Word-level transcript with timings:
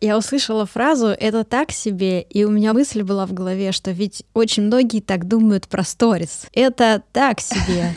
Я 0.00 0.16
услышала 0.16 0.64
фразу 0.64 1.08
«это 1.08 1.42
так 1.42 1.72
себе», 1.72 2.22
и 2.22 2.44
у 2.44 2.50
меня 2.50 2.72
мысль 2.72 3.02
была 3.02 3.26
в 3.26 3.32
голове, 3.32 3.72
что 3.72 3.90
ведь 3.90 4.22
очень 4.32 4.62
многие 4.62 5.00
так 5.00 5.26
думают 5.26 5.66
про 5.66 5.82
сторис. 5.82 6.46
Это 6.52 7.02
так 7.12 7.40
себе. 7.40 7.92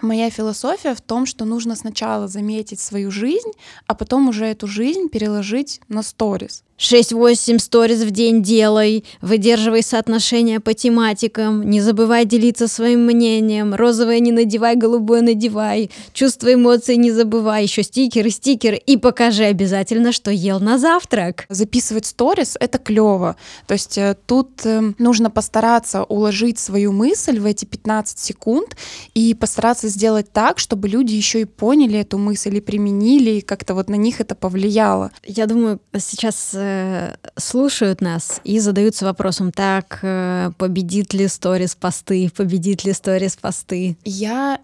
Моя 0.00 0.30
философия 0.30 0.94
в 0.94 1.00
том, 1.00 1.26
что 1.26 1.44
нужно 1.44 1.74
сначала 1.74 2.28
заметить 2.28 2.78
свою 2.78 3.10
жизнь, 3.10 3.50
а 3.88 3.96
потом 3.96 4.28
уже 4.28 4.46
эту 4.46 4.68
жизнь 4.68 5.08
переложить 5.08 5.80
на 5.88 6.04
сторис. 6.04 6.62
6-8 6.78 7.58
сториз 7.58 8.02
в 8.02 8.10
день 8.12 8.42
делай, 8.42 9.04
выдерживай 9.20 9.82
соотношения 9.82 10.60
по 10.60 10.74
тематикам, 10.74 11.68
не 11.68 11.80
забывай 11.80 12.24
делиться 12.24 12.68
своим 12.68 13.04
мнением, 13.04 13.74
розовое 13.74 14.20
не 14.20 14.30
надевай, 14.30 14.76
голубое 14.76 15.22
надевай, 15.22 15.90
чувства 16.12 16.54
эмоции 16.54 16.94
не 16.94 17.10
забывай, 17.10 17.64
еще 17.64 17.82
стикеры, 17.82 18.30
стикеры, 18.30 18.76
и 18.76 18.96
покажи 18.96 19.44
обязательно, 19.44 20.12
что 20.12 20.30
ел 20.30 20.60
на 20.60 20.78
завтрак. 20.78 21.46
Записывать 21.48 22.06
сторис— 22.06 22.56
это 22.60 22.78
клево. 22.78 23.36
То 23.66 23.74
есть 23.74 23.98
э, 23.98 24.16
тут 24.26 24.64
э, 24.64 24.92
нужно 24.98 25.30
постараться 25.30 26.04
уложить 26.04 26.60
свою 26.60 26.92
мысль 26.92 27.40
в 27.40 27.46
эти 27.46 27.64
15 27.64 28.18
секунд 28.20 28.76
и 29.14 29.34
постараться 29.34 29.88
сделать 29.88 30.32
так, 30.32 30.60
чтобы 30.60 30.88
люди 30.88 31.14
еще 31.14 31.40
и 31.40 31.44
поняли 31.44 31.98
эту 31.98 32.18
мысль 32.18 32.56
и 32.56 32.60
применили, 32.60 33.30
и 33.30 33.40
как-то 33.40 33.74
вот 33.74 33.88
на 33.88 33.96
них 33.96 34.20
это 34.20 34.36
повлияло. 34.36 35.10
Я 35.24 35.46
думаю, 35.46 35.80
сейчас 35.98 36.54
э, 36.68 37.14
слушают 37.36 38.00
нас 38.00 38.40
и 38.44 38.58
задаются 38.58 39.04
вопросом, 39.04 39.52
так, 39.52 40.00
э, 40.02 40.50
победит 40.58 41.14
ли 41.14 41.28
сторис 41.28 41.74
посты, 41.74 42.30
победит 42.36 42.84
ли 42.84 42.92
сторис 42.92 43.36
посты? 43.36 43.96
Я 44.04 44.60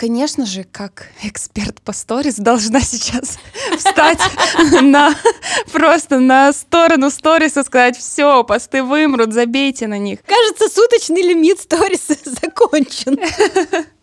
Конечно 0.00 0.46
же, 0.46 0.64
как 0.64 1.08
эксперт 1.22 1.82
по 1.82 1.92
сторис 1.92 2.36
должна 2.36 2.80
сейчас 2.80 3.38
встать 3.76 4.18
на 4.80 5.14
просто 5.70 6.18
на 6.18 6.54
сторону 6.54 7.10
сторис 7.10 7.58
и 7.58 7.62
сказать, 7.62 7.98
все, 7.98 8.42
посты 8.42 8.82
вымрут, 8.82 9.34
забейте 9.34 9.88
на 9.88 9.98
них. 9.98 10.20
Кажется, 10.24 10.74
суточный 10.74 11.20
лимит 11.20 11.60
сторис 11.60 12.06
закончен. 12.24 13.18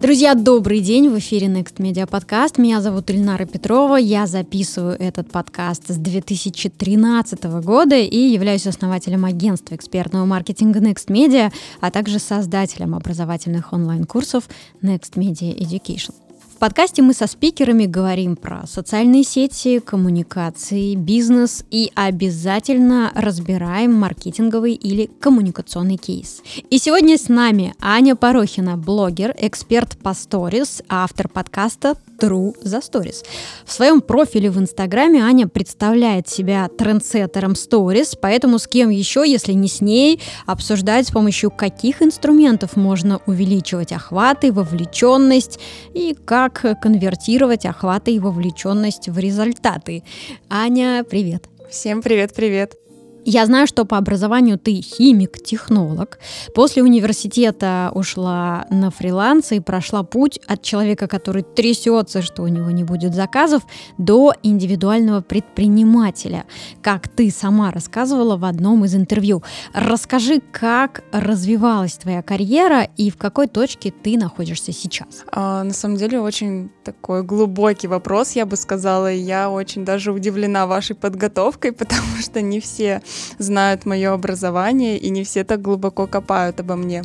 Друзья, 0.00 0.34
добрый 0.34 0.80
день! 0.80 1.10
В 1.10 1.18
эфире 1.18 1.48
Next 1.48 1.76
Media 1.76 2.08
Podcast. 2.08 2.58
Меня 2.58 2.80
зовут 2.80 3.10
Ильнара 3.10 3.44
Петрова. 3.44 3.96
Я 3.96 4.26
записываю 4.26 4.96
этот 4.98 5.30
подкаст 5.30 5.88
с 5.88 5.96
2013 5.96 7.44
года 7.62 7.96
и 7.96 8.16
являюсь 8.16 8.66
основателем 8.66 9.26
агентства 9.26 9.74
экспертного 9.74 10.24
маркетинга 10.24 10.80
Next 10.80 11.08
Media, 11.08 11.52
а 11.82 11.90
также 11.90 12.18
создателем 12.18 12.94
образовательных 12.94 13.74
онлайн-курсов 13.74 14.48
Next 14.80 15.16
Media 15.16 15.54
Education 15.54 16.14
подкасте 16.60 17.00
мы 17.00 17.14
со 17.14 17.26
спикерами 17.26 17.86
говорим 17.86 18.36
про 18.36 18.66
социальные 18.66 19.24
сети, 19.24 19.80
коммуникации, 19.80 20.94
бизнес 20.94 21.64
и 21.70 21.90
обязательно 21.94 23.10
разбираем 23.14 23.94
маркетинговый 23.94 24.74
или 24.74 25.06
коммуникационный 25.06 25.96
кейс. 25.96 26.42
И 26.68 26.78
сегодня 26.78 27.16
с 27.16 27.28
нами 27.28 27.74
Аня 27.80 28.14
Порохина, 28.14 28.76
блогер, 28.76 29.34
эксперт 29.38 29.98
по 29.98 30.12
сторис, 30.12 30.82
автор 30.88 31.28
подкаста 31.28 31.96
True 32.20 32.54
за 32.62 32.78
Stories. 32.78 33.24
В 33.64 33.72
своем 33.72 34.00
профиле 34.00 34.50
в 34.50 34.58
Инстаграме 34.58 35.22
Аня 35.22 35.48
представляет 35.48 36.28
себя 36.28 36.68
трендсеттером 36.68 37.52
Stories, 37.52 38.18
поэтому 38.20 38.58
с 38.58 38.66
кем 38.66 38.90
еще, 38.90 39.24
если 39.26 39.52
не 39.52 39.68
с 39.68 39.80
ней, 39.80 40.20
обсуждать 40.46 41.08
с 41.08 41.10
помощью 41.10 41.50
каких 41.50 42.02
инструментов 42.02 42.76
можно 42.76 43.20
увеличивать 43.26 43.92
охваты, 43.92 44.52
вовлеченность 44.52 45.58
и 45.94 46.16
как 46.24 46.80
конвертировать 46.80 47.66
охваты 47.66 48.12
и 48.12 48.18
вовлеченность 48.18 49.08
в 49.08 49.18
результаты. 49.18 50.02
Аня, 50.48 51.04
привет! 51.08 51.48
Всем 51.70 52.02
привет-привет! 52.02 52.89
Я 53.24 53.46
знаю, 53.46 53.66
что 53.66 53.84
по 53.84 53.98
образованию 53.98 54.58
ты 54.58 54.80
химик, 54.80 55.42
технолог. 55.42 56.18
После 56.54 56.82
университета 56.82 57.90
ушла 57.94 58.66
на 58.70 58.90
фриланс 58.90 59.52
и 59.52 59.60
прошла 59.60 60.02
путь 60.02 60.40
от 60.46 60.62
человека, 60.62 61.06
который 61.06 61.42
трясется, 61.42 62.22
что 62.22 62.42
у 62.42 62.48
него 62.48 62.70
не 62.70 62.84
будет 62.84 63.14
заказов, 63.14 63.62
до 63.98 64.32
индивидуального 64.42 65.20
предпринимателя, 65.20 66.44
как 66.82 67.08
ты 67.08 67.30
сама 67.30 67.70
рассказывала 67.70 68.36
в 68.36 68.44
одном 68.44 68.84
из 68.84 68.94
интервью. 68.94 69.42
Расскажи, 69.74 70.40
как 70.52 71.04
развивалась 71.12 71.94
твоя 71.94 72.22
карьера 72.22 72.88
и 72.96 73.10
в 73.10 73.16
какой 73.16 73.48
точке 73.48 73.90
ты 73.90 74.16
находишься 74.16 74.72
сейчас? 74.72 75.24
А, 75.30 75.62
на 75.62 75.72
самом 75.74 75.96
деле 75.96 76.20
очень 76.20 76.70
такой 76.84 77.22
глубокий 77.22 77.86
вопрос, 77.86 78.32
я 78.32 78.46
бы 78.46 78.56
сказала. 78.56 79.12
Я 79.12 79.50
очень 79.50 79.84
даже 79.84 80.12
удивлена 80.12 80.66
вашей 80.66 80.96
подготовкой, 80.96 81.72
потому 81.80 82.16
что 82.20 82.40
не 82.40 82.60
все 82.60 83.02
знают 83.38 83.86
мое 83.86 84.12
образование, 84.12 84.98
и 84.98 85.10
не 85.10 85.24
все 85.24 85.44
так 85.44 85.62
глубоко 85.62 86.06
копают 86.06 86.60
обо 86.60 86.76
мне. 86.76 87.02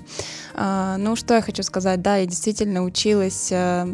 А, 0.53 0.97
ну, 0.97 1.15
что 1.15 1.35
я 1.35 1.41
хочу 1.41 1.63
сказать, 1.63 2.01
да, 2.01 2.17
я 2.17 2.25
действительно 2.25 2.83
училась 2.83 3.51
э, 3.51 3.93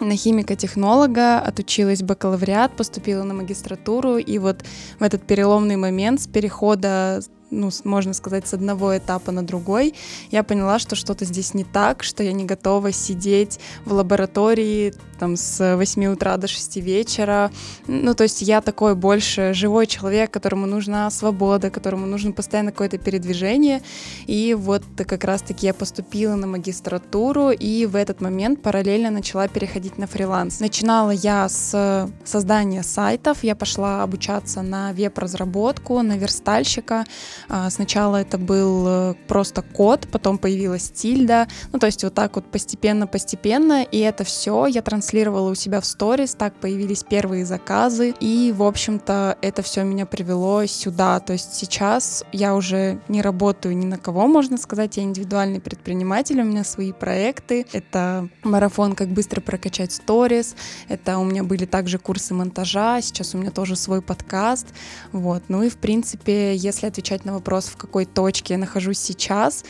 на 0.00 0.16
химико-технолога, 0.16 1.38
отучилась 1.38 2.02
бакалавриат, 2.02 2.76
поступила 2.76 3.22
на 3.22 3.34
магистратуру, 3.34 4.16
и 4.18 4.38
вот 4.38 4.64
в 4.98 5.02
этот 5.02 5.26
переломный 5.26 5.76
момент 5.76 6.20
с 6.20 6.26
перехода 6.26 7.20
ну, 7.52 7.70
можно 7.84 8.14
сказать, 8.14 8.48
с 8.48 8.54
одного 8.54 8.96
этапа 8.96 9.30
на 9.30 9.44
другой, 9.44 9.94
я 10.30 10.42
поняла, 10.42 10.78
что 10.78 10.96
что-то 10.96 11.24
здесь 11.24 11.54
не 11.54 11.64
так, 11.64 12.02
что 12.02 12.24
я 12.24 12.32
не 12.32 12.44
готова 12.44 12.90
сидеть 12.90 13.60
в 13.84 13.92
лаборатории 13.92 14.94
там 15.22 15.36
с 15.36 15.76
8 15.76 16.06
утра 16.06 16.36
до 16.36 16.48
6 16.48 16.78
вечера. 16.78 17.52
Ну, 17.86 18.12
то 18.12 18.24
есть 18.24 18.42
я 18.42 18.60
такой 18.60 18.96
больше 18.96 19.54
живой 19.54 19.86
человек, 19.86 20.32
которому 20.32 20.66
нужна 20.66 21.08
свобода, 21.10 21.70
которому 21.70 22.06
нужно 22.06 22.32
постоянно 22.32 22.72
какое-то 22.72 22.98
передвижение. 22.98 23.82
И 24.26 24.54
вот 24.58 24.82
как 24.96 25.22
раз-таки 25.22 25.66
я 25.66 25.74
поступила 25.74 26.34
на 26.34 26.48
магистратуру 26.48 27.50
и 27.50 27.86
в 27.86 27.94
этот 27.94 28.20
момент 28.20 28.62
параллельно 28.62 29.10
начала 29.10 29.46
переходить 29.46 29.96
на 29.96 30.08
фриланс. 30.08 30.58
Начинала 30.58 31.12
я 31.12 31.48
с 31.48 32.10
создания 32.24 32.82
сайтов, 32.82 33.44
я 33.44 33.54
пошла 33.54 34.02
обучаться 34.02 34.62
на 34.62 34.92
веб-разработку, 34.92 36.02
на 36.02 36.16
верстальщика. 36.16 37.04
А, 37.48 37.70
сначала 37.70 38.16
это 38.16 38.38
был 38.38 38.84
э, 38.86 39.14
просто 39.28 39.62
код, 39.62 40.08
потом 40.10 40.38
появилась 40.38 40.90
тильда. 40.90 41.48
Ну, 41.72 41.78
то 41.78 41.86
есть 41.86 42.02
вот 42.04 42.14
так 42.14 42.36
вот 42.36 42.50
постепенно-постепенно, 42.50 43.82
и 43.82 43.98
это 43.98 44.24
все 44.24 44.66
я 44.66 44.82
транслировала 44.82 45.50
у 45.50 45.54
себя 45.54 45.80
в 45.80 45.86
сторис, 45.86 46.34
так 46.34 46.54
появились 46.54 47.04
первые 47.04 47.44
заказы, 47.44 48.14
и, 48.20 48.52
в 48.56 48.62
общем-то, 48.62 49.38
это 49.42 49.62
все 49.62 49.82
меня 49.82 50.06
привело 50.06 50.64
сюда. 50.66 51.20
То 51.20 51.32
есть 51.32 51.54
сейчас 51.54 52.24
я 52.32 52.54
уже 52.54 53.00
не 53.08 53.22
работаю 53.22 53.76
ни 53.76 53.86
на 53.86 53.98
кого, 53.98 54.26
можно 54.26 54.56
сказать, 54.56 54.96
я 54.96 55.02
индивидуальный 55.02 55.60
предприниматель, 55.60 56.40
у 56.40 56.44
меня 56.44 56.64
свои 56.64 56.92
проекты. 56.92 57.66
Это 57.72 58.28
марафон 58.42 58.94
«Как 58.94 59.08
быстро 59.08 59.40
прокачать 59.40 59.92
сторис», 59.92 60.54
это 60.88 61.18
у 61.18 61.24
меня 61.24 61.42
были 61.42 61.64
также 61.64 61.98
курсы 61.98 62.34
монтажа, 62.34 63.00
сейчас 63.00 63.34
у 63.34 63.38
меня 63.38 63.50
тоже 63.50 63.76
свой 63.76 64.02
подкаст. 64.02 64.66
Вот. 65.12 65.42
Ну 65.48 65.62
и, 65.62 65.68
в 65.68 65.76
принципе, 65.76 66.54
если 66.56 66.86
отвечать 66.86 67.24
на 67.24 67.31
вопрос, 67.32 67.66
в 67.66 67.76
какой 67.76 68.04
точке 68.04 68.54
я 68.54 68.58
нахожусь 68.58 68.98
сейчас, 68.98 69.64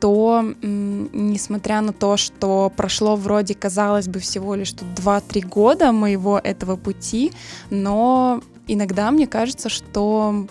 то, 0.00 0.42
несмотря 0.62 1.80
на 1.80 1.92
то, 1.92 2.16
что 2.16 2.72
прошло 2.76 3.14
вроде, 3.14 3.54
казалось 3.54 4.08
бы, 4.08 4.18
всего 4.18 4.56
лишь 4.56 4.72
2-3 4.72 5.46
года 5.46 5.92
моего 5.92 6.40
этого 6.42 6.76
пути, 6.76 7.32
но 7.70 8.42
иногда 8.66 9.10
мне 9.12 9.26
кажется, 9.28 9.68
что 9.68 10.48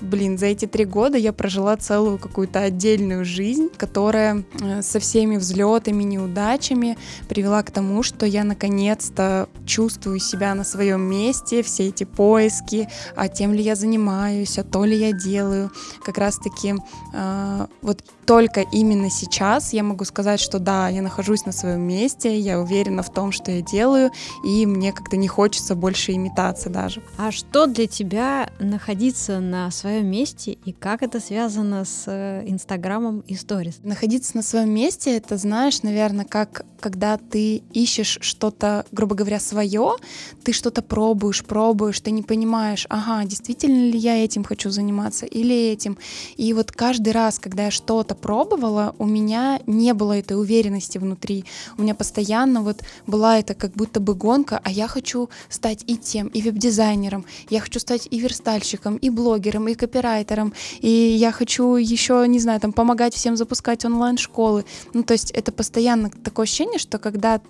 блин, 0.00 0.38
за 0.38 0.46
эти 0.46 0.66
три 0.66 0.84
года 0.84 1.18
я 1.18 1.32
прожила 1.32 1.76
целую 1.76 2.18
какую-то 2.18 2.60
отдельную 2.60 3.24
жизнь, 3.24 3.68
которая 3.76 4.44
э, 4.60 4.82
со 4.82 4.98
всеми 4.98 5.36
взлетами, 5.36 6.02
неудачами 6.02 6.96
привела 7.28 7.62
к 7.62 7.70
тому, 7.70 8.02
что 8.02 8.26
я 8.26 8.44
наконец-то 8.44 9.48
чувствую 9.66 10.18
себя 10.18 10.54
на 10.54 10.64
своем 10.64 11.02
месте, 11.02 11.62
все 11.62 11.88
эти 11.88 12.04
поиски, 12.04 12.88
а 13.16 13.28
тем 13.28 13.52
ли 13.52 13.62
я 13.62 13.74
занимаюсь, 13.74 14.58
а 14.58 14.64
то 14.64 14.84
ли 14.84 14.96
я 14.96 15.12
делаю. 15.12 15.70
Как 16.04 16.18
раз-таки 16.18 16.74
э, 17.12 17.66
вот 17.82 18.02
только 18.26 18.60
именно 18.60 19.10
сейчас 19.10 19.72
я 19.72 19.82
могу 19.82 20.04
сказать, 20.04 20.40
что 20.40 20.58
да, 20.58 20.88
я 20.88 21.02
нахожусь 21.02 21.46
на 21.46 21.52
своем 21.52 21.80
месте, 21.80 22.38
я 22.38 22.60
уверена 22.60 23.02
в 23.02 23.12
том, 23.12 23.32
что 23.32 23.50
я 23.50 23.60
делаю, 23.60 24.12
и 24.44 24.66
мне 24.66 24.92
как-то 24.92 25.16
не 25.16 25.26
хочется 25.26 25.74
больше 25.74 26.12
имитаться 26.12 26.70
даже. 26.70 27.02
А 27.18 27.32
что 27.32 27.66
для 27.66 27.86
тебя 27.86 28.50
находиться 28.60 29.40
на 29.40 29.70
своем 29.70 29.89
месте 30.02 30.52
и 30.64 30.72
как 30.72 31.02
это 31.02 31.20
связано 31.20 31.84
с 31.84 32.04
э, 32.06 32.44
Инстаграмом 32.46 33.20
и 33.20 33.34
сторис? 33.34 33.80
Находиться 33.82 34.36
на 34.36 34.42
своем 34.42 34.70
месте, 34.70 35.16
это, 35.16 35.36
знаешь, 35.36 35.82
наверное, 35.82 36.24
как 36.24 36.64
когда 36.80 37.18
ты 37.18 37.62
ищешь 37.72 38.18
что-то, 38.22 38.86
грубо 38.90 39.14
говоря, 39.14 39.38
свое, 39.38 39.96
ты 40.42 40.52
что-то 40.52 40.82
пробуешь, 40.82 41.44
пробуешь, 41.44 42.00
ты 42.00 42.10
не 42.10 42.22
понимаешь, 42.22 42.86
ага, 42.88 43.24
действительно 43.24 43.90
ли 43.90 43.98
я 43.98 44.24
этим 44.24 44.42
хочу 44.44 44.70
заниматься 44.70 45.26
или 45.26 45.70
этим. 45.70 45.98
И 46.36 46.52
вот 46.54 46.72
каждый 46.72 47.12
раз, 47.12 47.38
когда 47.38 47.66
я 47.66 47.70
что-то 47.70 48.14
пробовала, 48.14 48.94
у 48.98 49.06
меня 49.06 49.60
не 49.66 49.92
было 49.94 50.18
этой 50.18 50.40
уверенности 50.40 50.98
внутри. 50.98 51.44
У 51.78 51.82
меня 51.82 51.94
постоянно 51.94 52.62
вот 52.62 52.82
была 53.06 53.38
это 53.38 53.54
как 53.54 53.72
будто 53.72 54.00
бы 54.00 54.14
гонка, 54.14 54.60
а 54.64 54.70
я 54.70 54.88
хочу 54.88 55.28
стать 55.48 55.84
и 55.86 55.96
тем, 55.96 56.28
и 56.28 56.42
веб-дизайнером, 56.42 57.24
я 57.50 57.60
хочу 57.60 57.78
стать 57.78 58.08
и 58.10 58.18
верстальщиком, 58.18 58.96
и 58.96 59.10
блогером, 59.10 59.68
и 59.68 59.74
копирайтером, 59.80 60.52
и 60.80 60.88
я 60.88 61.32
хочу 61.32 61.76
еще, 61.76 62.24
не 62.28 62.38
знаю, 62.38 62.60
там 62.60 62.72
помогать 62.72 63.14
всем 63.14 63.36
запускать 63.36 63.84
онлайн-школы. 63.84 64.64
Ну, 64.92 65.02
то 65.02 65.14
есть 65.14 65.30
это 65.30 65.52
постоянно 65.52 66.10
такое 66.10 66.44
ощущение, 66.44 66.78
что 66.78 66.98
когда 66.98 67.40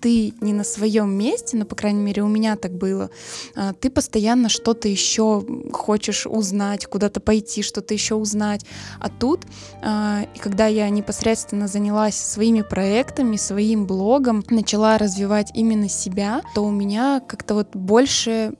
ты 0.00 0.34
не 0.40 0.52
на 0.52 0.64
своем 0.64 1.10
месте, 1.10 1.56
ну, 1.56 1.64
по 1.64 1.74
крайней 1.74 2.00
мере, 2.00 2.22
у 2.22 2.28
меня 2.28 2.56
так 2.56 2.72
было, 2.72 3.10
а, 3.56 3.72
ты 3.72 3.90
постоянно 3.90 4.48
что-то 4.48 4.88
еще 4.88 5.44
хочешь 5.72 6.26
узнать, 6.26 6.86
куда-то 6.86 7.20
пойти, 7.20 7.62
что-то 7.62 7.94
еще 7.94 8.14
узнать. 8.14 8.64
А 9.00 9.08
тут, 9.08 9.40
а, 9.82 10.26
и 10.34 10.38
когда 10.38 10.66
я 10.66 10.88
непосредственно 10.90 11.68
занялась 11.68 12.16
своими 12.16 12.62
проектами, 12.62 13.36
своим 13.36 13.86
блогом, 13.86 14.44
начала 14.50 14.98
развивать 14.98 15.50
именно 15.54 15.88
себя, 15.88 16.42
то 16.54 16.64
у 16.64 16.70
меня 16.70 17.20
как-то 17.26 17.54
вот 17.54 17.74
больше 17.74 18.54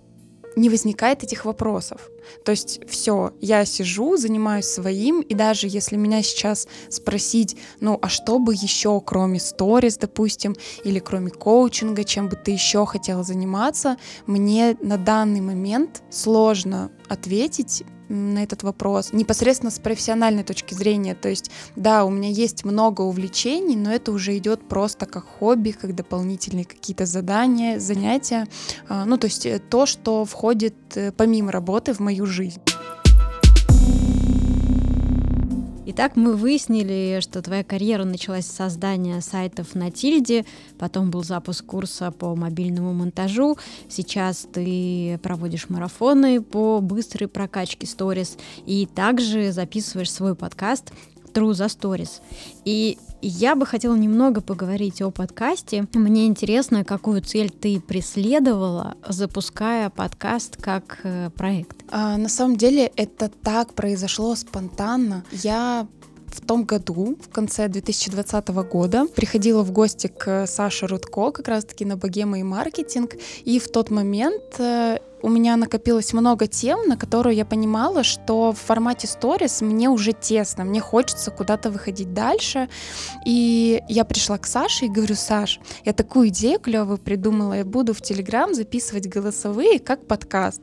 не 0.57 0.69
возникает 0.71 1.23
этих 1.23 1.45
вопросов. 1.45 2.01
То 2.45 2.53
есть 2.53 2.81
все, 2.89 3.33
я 3.41 3.65
сижу, 3.65 4.17
занимаюсь 4.17 4.67
своим, 4.67 5.21
и 5.21 5.35
даже 5.35 5.67
если 5.69 5.97
меня 5.97 6.23
сейчас 6.23 6.69
спросить, 6.89 7.57
ну 7.81 7.99
а 8.01 8.09
что 8.09 8.39
бы 8.39 8.55
еще, 8.55 9.01
кроме 9.01 9.41
сторис, 9.41 9.97
допустим, 9.97 10.57
или 10.85 10.99
кроме 10.99 11.31
коучинга, 11.31 12.05
чем 12.05 12.29
бы 12.29 12.37
ты 12.37 12.53
еще 12.53 12.87
хотела 12.87 13.23
заниматься, 13.23 13.97
мне 14.27 14.77
на 14.81 14.97
данный 14.97 15.41
момент 15.41 16.03
сложно 16.11 16.91
ответить, 17.09 17.85
на 18.09 18.43
этот 18.43 18.63
вопрос 18.63 19.13
непосредственно 19.13 19.71
с 19.71 19.79
профессиональной 19.79 20.43
точки 20.43 20.75
зрения. 20.75 21.15
То 21.15 21.29
есть, 21.29 21.51
да, 21.77 22.05
у 22.05 22.11
меня 22.11 22.29
есть 22.29 22.65
много 22.65 23.03
увлечений, 23.03 23.77
но 23.77 23.93
это 23.93 24.13
уже 24.13 24.37
идет 24.37 24.67
просто 24.69 25.07
как 25.07 25.27
хобби, 25.27 25.71
как 25.71 25.95
дополнительные 25.95 26.65
какие-то 26.65 27.07
задания, 27.07 27.79
занятия. 27.79 28.47
А, 28.89 29.05
ну, 29.05 29.19
то 29.19 29.27
есть 29.27 29.47
э, 29.47 29.59
то, 29.59 29.87
что 29.87 30.25
входит 30.25 30.75
э, 30.95 31.13
помимо 31.13 31.53
работы 31.53 31.93
в 31.93 32.01
мою 32.01 32.18
жизнь. 32.27 32.61
Итак, 35.91 36.17
мы 36.17 36.37
выяснили, 36.37 37.19
что 37.23 37.41
твоя 37.41 37.65
карьера 37.65 38.05
началась 38.05 38.45
с 38.45 38.55
создания 38.55 39.23
сайтов 39.23 39.75
на 39.75 39.91
Тильде, 39.91 40.45
потом 40.79 41.11
был 41.11 41.25
запуск 41.25 41.65
курса 41.65 42.11
по 42.11 42.37
мобильному 42.37 42.93
монтажу, 42.93 43.57
сейчас 43.89 44.47
ты 44.53 45.19
проводишь 45.23 45.71
марафоны 45.71 46.43
по 46.43 46.81
быстрой 46.83 47.27
прокачке 47.27 47.87
сторис 47.87 48.37
и 48.67 48.85
также 48.85 49.51
записываешь 49.51 50.13
свой 50.13 50.35
подкаст 50.35 50.93
True 51.33 51.55
за 51.55 51.67
Stories. 51.67 52.21
И 52.65 52.99
я 53.21 53.57
бы 53.57 53.67
хотела 53.67 53.97
немного 53.97 54.41
поговорить 54.41 55.03
о 55.03 55.11
подкасте. 55.11 55.87
Мне 55.95 56.27
интересно, 56.27 56.85
какую 56.85 57.23
цель 57.23 57.51
ты 57.51 57.81
преследовала, 57.81 58.97
запуская 59.07 59.91
подкаст 59.91 60.57
как 60.57 61.01
э, 61.03 61.31
проект. 61.31 61.85
А, 61.91 62.17
на 62.17 62.29
самом 62.29 62.57
деле 62.57 62.93
это 62.97 63.29
так 63.29 63.75
произошло 63.75 64.35
спонтанно. 64.37 65.25
Я 65.33 65.89
том 66.49 66.65
году, 66.65 67.19
в 67.23 67.29
конце 67.29 67.69
2020 67.69 68.49
года, 68.49 69.07
приходила 69.07 69.63
в 69.63 69.71
гости 69.71 70.07
к 70.07 70.47
Саше 70.47 70.87
Рудко, 70.87 71.31
как 71.31 71.47
раз-таки 71.47 71.85
на 71.85 71.99
богема 71.99 72.41
и 72.41 72.43
маркетинг, 72.43 73.17
и 73.45 73.59
в 73.59 73.69
тот 73.69 73.91
момент 73.91 74.59
э, 74.59 74.97
у 75.21 75.29
меня 75.29 75.57
накопилось 75.57 76.15
много 76.15 76.47
тем, 76.47 76.89
на 76.89 76.97
которые 76.97 77.37
я 77.37 77.45
понимала, 77.45 78.03
что 78.03 78.53
в 78.53 78.59
формате 78.59 79.07
сторис 79.07 79.61
мне 79.61 79.91
уже 79.91 80.13
тесно, 80.13 80.65
мне 80.65 80.81
хочется 80.81 81.31
куда-то 81.31 81.71
выходить 81.71 82.15
дальше. 82.15 82.71
И 83.27 83.83
я 83.87 84.07
пришла 84.07 84.39
к 84.39 84.47
Саше 84.47 84.87
и 84.87 84.89
говорю, 84.89 85.17
Саш, 85.17 85.61
я 85.85 85.93
такую 85.93 86.29
идею 86.29 86.61
клевую 86.61 86.97
придумала, 86.97 87.53
я 87.59 87.65
буду 87.67 87.93
в 87.93 88.01
Телеграм 88.01 88.55
записывать 88.55 89.07
голосовые 89.07 89.81
как 89.81 90.07
подкаст. 90.07 90.63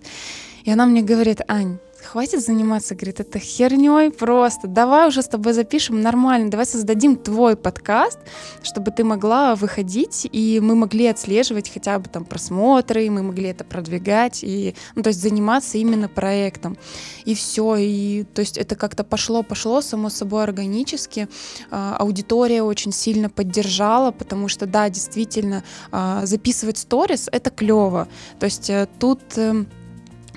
И 0.63 0.71
она 0.71 0.87
мне 0.87 1.03
говорит, 1.03 1.41
Ань, 1.47 1.77
хватит 2.05 2.41
заниматься, 2.41 2.95
говорит, 2.95 3.19
это 3.19 3.39
херней 3.39 4.11
просто. 4.11 4.67
Давай 4.67 5.07
уже 5.07 5.21
с 5.21 5.27
тобой 5.27 5.53
запишем 5.53 6.01
нормально, 6.01 6.49
давай 6.49 6.65
создадим 6.65 7.15
твой 7.15 7.55
подкаст, 7.55 8.19
чтобы 8.63 8.91
ты 8.91 9.03
могла 9.03 9.55
выходить, 9.55 10.27
и 10.31 10.59
мы 10.61 10.75
могли 10.75 11.07
отслеживать 11.07 11.71
хотя 11.73 11.99
бы 11.99 12.09
там 12.09 12.25
просмотры, 12.25 13.05
и 13.05 13.09
мы 13.09 13.23
могли 13.23 13.49
это 13.49 13.63
продвигать, 13.63 14.43
и, 14.43 14.75
ну, 14.95 15.03
то 15.03 15.09
есть 15.09 15.21
заниматься 15.21 15.77
именно 15.77 16.07
проектом. 16.07 16.77
И 17.25 17.35
все, 17.35 17.75
и 17.77 18.23
то 18.33 18.41
есть 18.41 18.57
это 18.57 18.75
как-то 18.75 19.03
пошло-пошло, 19.03 19.81
само 19.81 20.09
собой, 20.09 20.43
органически. 20.43 21.27
А, 21.71 21.97
аудитория 21.97 22.63
очень 22.63 22.91
сильно 22.91 23.29
поддержала, 23.29 24.11
потому 24.11 24.47
что, 24.47 24.65
да, 24.65 24.89
действительно, 24.89 25.63
а, 25.91 26.25
записывать 26.25 26.77
сторис— 26.77 27.27
это 27.31 27.49
клево. 27.49 28.07
То 28.39 28.45
есть 28.45 28.69
э, 28.69 28.87
тут 28.99 29.21
эм, 29.37 29.67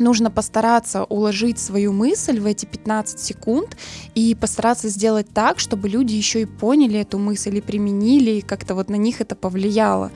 нужно 0.01 0.31
постараться 0.31 1.05
уложить 1.05 1.59
свою 1.59 1.93
мысль 1.93 2.41
в 2.41 2.47
эти 2.47 2.67
15 2.67 3.21
секунд 3.21 3.77
и 4.15 4.35
постараться 4.35 4.89
сделать 4.89 5.29
так, 5.33 5.59
чтобы 5.59 5.89
люди 5.89 6.15
еще 6.15 6.43
и 6.43 6.47
поняли 6.47 7.01
эту 7.01 7.19
мысль 7.19 7.57
и 7.57 7.61
применили, 7.61 8.31
и 8.33 8.41
как-то 8.41 8.75
вот 8.75 8.89
на 8.89 8.97
них 8.97 9.21
это 9.21 9.35
повлияло. 9.35 10.11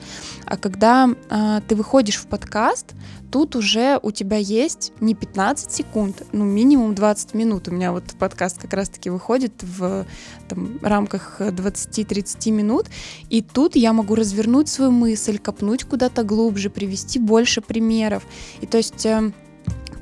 А 0.45 0.57
когда 0.57 1.09
э, 1.29 1.61
ты 1.67 1.75
выходишь 1.75 2.17
в 2.17 2.27
подкаст, 2.27 2.93
тут 3.33 3.55
уже 3.55 3.99
у 4.03 4.11
тебя 4.11 4.37
есть 4.37 4.93
не 4.99 5.15
15 5.15 5.71
секунд, 5.71 6.21
ну 6.33 6.45
минимум 6.45 6.93
20 6.93 7.33
минут. 7.33 7.67
У 7.67 7.71
меня 7.71 7.91
вот 7.91 8.03
подкаст 8.19 8.61
как 8.61 8.73
раз-таки 8.73 9.09
выходит 9.09 9.53
в 9.63 10.05
там, 10.47 10.77
рамках 10.83 11.41
20-30 11.41 12.51
минут, 12.51 12.87
и 13.29 13.41
тут 13.41 13.75
я 13.75 13.91
могу 13.91 14.13
развернуть 14.13 14.69
свою 14.69 14.91
мысль, 14.91 15.39
копнуть 15.39 15.83
куда-то 15.83 16.23
глубже, 16.23 16.69
привести 16.69 17.17
больше 17.17 17.61
примеров. 17.61 18.23
И 18.61 18.67
то 18.67 18.77
есть 18.77 19.03
э, 19.05 19.31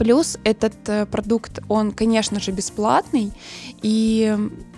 Плюс 0.01 0.39
этот 0.44 0.74
э, 0.88 1.06
продукт, 1.06 1.59
он, 1.69 1.92
конечно 1.92 2.39
же, 2.39 2.51
бесплатный, 2.51 3.31
и 3.83 4.36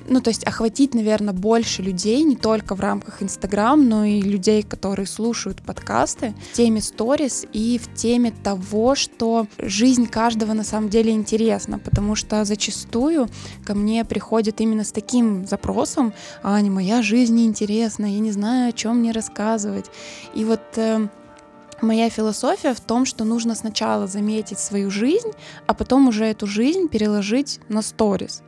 ну, 0.09 0.19
то 0.19 0.31
есть 0.31 0.43
охватить, 0.43 0.93
наверное, 0.93 1.33
больше 1.33 1.81
людей, 1.81 2.23
не 2.23 2.35
только 2.35 2.75
в 2.75 2.81
рамках 2.81 3.23
Инстаграм, 3.23 3.87
но 3.87 4.03
и 4.03 4.19
людей, 4.19 4.63
которые 4.63 5.05
слушают 5.05 5.61
подкасты, 5.61 6.33
в 6.51 6.57
теме 6.57 6.81
сторис 6.81 7.45
и 7.53 7.79
в 7.81 7.93
теме 7.93 8.33
того, 8.43 8.95
что 8.95 9.47
жизнь 9.57 10.07
каждого 10.07 10.51
на 10.51 10.65
самом 10.65 10.89
деле 10.89 11.13
интересна, 11.13 11.79
потому 11.79 12.15
что 12.15 12.43
зачастую 12.43 13.29
ко 13.63 13.75
мне 13.75 14.03
приходят 14.03 14.59
именно 14.59 14.83
с 14.83 14.91
таким 14.91 15.47
запросом, 15.47 16.13
Аня, 16.43 16.69
моя 16.69 17.01
жизнь 17.01 17.35
неинтересна, 17.35 18.07
я 18.07 18.19
не 18.19 18.33
знаю, 18.33 18.71
о 18.71 18.73
чем 18.73 18.97
мне 18.97 19.13
рассказывать. 19.13 19.85
И 20.35 20.43
вот 20.43 20.59
э, 20.75 21.07
Моя 21.83 22.09
философия 22.09 22.74
в 22.74 22.80
том, 22.80 23.06
что 23.06 23.25
нужно 23.25 23.56
сначала 23.56 24.07
заметить 24.07 24.57
свою 24.57 24.89
жизнь, 24.89 25.31
а 25.67 25.74
потом 25.74 26.07
уже 26.07 26.24
эту 26.24 26.48
жизнь 26.48 26.88
переложить 26.88 27.60
на 27.67 27.81
сторис. 27.81 28.41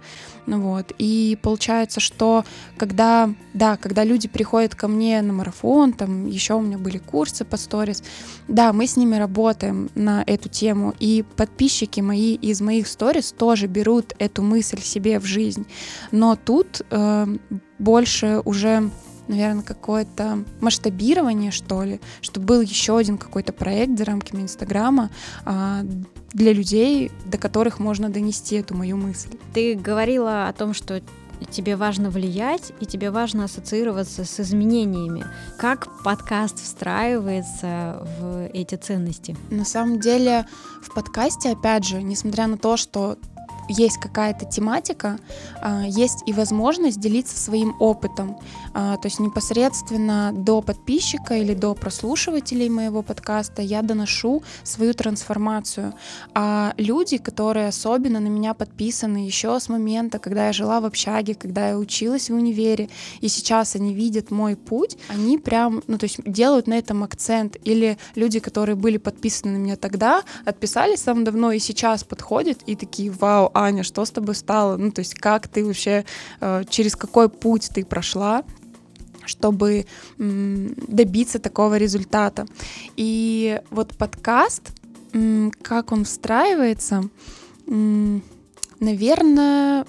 Ну 0.45 0.61
вот. 0.61 0.93
И 0.99 1.37
получается, 1.41 1.99
что 1.99 2.45
когда, 2.77 3.29
да, 3.53 3.75
когда 3.75 4.05
люди 4.05 4.29
приходят 4.29 4.73
ко 4.73 4.87
мне 4.87 5.21
на 5.21 5.33
марафон, 5.33 5.91
там 5.91 6.27
еще 6.27 6.53
у 6.53 6.61
меня 6.61 6.77
были 6.77 6.97
курсы 6.97 7.43
по 7.43 7.57
сторис, 7.57 8.03
да, 8.47 8.71
мы 8.71 8.87
с 8.87 8.95
ними 8.95 9.17
работаем 9.17 9.89
на 9.95 10.23
эту 10.25 10.47
тему, 10.47 10.93
и 11.01 11.25
подписчики 11.35 11.99
мои 11.99 12.35
из 12.35 12.61
моих 12.61 12.87
сторис 12.87 13.33
тоже 13.33 13.67
берут 13.67 14.13
эту 14.17 14.43
мысль 14.43 14.79
себе 14.79 15.19
в 15.19 15.25
жизнь. 15.25 15.67
Но 16.11 16.37
тут 16.37 16.83
э, 16.89 17.27
больше 17.79 18.41
уже 18.45 18.89
наверное, 19.27 19.63
какое-то 19.63 20.43
масштабирование, 20.61 21.51
что 21.51 21.83
ли, 21.83 21.99
чтобы 22.21 22.45
был 22.45 22.61
еще 22.61 22.97
один 22.97 23.17
какой-то 23.17 23.53
проект 23.53 23.97
за 23.97 24.05
рамками 24.05 24.41
Инстаграма 24.41 25.09
а, 25.45 25.83
для 26.33 26.53
людей, 26.53 27.11
до 27.25 27.37
которых 27.37 27.79
можно 27.79 28.09
донести 28.09 28.55
эту 28.55 28.75
мою 28.75 28.97
мысль. 28.97 29.29
Ты 29.53 29.75
говорила 29.75 30.47
о 30.47 30.53
том, 30.53 30.73
что 30.73 31.01
тебе 31.51 31.75
важно 31.75 32.09
влиять, 32.09 32.71
и 32.79 32.85
тебе 32.85 33.11
важно 33.11 33.45
ассоциироваться 33.45 34.25
с 34.25 34.39
изменениями. 34.39 35.25
Как 35.57 35.87
подкаст 36.03 36.59
встраивается 36.59 38.05
в 38.19 38.47
эти 38.53 38.75
ценности? 38.75 39.35
На 39.49 39.65
самом 39.65 39.99
деле 39.99 40.45
в 40.81 40.93
подкасте, 40.93 41.51
опять 41.51 41.85
же, 41.85 42.01
несмотря 42.01 42.47
на 42.47 42.57
то, 42.57 42.77
что 42.77 43.17
есть 43.67 43.97
какая-то 43.97 44.45
тематика, 44.45 45.17
а, 45.61 45.83
есть 45.85 46.23
и 46.25 46.33
возможность 46.33 46.99
делиться 46.99 47.37
своим 47.37 47.75
опытом. 47.79 48.37
А, 48.73 48.97
то 48.97 49.07
есть 49.07 49.19
непосредственно 49.19 50.31
до 50.33 50.61
подписчика 50.61 51.35
или 51.35 51.53
до 51.53 51.73
прослушивателей 51.73 52.69
моего 52.69 53.01
подкаста 53.01 53.61
я 53.61 53.81
доношу 53.81 54.43
свою 54.63 54.93
трансформацию. 54.93 55.93
А 56.33 56.73
люди, 56.77 57.17
которые 57.17 57.67
особенно 57.67 58.19
на 58.19 58.27
меня 58.27 58.53
подписаны 58.53 59.25
еще 59.25 59.59
с 59.59 59.69
момента, 59.69 60.19
когда 60.19 60.47
я 60.47 60.53
жила 60.53 60.79
в 60.79 60.85
общаге, 60.85 61.35
когда 61.35 61.69
я 61.69 61.77
училась 61.77 62.29
в 62.29 62.33
универе, 62.33 62.89
и 63.21 63.27
сейчас 63.27 63.75
они 63.75 63.93
видят 63.93 64.31
мой 64.31 64.55
путь, 64.55 64.97
они 65.07 65.37
прям, 65.37 65.81
ну 65.87 65.97
то 65.97 66.05
есть 66.05 66.19
делают 66.25 66.67
на 66.67 66.77
этом 66.77 67.03
акцент. 67.03 67.57
Или 67.63 67.97
люди, 68.15 68.39
которые 68.39 68.75
были 68.75 68.97
подписаны 68.97 69.53
на 69.53 69.57
меня 69.57 69.75
тогда, 69.75 70.23
отписались 70.45 71.01
там 71.01 71.23
давно 71.23 71.51
и 71.51 71.59
сейчас 71.59 72.03
подходят 72.03 72.59
и 72.65 72.75
такие, 72.75 73.11
вау, 73.11 73.51
Аня, 73.55 73.83
что 73.83 74.03
с 74.03 74.11
тобой 74.11 74.35
стало? 74.35 74.77
Ну 74.77 74.91
то 74.91 74.99
есть 74.99 75.15
как 75.15 75.47
ты 75.47 75.65
вообще, 75.65 76.05
э, 76.41 76.63
через 76.69 76.95
какой 76.95 77.29
путь 77.29 77.69
ты 77.73 77.85
прошла? 77.85 78.43
чтобы 79.27 79.87
добиться 80.19 81.39
такого 81.39 81.77
результата. 81.77 82.45
И 82.95 83.59
вот 83.71 83.97
подкаст, 83.97 84.61
как 85.63 85.91
он 85.91 86.05
встраивается, 86.05 87.09
наверное, 87.65 89.87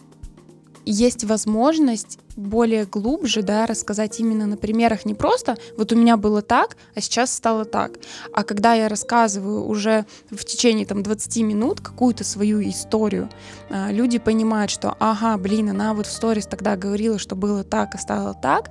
есть 0.87 1.25
возможность 1.25 2.19
более 2.37 2.85
глубже, 2.85 3.43
да, 3.43 3.67
рассказать 3.67 4.21
именно 4.21 4.47
на 4.47 4.57
примерах 4.57 5.05
не 5.05 5.15
просто 5.15 5.57
вот 5.77 5.93
у 5.93 5.97
меня 5.97 6.17
было 6.17 6.43
так, 6.43 6.77
а 6.95 7.01
сейчас 7.01 7.35
стало 7.35 7.65
так. 7.65 7.93
А 8.33 8.45
когда 8.45 8.75
я 8.75 8.89
рассказываю 8.89 9.67
уже 9.67 10.05
в 10.31 10.45
течение 10.45 10.87
там 10.87 11.03
20 11.03 11.43
минут 11.43 11.81
какую-то 11.81 12.25
свою 12.25 12.63
историю, 12.69 13.29
а, 13.71 13.91
люди 13.91 14.19
понимают, 14.19 14.71
что 14.71 14.97
ага, 15.01 15.37
блин, 15.39 15.71
она 15.71 15.95
вот 15.95 16.07
в 16.07 16.13
сторис 16.13 16.47
тогда 16.47 16.77
говорила, 16.77 17.19
что 17.19 17.37
было 17.37 17.65
так, 17.65 17.95
а 17.95 17.99
стало 17.99 18.35
так, 18.35 18.71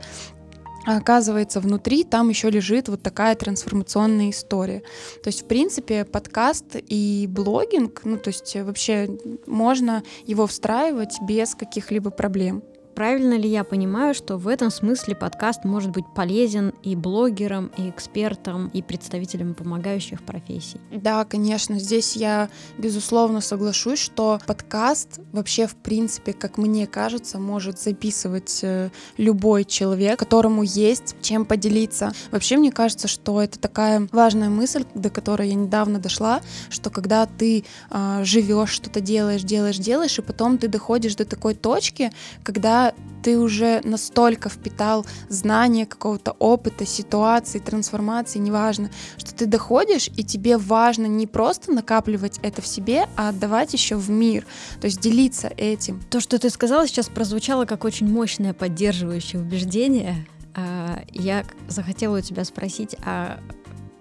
а 0.86 0.98
оказывается, 0.98 1.60
внутри 1.60 2.04
там 2.04 2.30
еще 2.30 2.50
лежит 2.50 2.88
вот 2.90 3.02
такая 3.02 3.36
трансформационная 3.36 4.30
история. 4.30 4.84
То 5.24 5.28
есть, 5.28 5.44
в 5.44 5.46
принципе, 5.46 6.06
подкаст 6.06 6.76
и 6.76 7.28
блогинг, 7.30 8.02
ну, 8.04 8.18
то 8.18 8.30
есть 8.30 8.56
вообще 8.56 9.10
можно 9.48 10.04
его 10.26 10.48
встраивать 10.48 11.18
без 11.22 11.56
каких-либо 11.56 12.12
проблем. 12.12 12.64
Правильно 12.96 13.34
ли 13.34 13.50
я 13.50 13.66
понимаю, 13.66 14.14
что 14.14 14.38
в 14.38 14.48
этом 14.48 14.72
смысле 14.72 15.16
подкаст 15.16 15.66
может 15.66 15.92
быть 15.92 16.06
полезен 16.16 16.74
и 16.82 16.96
блогерам, 16.96 17.70
и 17.78 17.90
экспертам, 17.90 18.70
и 18.70 18.82
представителям 18.82 19.54
помогающих 19.54 20.24
профессий? 20.24 20.80
Да, 20.94 21.26
конечно. 21.26 21.78
Здесь 21.78 22.16
я, 22.16 22.50
безусловно, 22.78 23.42
соглашусь, 23.42 24.00
что 24.00 24.40
подкаст 24.48 25.20
вообще, 25.34 25.68
в 25.68 25.76
принципе, 25.76 26.32
как 26.32 26.58
мне 26.58 26.88
кажется, 26.88 27.38
может 27.38 27.82
записывать 27.82 28.62
э, 28.64 28.92
любой 29.18 29.66
человек, 29.66 30.18
которому 30.18 30.64
есть 30.64 31.18
чем 31.22 31.44
поделиться. 31.44 32.14
Вообще, 32.32 32.56
мне 32.56 32.72
кажется, 32.72 33.10
что 33.10 33.42
это 33.42 33.60
такая 33.60 34.08
важная 34.14 34.50
мысль, 34.50 34.86
до 34.94 35.10
которой 35.10 35.50
я 35.50 35.56
недавно 35.56 36.00
дошла, 36.00 36.40
что 36.70 36.90
когда 36.90 37.26
ты 37.26 37.66
э, 37.92 38.22
живешь, 38.24 38.70
что-то 38.70 39.02
делаешь, 39.02 39.44
делаешь, 39.44 39.80
делаешь, 39.80 40.18
и 40.18 40.22
потом 40.22 40.58
ты 40.58 40.70
доходишь 40.70 41.16
до 41.16 41.26
такой 41.26 41.56
точки, 41.56 42.14
когда 42.42 42.85
ты 43.26 43.40
уже 43.40 43.82
настолько 43.84 44.50
впитал 44.50 45.04
знания 45.30 45.88
какого-то 45.88 46.34
опыта, 46.34 46.86
ситуации, 46.86 47.58
трансформации, 47.58 48.38
неважно, 48.38 48.92
что 49.18 49.34
ты 49.34 49.48
доходишь, 49.48 50.10
и 50.16 50.24
тебе 50.24 50.60
важно 50.60 51.08
не 51.08 51.26
просто 51.26 51.72
накапливать 51.72 52.40
это 52.44 52.62
в 52.62 52.68
себе, 52.68 53.08
а 53.16 53.30
отдавать 53.30 53.74
еще 53.74 53.96
в 53.96 54.12
мир, 54.12 54.46
то 54.80 54.86
есть 54.86 55.02
делиться 55.02 55.52
этим. 55.58 56.04
То, 56.12 56.20
что 56.20 56.38
ты 56.38 56.52
сказала, 56.52 56.88
сейчас 56.88 57.10
прозвучало 57.10 57.66
как 57.66 57.84
очень 57.84 58.08
мощное 58.08 58.54
поддерживающее 58.54 59.42
убеждение. 59.42 60.28
А, 60.54 61.02
я 61.12 61.46
захотела 61.68 62.20
у 62.20 62.22
тебя 62.22 62.46
спросить, 62.46 62.96
а 63.04 63.40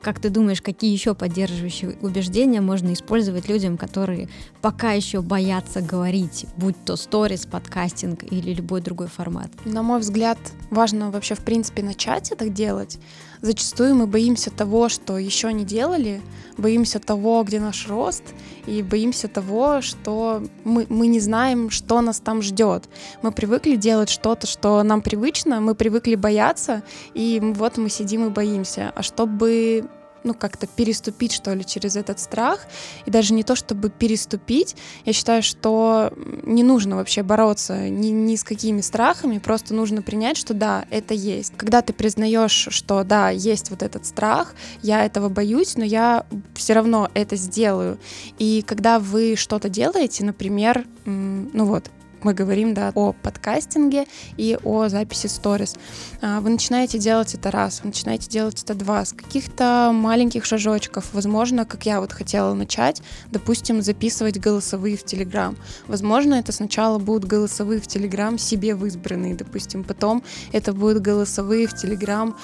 как 0.05 0.21
ты 0.21 0.29
думаешь, 0.29 0.61
какие 0.61 0.93
еще 0.93 1.15
поддерживающие 1.15 1.97
убеждения 2.03 2.61
можно 2.61 2.93
использовать 2.93 3.49
людям, 3.49 3.79
которые 3.79 4.29
пока 4.61 4.93
еще 4.93 5.23
боятся 5.23 5.81
говорить, 5.81 6.45
будь 6.59 6.77
то 6.85 6.97
сторис, 6.97 7.47
подкастинг 7.47 8.23
или 8.23 8.53
любой 8.53 8.83
другой 8.83 9.09
формат? 9.09 9.51
На 9.65 9.83
мой 9.83 10.01
взгляд, 10.01 10.39
важно 10.71 11.11
вообще 11.11 11.35
в 11.35 11.41
принципе 11.41 11.83
начать 11.83 12.31
это 12.31 12.51
делать. 12.51 12.99
Зачастую 13.41 13.95
мы 13.95 14.07
боимся 14.07 14.51
того, 14.51 14.89
что 14.89 15.19
еще 15.19 15.53
не 15.53 15.65
делали, 15.65 16.23
боимся 16.57 16.99
того, 16.99 17.43
где 17.43 17.61
наш 17.61 17.89
рост, 17.89 18.23
и 18.67 18.83
боимся 18.83 19.29
того, 19.29 19.83
что 19.83 20.43
мы, 20.65 20.87
мы 20.89 21.07
не 21.09 21.21
знаем, 21.21 21.69
что 21.69 22.01
нас 22.01 22.21
там 22.21 22.41
ждет. 22.41 22.89
Мы 23.21 23.33
привыкли 23.33 23.77
делать 23.77 24.09
что-то, 24.09 24.47
что 24.47 24.83
нам 24.83 25.03
привычно, 25.03 25.61
мы 25.61 25.75
привыкли 25.75 26.15
бояться, 26.15 26.83
и 27.13 27.39
вот 27.43 27.77
мы 27.77 27.91
сидим 27.91 28.27
и 28.27 28.31
боимся. 28.31 28.93
А 28.95 29.03
чтобы 29.03 29.85
ну, 30.25 30.35
как-то 30.35 30.67
переступить, 30.67 31.33
что 31.33 31.55
ли, 31.55 31.65
через 31.65 31.97
этот 31.97 32.19
страх. 32.19 32.67
И 33.07 33.11
даже 33.11 33.35
не 33.35 33.45
то, 33.45 33.55
чтобы 33.55 33.91
переступить, 33.91 34.75
я 35.05 35.13
считаю, 35.13 35.43
что 35.43 36.13
не 36.43 36.63
нужно 36.63 36.97
вообще 36.97 37.23
бороться 37.23 37.89
ни, 37.89 38.09
ни 38.09 38.37
с 38.37 38.43
какими 38.43 38.81
страхами, 38.81 39.39
просто 39.39 39.75
нужно 39.75 40.03
принять, 40.03 40.37
что 40.37 40.55
да, 40.55 40.87
это 40.91 41.15
есть. 41.15 41.53
Когда 41.57 41.83
ты 41.83 41.93
признаешь, 41.93 42.69
что 42.71 43.05
да, 43.05 43.31
есть 43.31 43.71
вот 43.71 43.83
этот 43.83 44.07
страх, 44.07 44.55
я 44.83 45.05
этого 45.05 45.29
боюсь, 45.29 45.77
но 45.77 45.85
я 45.85 46.27
все 46.55 46.73
равно 46.73 47.11
это 47.15 47.37
сделаю. 47.37 47.99
И 48.39 48.63
когда 48.67 48.99
вы 48.99 49.37
что-то 49.37 49.69
делаете, 49.69 50.25
например, 50.25 50.87
ну 51.05 51.65
вот, 51.65 51.91
мы 52.25 52.35
говорим 52.35 52.75
да, 52.75 52.93
о 52.95 53.13
подкастинге 53.13 54.07
и 54.37 54.59
о 54.65 54.89
записи 54.89 55.27
сторис. 55.27 55.77
А, 56.23 56.41
вы 56.41 56.51
начинаете 56.51 56.99
делать 56.99 57.35
это 57.35 57.51
раз, 57.51 57.81
вы 57.83 57.89
начинаете 57.89 58.29
делать 58.29 58.63
это 58.63 58.75
два, 58.75 59.05
с 59.05 59.13
каких-то 59.13 59.91
маленьких 59.93 60.45
шажочков. 60.45 61.13
Возможно, 61.13 61.65
как 61.65 61.87
я 61.87 62.01
вот 62.01 62.13
хотела 62.13 62.55
начать, 62.55 63.03
допустим, 63.31 63.83
записывать 63.83 64.39
голосовые 64.39 64.97
в 64.97 65.05
Телеграм. 65.05 65.57
Возможно, 65.87 66.35
это 66.35 66.53
сначала 66.53 66.99
будут 66.99 67.25
голосовые 67.25 67.81
в 67.81 67.87
Телеграм 67.87 68.39
себе 68.39 68.75
в 68.75 68.85
избранные, 68.87 69.35
допустим, 69.35 69.85
потом 69.85 70.23
это 70.53 70.73
будут 70.73 71.03
голосовые 71.03 71.67
в 71.67 71.75
Телеграм 71.75 72.37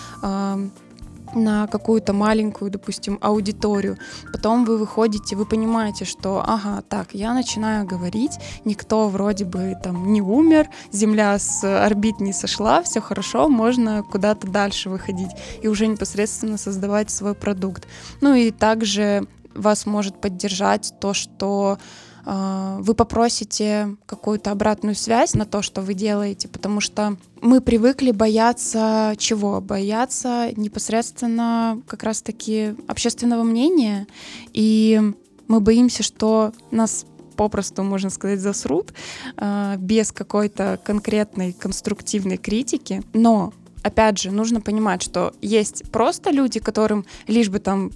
на 1.35 1.67
какую-то 1.67 2.13
маленькую, 2.13 2.71
допустим, 2.71 3.19
аудиторию. 3.21 3.99
Потом 4.33 4.65
вы 4.65 4.79
выходите, 4.79 5.37
вы 5.37 5.47
понимаете, 5.47 6.05
что, 6.05 6.43
ага, 6.47 6.83
так, 6.89 7.09
я 7.13 7.35
начинаю 7.35 7.87
говорить, 7.87 8.39
никто 8.65 9.09
вроде 9.09 9.45
бы 9.45 9.77
там 9.83 10.13
не 10.13 10.23
умер, 10.23 10.69
Земля 10.93 11.39
с 11.39 11.65
орбит 11.65 12.21
не 12.21 12.33
сошла, 12.33 12.83
все 12.83 13.01
хорошо, 13.01 13.49
можно 13.49 14.03
куда-то 14.03 14.47
дальше 14.47 14.91
выходить 14.91 15.31
и 15.63 15.69
уже 15.69 15.87
непосредственно 15.87 16.59
создавать 16.59 17.11
свой 17.11 17.35
продукт. 17.35 17.87
Ну 18.21 18.35
и 18.35 18.51
также 18.51 19.27
вас 19.55 19.87
может 19.87 20.21
поддержать 20.21 20.95
то, 21.01 21.15
что 21.15 21.79
вы 22.25 22.95
попросите 22.95 23.97
какую-то 24.07 24.51
обратную 24.51 24.95
связь 24.95 25.35
на 25.35 25.47
то, 25.47 25.63
что 25.63 25.81
вы 25.83 25.95
делаете, 25.95 26.49
потому 26.49 26.81
что 26.81 27.17
мы 27.41 27.61
привыкли 27.61 28.11
бояться 28.11 29.15
чего? 29.19 29.61
Бояться 29.61 30.51
непосредственно 30.57 31.81
как 31.87 32.03
раз-таки 32.03 32.75
общественного 32.87 33.43
мнения, 33.43 34.07
и 34.53 35.01
мы 35.49 35.61
боимся, 35.61 36.03
что 36.03 36.53
нас 36.71 37.07
попросту, 37.37 37.83
можно 37.83 38.11
сказать, 38.11 38.39
засрут 38.39 38.93
э, 39.39 39.77
без 39.79 40.13
какой-то 40.13 40.79
конкретной 40.85 41.55
конструктивной 41.55 42.37
критики. 42.37 43.03
Но 43.15 43.55
опять 43.83 44.19
же, 44.19 44.31
нужно 44.31 44.61
понимать, 44.61 45.03
что 45.03 45.33
есть 45.41 45.91
просто 45.91 46.31
люди, 46.31 46.61
которым 46.61 47.07
лишь 47.27 47.49
бы 47.49 47.59
там 47.59 47.93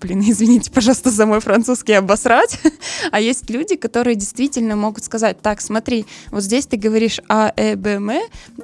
блин, 0.00 0.22
извините, 0.26 0.70
пожалуйста, 0.70 1.10
за 1.10 1.26
мой 1.26 1.40
французский 1.40 1.92
обосрать, 1.94 2.58
а 3.10 3.20
есть 3.20 3.50
люди, 3.50 3.76
которые 3.76 4.16
действительно 4.16 4.76
могут 4.76 5.04
сказать, 5.04 5.40
так, 5.40 5.60
смотри, 5.60 6.06
вот 6.30 6.42
здесь 6.42 6.66
ты 6.66 6.76
говоришь 6.76 7.20
А, 7.28 7.52
Э, 7.56 7.76
Б, 7.76 7.94
М, 7.94 8.10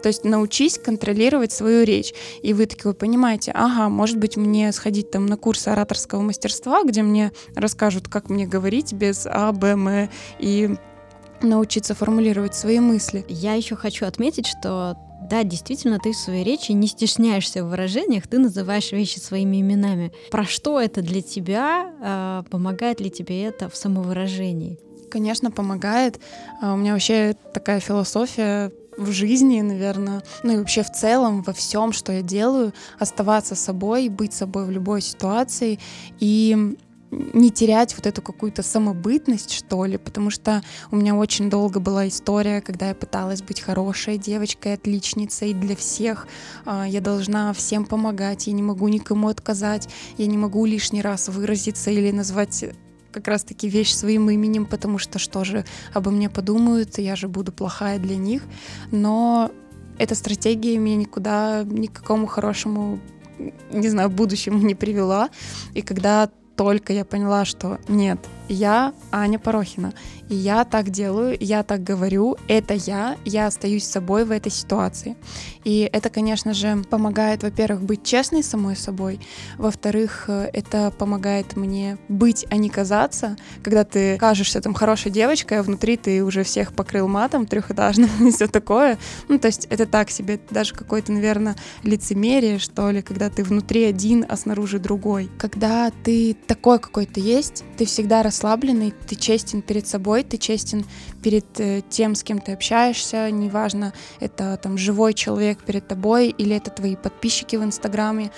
то 0.02 0.08
есть 0.08 0.24
научись 0.24 0.78
контролировать 0.78 1.52
свою 1.52 1.84
речь. 1.84 2.12
И 2.42 2.52
вы 2.52 2.66
такие, 2.66 2.84
вы 2.86 2.94
понимаете, 2.94 3.52
ага, 3.54 3.88
может 3.88 4.18
быть, 4.18 4.36
мне 4.36 4.72
сходить 4.72 5.10
там 5.10 5.26
на 5.26 5.36
курсы 5.36 5.68
ораторского 5.68 6.22
мастерства, 6.22 6.82
где 6.84 7.02
мне 7.02 7.32
расскажут, 7.54 8.08
как 8.08 8.30
мне 8.30 8.46
говорить 8.46 8.92
без 8.92 9.26
А, 9.26 9.52
Б, 9.52 9.68
М 9.68 10.08
и 10.38 10.76
научиться 11.42 11.94
формулировать 11.94 12.54
свои 12.54 12.80
мысли. 12.80 13.24
Я 13.28 13.54
еще 13.54 13.76
хочу 13.76 14.06
отметить, 14.06 14.46
что 14.46 14.96
да, 15.24 15.42
действительно, 15.42 15.98
ты 15.98 16.12
в 16.12 16.16
своей 16.16 16.44
речи 16.44 16.72
не 16.72 16.86
стесняешься 16.86 17.64
в 17.64 17.70
выражениях, 17.70 18.26
ты 18.26 18.38
называешь 18.38 18.92
вещи 18.92 19.18
своими 19.18 19.60
именами. 19.60 20.12
Про 20.30 20.44
что 20.44 20.80
это 20.80 21.02
для 21.02 21.22
тебя? 21.22 21.92
А, 22.02 22.42
помогает 22.50 23.00
ли 23.00 23.10
тебе 23.10 23.42
это 23.44 23.68
в 23.68 23.76
самовыражении? 23.76 24.78
Конечно, 25.10 25.50
помогает. 25.50 26.20
А, 26.60 26.74
у 26.74 26.76
меня 26.76 26.92
вообще 26.92 27.34
такая 27.52 27.80
философия 27.80 28.70
в 28.96 29.10
жизни, 29.10 29.60
наверное, 29.60 30.22
ну 30.42 30.52
и 30.52 30.56
вообще 30.58 30.82
в 30.82 30.92
целом 30.92 31.42
во 31.42 31.52
всем, 31.52 31.92
что 31.92 32.12
я 32.12 32.22
делаю, 32.22 32.72
оставаться 32.98 33.54
собой, 33.54 34.08
быть 34.08 34.32
собой 34.32 34.66
в 34.66 34.70
любой 34.70 35.00
ситуации 35.00 35.78
и 36.20 36.76
не 37.32 37.50
терять 37.50 37.94
вот 37.96 38.06
эту 38.06 38.22
какую-то 38.22 38.62
самобытность, 38.62 39.52
что 39.52 39.84
ли, 39.84 39.96
потому 39.96 40.30
что 40.30 40.62
у 40.90 40.96
меня 40.96 41.14
очень 41.14 41.50
долго 41.50 41.80
была 41.80 42.08
история, 42.08 42.60
когда 42.60 42.88
я 42.88 42.94
пыталась 42.94 43.42
быть 43.42 43.60
хорошей 43.60 44.18
девочкой, 44.18 44.74
отличницей 44.74 45.52
для 45.54 45.76
всех. 45.76 46.26
А, 46.64 46.86
я 46.86 47.00
должна 47.00 47.52
всем 47.52 47.84
помогать, 47.84 48.46
я 48.46 48.52
не 48.52 48.62
могу 48.62 48.88
никому 48.88 49.28
отказать, 49.28 49.88
я 50.16 50.26
не 50.26 50.38
могу 50.38 50.64
лишний 50.66 51.02
раз 51.02 51.28
выразиться 51.28 51.90
или 51.90 52.10
назвать 52.10 52.64
как 53.12 53.28
раз-таки 53.28 53.68
вещь 53.68 53.92
своим 53.92 54.28
именем, 54.28 54.66
потому 54.66 54.98
что 54.98 55.18
что 55.20 55.44
же 55.44 55.64
обо 55.92 56.10
мне 56.10 56.28
подумают, 56.28 56.98
я 56.98 57.14
же 57.14 57.28
буду 57.28 57.52
плохая 57.52 58.00
для 58.00 58.16
них. 58.16 58.42
Но 58.90 59.52
эта 59.98 60.16
стратегия 60.16 60.78
меня 60.78 60.96
никуда, 60.96 61.62
ни 61.64 61.86
к 61.86 61.92
какому 61.92 62.26
хорошему, 62.26 62.98
не 63.70 63.88
знаю, 63.88 64.10
будущему 64.10 64.58
не 64.58 64.74
привела. 64.74 65.30
И 65.74 65.82
когда 65.82 66.28
только 66.56 66.92
я 66.92 67.04
поняла, 67.04 67.44
что 67.44 67.78
нет, 67.88 68.18
я 68.48 68.92
Аня 69.10 69.38
Порохина, 69.38 69.92
и 70.28 70.34
я 70.34 70.64
так 70.64 70.90
делаю, 70.90 71.36
я 71.38 71.62
так 71.62 71.82
говорю, 71.82 72.36
это 72.48 72.74
я, 72.74 73.16
я 73.24 73.46
остаюсь 73.46 73.84
собой 73.84 74.24
в 74.24 74.30
этой 74.30 74.50
ситуации. 74.50 75.16
И 75.64 75.88
это, 75.92 76.10
конечно 76.10 76.54
же, 76.54 76.82
помогает, 76.88 77.42
во-первых, 77.42 77.82
быть 77.82 78.04
честной 78.04 78.42
самой 78.42 78.76
собой, 78.76 79.20
во-вторых, 79.56 80.24
э, 80.28 80.50
это 80.52 80.90
помогает 80.90 81.56
мне 81.56 81.98
быть, 82.08 82.46
а 82.50 82.56
не 82.56 82.68
казаться, 82.68 83.36
когда 83.62 83.84
ты 83.84 84.18
кажешься 84.18 84.60
там 84.60 84.74
хорошей 84.74 85.10
девочкой, 85.10 85.60
а 85.60 85.62
внутри 85.62 85.96
ты 85.96 86.22
уже 86.22 86.42
всех 86.42 86.74
покрыл 86.74 87.08
матом 87.08 87.46
трехэтажным 87.46 88.10
и 88.28 88.30
все 88.30 88.46
такое. 88.46 88.98
Ну, 89.28 89.38
то 89.38 89.48
есть 89.48 89.66
это 89.70 89.86
так 89.86 90.10
себе, 90.10 90.38
даже 90.50 90.74
какое-то, 90.74 91.12
наверное, 91.12 91.56
лицемерие, 91.82 92.58
что 92.58 92.90
ли, 92.90 93.02
когда 93.02 93.30
ты 93.30 93.42
внутри 93.42 93.84
один, 93.84 94.24
а 94.28 94.36
снаружи 94.36 94.78
другой. 94.78 95.30
Когда 95.38 95.90
ты 96.02 96.36
такой, 96.46 96.78
какой 96.78 97.06
ты 97.06 97.20
есть, 97.20 97.64
ты 97.76 97.84
всегда 97.86 98.22
расслабленный, 98.34 98.92
ты 99.06 99.14
честен 99.14 99.62
перед 99.62 99.86
собой, 99.86 100.24
ты 100.24 100.38
честен 100.38 100.84
перед 101.22 101.44
э, 101.60 101.82
тем, 101.88 102.14
с 102.14 102.24
кем 102.24 102.40
ты 102.40 102.52
общаешься, 102.52 103.30
неважно, 103.30 103.92
это 104.20 104.56
там 104.56 104.76
живой 104.76 105.14
человек 105.14 105.62
перед 105.62 105.86
тобой 105.86 106.28
или 106.28 106.56
это 106.56 106.70
твои 106.70 106.96
подписчики 106.96 107.56
в 107.56 107.62
Инстаграме. 107.62 108.30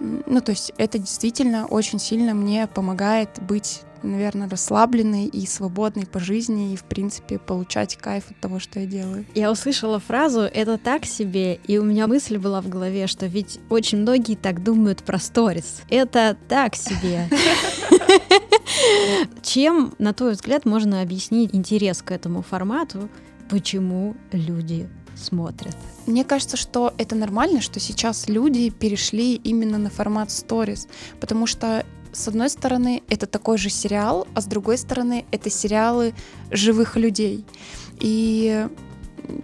Ну, 0.00 0.40
то 0.40 0.52
есть 0.52 0.72
это 0.76 0.98
действительно 0.98 1.66
очень 1.66 1.98
сильно 1.98 2.34
мне 2.34 2.66
помогает 2.66 3.30
быть 3.40 3.80
наверное, 4.02 4.48
расслабленной 4.48 5.26
и 5.26 5.46
свободной 5.46 6.06
по 6.06 6.18
жизни 6.18 6.72
и, 6.72 6.76
в 6.76 6.84
принципе, 6.84 7.38
получать 7.38 7.96
кайф 7.96 8.30
от 8.30 8.38
того, 8.40 8.58
что 8.58 8.80
я 8.80 8.86
делаю. 8.86 9.24
Я 9.34 9.50
услышала 9.50 9.98
фразу 9.98 10.40
«это 10.40 10.78
так 10.78 11.04
себе», 11.04 11.60
и 11.66 11.78
у 11.78 11.84
меня 11.84 12.06
мысль 12.06 12.38
была 12.38 12.60
в 12.60 12.68
голове, 12.68 13.06
что 13.06 13.26
ведь 13.26 13.60
очень 13.68 13.98
многие 13.98 14.36
так 14.36 14.62
думают 14.62 15.02
про 15.02 15.18
сторис. 15.18 15.82
Это 15.88 16.36
так 16.48 16.76
себе. 16.76 17.28
Чем, 19.42 19.94
на 19.98 20.12
твой 20.12 20.32
взгляд, 20.32 20.64
можно 20.64 21.00
объяснить 21.02 21.54
интерес 21.54 22.02
к 22.02 22.10
этому 22.10 22.42
формату? 22.42 23.08
Почему 23.48 24.16
люди 24.32 24.88
смотрят? 25.16 25.76
Мне 26.06 26.24
кажется, 26.24 26.56
что 26.56 26.94
это 26.96 27.14
нормально, 27.14 27.60
что 27.60 27.80
сейчас 27.80 28.28
люди 28.28 28.70
перешли 28.70 29.34
именно 29.34 29.78
на 29.78 29.90
формат 29.90 30.30
сторис, 30.30 30.88
потому 31.20 31.46
что 31.46 31.84
с 32.18 32.28
одной 32.28 32.50
стороны, 32.50 33.02
это 33.08 33.26
такой 33.26 33.58
же 33.58 33.70
сериал, 33.70 34.26
а 34.34 34.40
с 34.40 34.46
другой 34.46 34.76
стороны, 34.76 35.24
это 35.30 35.50
сериалы 35.50 36.14
живых 36.50 36.96
людей. 36.96 37.44
И 38.00 38.66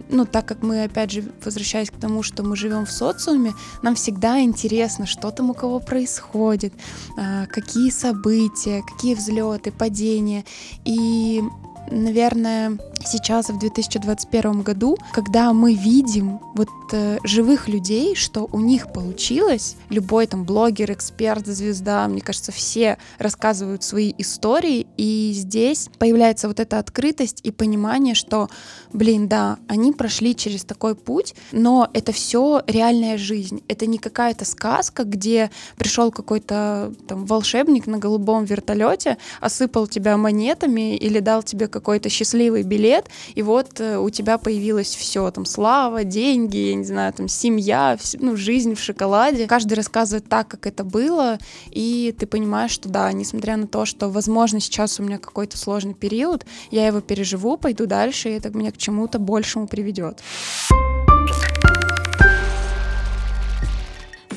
ну, 0.09 0.25
так 0.25 0.45
как 0.45 0.63
мы, 0.63 0.83
опять 0.83 1.11
же, 1.11 1.23
возвращаясь 1.43 1.89
к 1.89 1.95
тому, 1.99 2.23
что 2.23 2.43
мы 2.43 2.55
живем 2.55 2.85
в 2.85 2.91
социуме, 2.91 3.53
нам 3.81 3.95
всегда 3.95 4.41
интересно, 4.41 5.05
что 5.05 5.31
там 5.31 5.49
у 5.51 5.53
кого 5.53 5.79
происходит, 5.79 6.73
а, 7.17 7.45
какие 7.45 7.91
события, 7.91 8.83
какие 8.83 9.15
взлеты, 9.15 9.71
падения. 9.71 10.43
И 10.85 11.43
наверное, 11.91 12.77
сейчас, 13.03 13.49
в 13.49 13.59
2021 13.59 14.61
году, 14.61 14.97
когда 15.13 15.53
мы 15.53 15.73
видим 15.73 16.39
вот 16.55 16.69
э, 16.91 17.19
живых 17.23 17.67
людей, 17.67 18.15
что 18.15 18.47
у 18.51 18.59
них 18.59 18.91
получилось, 18.91 19.75
любой 19.89 20.27
там 20.27 20.43
блогер, 20.43 20.91
эксперт, 20.91 21.45
звезда, 21.45 22.07
мне 22.07 22.21
кажется, 22.21 22.51
все 22.51 22.97
рассказывают 23.17 23.83
свои 23.83 24.13
истории, 24.17 24.87
и 24.97 25.31
здесь 25.35 25.89
появляется 25.99 26.47
вот 26.47 26.59
эта 26.59 26.79
открытость 26.79 27.41
и 27.43 27.51
понимание, 27.51 28.15
что, 28.15 28.49
блин, 28.93 29.27
да, 29.27 29.57
они 29.67 29.91
прошли 29.91 30.35
через 30.35 30.63
такой 30.63 30.95
путь, 30.95 31.35
но 31.51 31.89
это 31.93 32.11
все 32.11 32.61
реальная 32.67 33.17
жизнь, 33.17 33.63
это 33.67 33.85
не 33.85 33.97
какая-то 33.97 34.45
сказка, 34.45 35.03
где 35.03 35.51
пришел 35.77 36.11
какой-то 36.11 36.93
там 37.07 37.25
волшебник 37.25 37.87
на 37.87 37.97
голубом 37.97 38.45
вертолете, 38.45 39.17
осыпал 39.41 39.87
тебя 39.87 40.17
монетами 40.17 40.95
или 40.95 41.19
дал 41.19 41.43
тебе 41.43 41.67
какой-то 41.67 42.09
счастливый 42.09 42.63
билет, 42.63 42.84
и 43.33 43.41
вот 43.41 43.79
э, 43.79 43.97
у 43.97 44.09
тебя 44.09 44.37
появилось 44.37 44.95
все, 44.95 45.29
там, 45.31 45.45
слава, 45.45 46.03
деньги, 46.03 46.57
я 46.57 46.75
не 46.75 46.83
знаю, 46.83 47.13
там, 47.13 47.27
семья, 47.27 47.97
ну, 48.19 48.35
жизнь 48.35 48.75
в 48.75 48.79
шоколаде. 48.79 49.47
Каждый 49.47 49.73
рассказывает 49.73 50.27
так, 50.29 50.47
как 50.47 50.67
это 50.67 50.83
было, 50.83 51.37
и 51.69 52.15
ты 52.17 52.27
понимаешь, 52.27 52.71
что 52.71 52.89
да, 52.89 53.11
несмотря 53.11 53.57
на 53.57 53.67
то, 53.67 53.85
что, 53.85 54.09
возможно, 54.09 54.59
сейчас 54.59 54.99
у 54.99 55.03
меня 55.03 55.17
какой-то 55.17 55.57
сложный 55.57 55.93
период, 55.93 56.45
я 56.71 56.87
его 56.87 57.01
переживу, 57.01 57.57
пойду 57.57 57.85
дальше, 57.85 58.29
и 58.29 58.33
это 58.33 58.49
меня 58.49 58.71
к 58.71 58.77
чему-то 58.77 59.19
большему 59.19 59.67
приведет. 59.67 60.21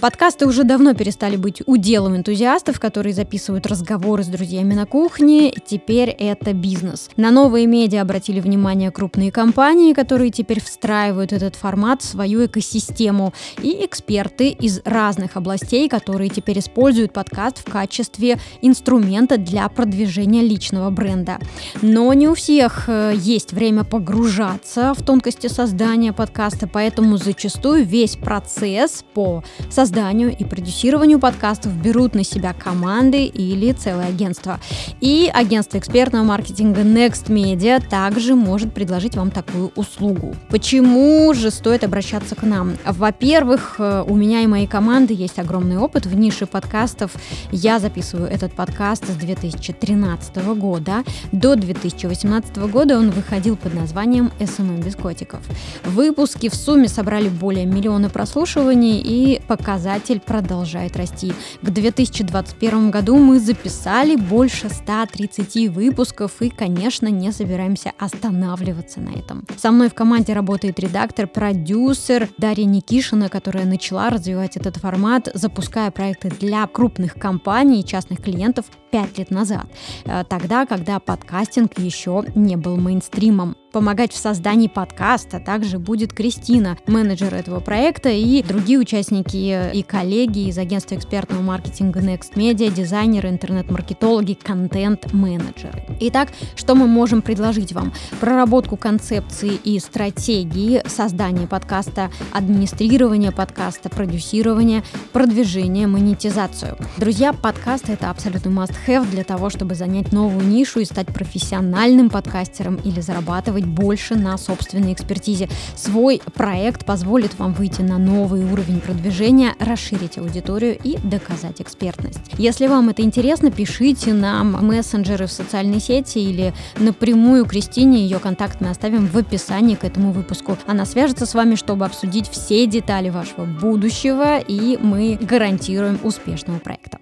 Подкасты 0.01 0.47
уже 0.47 0.63
давно 0.63 0.95
перестали 0.95 1.35
быть 1.35 1.61
уделом 1.67 2.17
энтузиастов, 2.17 2.79
которые 2.79 3.13
записывают 3.13 3.67
разговоры 3.67 4.23
с 4.23 4.29
друзьями 4.29 4.75
на 4.75 4.87
кухне. 4.87 5.53
Теперь 5.67 6.11
это 6.11 6.53
бизнес. 6.53 7.11
На 7.17 7.33
новые 7.33 7.67
медиа 7.67 8.03
обратили 8.03 8.39
внимание 8.39 8.93
крупные 8.93 9.33
компании, 9.33 9.95
которые 9.95 10.31
теперь 10.31 10.63
встраивают 10.63 11.33
этот 11.33 11.57
формат 11.57 12.03
в 12.03 12.05
свою 12.05 12.47
экосистему. 12.47 13.35
И 13.61 13.85
эксперты 13.85 14.51
из 14.51 14.81
разных 14.85 15.37
областей, 15.37 15.89
которые 15.89 16.31
теперь 16.31 16.61
используют 16.61 17.13
подкаст 17.13 17.59
в 17.59 17.65
качестве 17.65 18.39
инструмента 18.63 19.37
для 19.37 19.69
продвижения 19.69 20.43
личного 20.43 20.91
бренда. 20.91 21.39
Но 21.83 22.13
не 22.13 22.29
у 22.29 22.35
всех 22.35 22.85
э, 22.87 23.15
есть 23.17 23.53
время 23.53 23.83
погружаться 23.83 24.95
в 24.95 25.03
тонкости 25.03 25.49
создания 25.49 26.13
подкаста, 26.13 26.69
поэтому 26.69 27.17
зачастую 27.17 27.85
весь 27.85 28.15
процесс 28.15 29.05
по 29.13 29.43
созданию 29.69 29.88
созданию 29.89 30.37
и 30.37 30.45
продюсированию 30.45 31.19
подкастов 31.19 31.73
берут 31.73 32.15
на 32.15 32.23
себя 32.23 32.53
команды 32.53 33.25
или 33.25 33.73
целое 33.73 34.09
агентство. 34.09 34.61
И 35.01 35.31
агентство 35.33 35.79
экспертного 35.79 36.25
маркетинга 36.25 36.83
Next 36.83 37.29
Media 37.29 37.83
также 37.83 38.35
может 38.35 38.75
предложить 38.75 39.17
вам 39.17 39.31
такую 39.31 39.73
услугу. 39.77 40.35
Почему 40.51 41.33
же 41.33 41.51
стоит 41.51 41.85
обращаться 41.85 42.35
к 42.35 42.43
нам? 42.43 42.77
Во-первых, 42.85 43.77
э, 43.79 44.05
у 44.07 44.15
меня 44.15 44.43
и 44.43 44.47
моей 44.47 44.67
команды 44.67 45.15
есть 45.15 45.39
огромный 45.39 45.79
опыт 45.79 46.05
в 46.05 46.15
нише 46.15 46.45
подкастов. 46.45 47.13
Я 47.51 47.79
записываю 47.79 48.29
этот 48.29 48.53
подкаст 48.53 49.07
с 49.07 49.15
2013 49.15 50.37
года. 50.55 51.03
До 51.33 51.57
2018 51.57 52.69
года 52.71 52.99
он 52.99 53.11
выходил 53.11 53.57
под 53.57 53.73
названием 53.73 54.33
«СММ 54.39 54.81
без 54.81 54.97
котиков». 54.97 55.41
Выпуски 55.85 56.51
в 56.51 56.55
сумме 56.55 56.89
собрали 56.89 57.31
более 57.31 57.65
миллиона 57.65 58.11
прослушиваний 58.11 59.01
и 59.01 59.41
показали 59.49 59.78
показатель 59.79 60.19
продолжает 60.19 60.97
расти. 60.97 61.33
К 61.63 61.71
2021 61.71 62.91
году 62.91 63.17
мы 63.17 63.39
записали 63.39 64.17
больше 64.17 64.69
130 64.69 65.69
выпусков 65.69 66.43
и, 66.43 66.51
конечно, 66.51 67.07
не 67.07 67.31
собираемся 67.31 67.93
останавливаться 67.97 69.01
на 69.01 69.11
этом. 69.11 69.47
Со 69.57 69.71
мной 69.71 69.89
в 69.89 69.95
команде 69.95 70.33
работает 70.33 70.81
редактор, 70.81 71.29
продюсер 71.29 72.29
Дарья 72.39 72.65
Никишина, 72.65 73.29
которая 73.29 73.67
начала 73.67 74.11
развивать 74.11 74.57
этот 74.57 74.79
формат, 74.79 75.29
запуская 75.33 75.93
проекты 75.93 76.31
для 76.41 76.67
крупных 76.67 77.15
компаний 77.15 77.83
и 77.83 77.85
частных 77.85 78.21
клиентов 78.21 78.65
5 78.91 79.19
лет 79.19 79.31
назад, 79.31 79.67
э, 80.07 80.25
тогда, 80.29 80.67
когда 80.67 80.99
подкастинг 80.99 81.79
еще 81.79 82.25
не 82.35 82.57
был 82.57 82.77
мейнстримом. 82.79 83.57
Помогать 83.73 84.13
в 84.13 84.17
создании 84.17 84.67
подкаста 84.67 85.41
также 85.41 85.79
будет 85.79 86.15
Кристина, 86.15 86.79
менеджер 86.87 87.35
этого 87.35 87.61
проекта, 87.61 88.09
и 88.09 88.43
другие 88.43 88.79
участники 88.79 89.71
и 89.75 89.83
коллеги 89.83 90.49
из 90.49 90.57
агентства 90.57 90.95
экспертного 90.95 91.43
маркетинга 91.43 92.01
Next 92.01 92.35
Media, 92.35 92.73
дизайнеры, 92.73 93.29
интернет-маркетологи, 93.29 94.39
контент-менеджеры. 94.43 95.85
Итак, 96.01 96.31
что 96.57 96.75
мы 96.75 96.87
можем 96.87 97.21
предложить 97.21 97.73
вам? 97.73 97.93
Проработку 98.21 98.79
концепции 98.79 99.53
и 99.63 99.79
стратегии 99.81 100.83
создания 100.87 101.47
подкаста, 101.47 102.11
администрирование 102.33 103.33
подкаста, 103.33 103.91
продюсирование, 103.91 104.83
продвижение, 105.13 105.87
монетизацию. 105.87 106.79
Друзья, 106.97 107.35
подкаст— 107.35 107.89
это 107.91 108.09
абсолютно 108.09 108.49
must-have 108.49 109.11
для 109.11 109.25
того, 109.25 109.51
чтобы 109.51 109.75
занять 109.75 110.11
новую 110.11 110.47
нишу 110.47 110.81
и 110.81 110.87
стать 110.87 111.09
профессиональным 111.09 112.09
подкастером 112.09 112.77
или 112.77 113.03
зарабатывать 113.03 113.58
зарабатывать 113.59 113.65
больше 113.67 114.15
на 114.15 114.37
собственной 114.39 114.93
экспертизе. 114.93 115.49
Свой 115.77 116.21
проект 116.35 116.85
позволит 116.85 117.39
вам 117.39 117.53
выйти 117.53 117.83
на 117.83 117.99
новый 117.99 118.45
уровень 118.45 118.81
продвижения, 118.81 119.55
расширить 119.59 120.19
аудиторию 120.19 120.79
и 120.83 120.99
доказать 120.99 121.61
экспертность. 121.61 122.21
Если 122.39 122.67
вам 122.67 122.89
это 122.89 123.03
интересно, 123.03 123.51
пишите 123.51 124.13
нам 124.13 124.53
мессенджеры 124.67 125.27
в 125.27 125.33
социальной 125.33 125.81
сети 125.81 126.19
или 126.19 126.53
напрямую 126.79 127.45
Кристине. 127.45 127.99
Ее 127.99 128.19
контакт 128.19 128.61
мы 128.61 128.71
оставим 128.71 129.07
в 129.07 129.17
описании 129.17 129.75
к 129.75 129.85
этому 129.85 130.13
выпуску. 130.13 130.57
Она 130.67 130.85
свяжется 130.85 131.27
с 131.27 131.35
вами, 131.35 131.57
чтобы 131.57 131.85
обсудить 131.85 132.29
все 132.31 132.67
детали 132.67 133.11
вашего 133.11 133.45
будущего, 133.45 134.39
и 134.39 134.79
мы 134.81 135.19
гарантируем 135.21 135.99
успешного 136.03 136.59
проекта. 136.59 136.99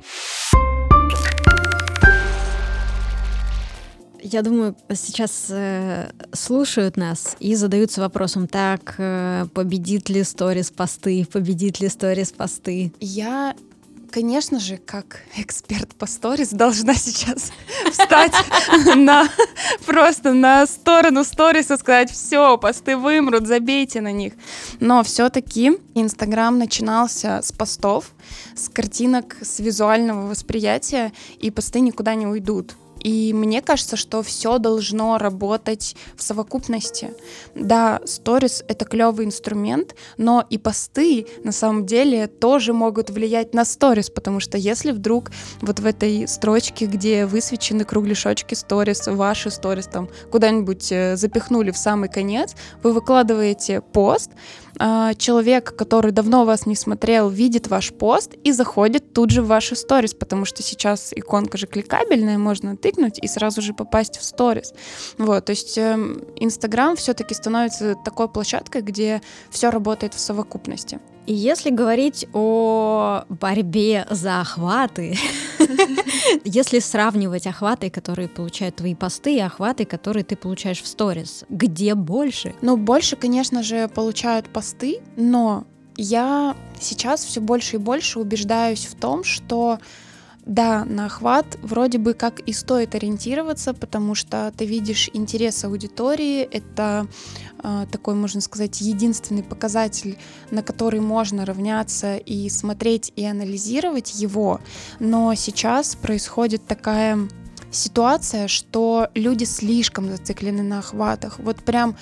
Я 4.29 4.43
думаю, 4.43 4.75
сейчас 4.93 5.47
э, 5.51 6.11
слушают 6.33 6.97
нас 6.97 7.37
и 7.39 7.55
задаются 7.55 8.01
вопросом, 8.01 8.49
так, 8.49 8.97
э, 8.99 9.47
победит 9.55 10.09
ли 10.09 10.25
сторис 10.25 10.73
посты, 10.73 11.25
победит 11.33 11.79
ли 11.79 11.89
сторис 11.89 12.33
посты? 12.33 12.93
Я 12.99 13.55
конечно 14.11 14.59
же, 14.59 14.79
как 14.79 15.21
эксперт 15.37 15.95
по 15.95 16.07
сторис, 16.07 16.51
должна 16.51 16.95
сейчас 16.95 17.53
встать 17.93 18.33
на 18.97 19.29
просто 19.85 20.33
на 20.33 20.67
сторону 20.67 21.23
сторис 21.23 21.71
и 21.71 21.77
сказать, 21.77 22.11
все, 22.11 22.59
посты 22.59 22.97
вымрут, 22.97 23.47
забейте 23.47 24.01
на 24.01 24.11
них. 24.11 24.33
Но 24.81 25.05
все-таки 25.05 25.79
Инстаграм 25.95 26.59
начинался 26.59 27.43
с 27.43 27.53
постов, 27.53 28.11
с 28.57 28.69
картинок, 28.69 29.37
с 29.41 29.61
визуального 29.61 30.27
восприятия, 30.27 31.13
и 31.39 31.53
посты 31.53 31.79
никуда 31.79 32.17
не 32.17 32.27
уйдут. 32.27 32.75
И 33.07 33.33
мне 33.33 33.63
кажется, 33.63 33.95
что 33.95 34.21
все 34.25 34.59
должно 34.59 35.17
работать 35.17 35.95
в 36.17 36.25
совокупности. 36.25 37.15
Да, 37.55 38.01
сторис— 38.05 38.65
это 38.69 38.85
клевый 38.85 39.27
инструмент, 39.27 39.95
но 40.17 40.45
и 40.51 40.59
посты 40.59 41.29
на 41.45 41.53
самом 41.53 41.87
деле 41.87 42.27
тоже 42.27 42.73
могут 42.73 43.11
влиять 43.11 43.55
на 43.55 43.65
сторис, 43.65 44.11
потому 44.11 44.41
что 44.41 44.59
если 44.59 44.91
вдруг 44.91 45.31
вот 45.61 45.79
в 45.79 45.87
этой 45.87 46.27
строчке, 46.27 46.87
где 46.87 47.27
высвечены 47.27 47.85
кругляшочки 47.85 48.55
сторис, 48.55 49.07
ваши 49.07 49.53
сторис 49.53 49.87
там 49.87 50.09
куда-нибудь 50.33 50.91
э, 50.91 51.15
запихнули 51.15 51.71
в 51.71 51.79
самый 51.79 52.09
конец, 52.09 52.57
вы 52.83 52.93
выкладываете 52.93 53.83
пост, 53.83 54.33
а, 54.79 55.15
человек, 55.15 55.75
который 55.77 56.13
давно 56.13 56.45
вас 56.45 56.67
не 56.67 56.77
смотрел, 56.77 57.29
видит 57.29 57.69
ваш 57.69 57.93
пост 57.93 58.35
и 58.45 58.53
заходит 58.53 59.13
тут 59.13 59.31
же 59.31 59.43
в 59.43 59.47
ваши 59.47 59.77
сторис, 59.77 60.15
потому 60.15 60.45
что 60.45 60.63
сейчас 60.63 61.13
иконка 61.15 61.59
же 61.59 61.67
кликабельная, 61.67 62.39
можно 62.39 62.77
тыкнуть 62.77 63.19
и 63.19 63.29
сразу 63.29 63.63
же 63.63 63.75
попасть 63.75 64.19
в 64.19 64.25
сторис. 64.25 64.75
Вот, 65.19 65.45
то 65.45 65.51
есть 65.51 65.79
Инстаграм 65.79 66.95
э, 66.95 66.97
все-таки 66.97 67.35
становится 67.35 67.95
такой 68.05 68.29
площадкой, 68.29 68.83
где 68.83 69.23
все 69.51 69.71
работает 69.71 70.15
в 70.15 70.19
совокупности. 70.19 71.01
И 71.27 71.35
если 71.35 71.71
говорить 71.71 72.27
о 72.33 73.25
борьбе 73.29 74.07
за 74.11 74.41
охваты, 74.41 75.19
если 76.45 76.79
сравнивать 76.79 77.47
охваты, 77.47 77.91
которые 77.91 78.29
получают 78.29 78.77
твои 78.77 78.95
посты, 78.95 79.37
и 79.37 79.41
охваты, 79.41 79.85
которые 79.85 80.25
ты 80.25 80.37
получаешь 80.37 80.83
в 80.83 80.87
сторис, 80.87 81.45
где 81.49 81.95
больше? 81.95 82.55
Ну, 82.63 82.77
больше, 82.77 83.17
конечно 83.17 83.63
же, 83.63 83.89
получают 83.89 84.49
посты, 84.49 85.01
но 85.17 85.65
я 85.97 86.55
сейчас 86.81 87.25
все 87.25 87.41
больше 87.41 87.77
и 87.77 87.81
больше 87.81 88.21
убеждаюсь 88.21 88.87
в 88.87 88.95
том, 88.95 89.25
что 89.25 89.81
да, 90.47 90.85
на 90.85 91.07
охват 91.07 91.59
вроде 91.61 91.99
бы 91.99 92.15
как 92.15 92.39
и 92.39 92.53
стоит 92.53 92.95
ориентироваться, 92.95 93.75
потому 93.75 94.15
что 94.15 94.53
ты 94.57 94.65
видишь 94.65 95.11
интерес 95.13 95.65
аудитории, 95.65 96.43
это 96.43 97.09
э, 97.65 97.87
такой, 97.91 98.15
можно 98.15 98.41
сказать, 98.41 98.81
единственный 98.81 99.43
показатель, 99.43 100.17
на 100.53 100.63
который 100.63 101.01
можно 101.01 101.45
равняться 101.45 102.17
и 102.17 102.49
смотреть 102.49 103.13
и 103.17 103.25
анализировать 103.25 104.15
его. 104.15 104.61
Но 105.01 105.35
сейчас 105.35 105.97
происходит 105.97 106.65
такая 106.65 107.19
ситуация, 107.73 108.47
что 108.47 109.09
люди 109.15 109.43
слишком 109.43 110.09
зациклены 110.09 110.63
на 110.63 110.79
охватах, 110.79 111.41
вот 111.41 111.57
прям 111.57 111.97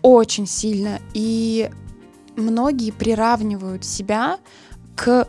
очень 0.00 0.46
сильно, 0.46 1.00
и 1.12 1.68
многие 2.36 2.92
приравнивают 2.92 3.84
себя 3.84 4.38
к 4.94 5.26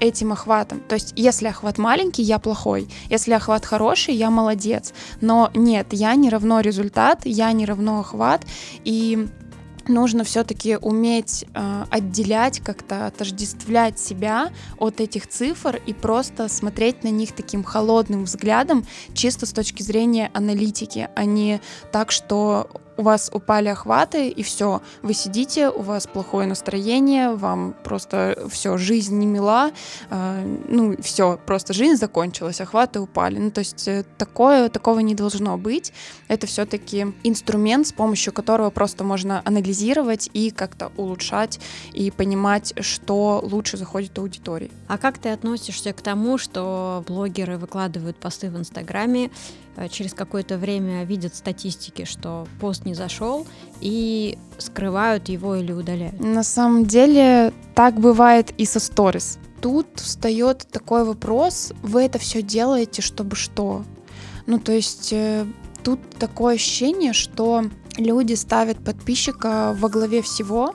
этим 0.00 0.32
охватом. 0.32 0.80
То 0.80 0.94
есть, 0.94 1.12
если 1.16 1.48
охват 1.48 1.78
маленький, 1.78 2.22
я 2.22 2.38
плохой. 2.38 2.88
Если 3.08 3.32
охват 3.32 3.64
хороший, 3.64 4.14
я 4.14 4.30
молодец. 4.30 4.92
Но 5.20 5.50
нет, 5.54 5.88
я 5.92 6.14
не 6.14 6.30
равно 6.30 6.60
результат, 6.60 7.20
я 7.24 7.52
не 7.52 7.66
равно 7.66 8.00
охват. 8.00 8.44
И 8.84 9.28
нужно 9.90 10.24
все-таки 10.24 10.76
уметь 10.76 11.44
э, 11.54 11.84
отделять, 11.90 12.60
как-то 12.60 13.06
отождествлять 13.06 13.98
себя 13.98 14.50
от 14.78 15.00
этих 15.00 15.26
цифр 15.26 15.80
и 15.86 15.92
просто 15.92 16.48
смотреть 16.48 17.04
на 17.04 17.08
них 17.08 17.32
таким 17.32 17.62
холодным 17.62 18.24
взглядом, 18.24 18.86
чисто 19.14 19.46
с 19.46 19.52
точки 19.52 19.82
зрения 19.82 20.30
аналитики, 20.32 21.08
а 21.14 21.24
не 21.24 21.60
так, 21.92 22.10
что 22.10 22.70
у 23.00 23.02
вас 23.02 23.30
упали 23.32 23.68
охваты, 23.68 24.28
и 24.28 24.42
все, 24.42 24.82
вы 25.00 25.14
сидите, 25.14 25.70
у 25.70 25.80
вас 25.80 26.06
плохое 26.06 26.46
настроение, 26.46 27.30
вам 27.34 27.74
просто 27.82 28.46
все, 28.50 28.76
жизнь 28.76 29.16
не 29.16 29.26
мила, 29.26 29.70
э, 30.10 30.58
ну, 30.68 30.96
все, 31.00 31.40
просто 31.46 31.72
жизнь 31.72 31.96
закончилась, 31.96 32.60
охваты 32.60 33.00
упали. 33.00 33.38
Ну, 33.38 33.50
то 33.50 33.60
есть 33.60 33.88
э, 33.88 34.04
такое, 34.18 34.68
такого 34.68 34.98
не 35.00 35.14
должно 35.14 35.56
быть. 35.56 35.94
Это 36.28 36.46
все-таки 36.46 37.06
инструмент, 37.24 37.86
с 37.86 37.92
помощью 37.92 38.34
которого 38.34 38.68
просто 38.68 39.02
можно 39.02 39.40
анализировать 39.46 40.28
и 40.34 40.50
как-то 40.50 40.92
улучшать 40.98 41.58
и 41.94 42.10
понимать, 42.10 42.74
что 42.80 43.40
лучше 43.42 43.78
заходит 43.78 44.18
аудитории. 44.18 44.70
А 44.88 44.98
как 44.98 45.16
ты 45.16 45.30
относишься 45.30 45.94
к 45.94 46.02
тому, 46.02 46.36
что 46.36 47.02
блогеры 47.06 47.56
выкладывают 47.56 48.18
посты 48.18 48.50
в 48.50 48.58
Инстаграме, 48.58 49.30
через 49.88 50.14
какое-то 50.14 50.58
время 50.58 51.04
видят 51.04 51.34
статистики, 51.34 52.04
что 52.04 52.46
пост 52.60 52.84
не 52.84 52.94
зашел, 52.94 53.46
и 53.80 54.38
скрывают 54.58 55.28
его 55.28 55.54
или 55.56 55.72
удаляют. 55.72 56.20
На 56.20 56.42
самом 56.42 56.86
деле 56.86 57.52
так 57.74 57.98
бывает 57.98 58.52
и 58.58 58.64
со 58.64 58.80
сторис. 58.80 59.38
Тут 59.60 59.86
встает 60.00 60.66
такой 60.70 61.04
вопрос, 61.04 61.72
вы 61.82 62.04
это 62.04 62.18
все 62.18 62.42
делаете, 62.42 63.02
чтобы 63.02 63.36
что? 63.36 63.84
Ну, 64.46 64.58
то 64.58 64.72
есть 64.72 65.12
э, 65.12 65.46
тут 65.84 66.00
такое 66.18 66.54
ощущение, 66.54 67.12
что 67.12 67.64
люди 67.96 68.34
ставят 68.34 68.82
подписчика 68.82 69.76
во 69.78 69.88
главе 69.88 70.22
всего, 70.22 70.74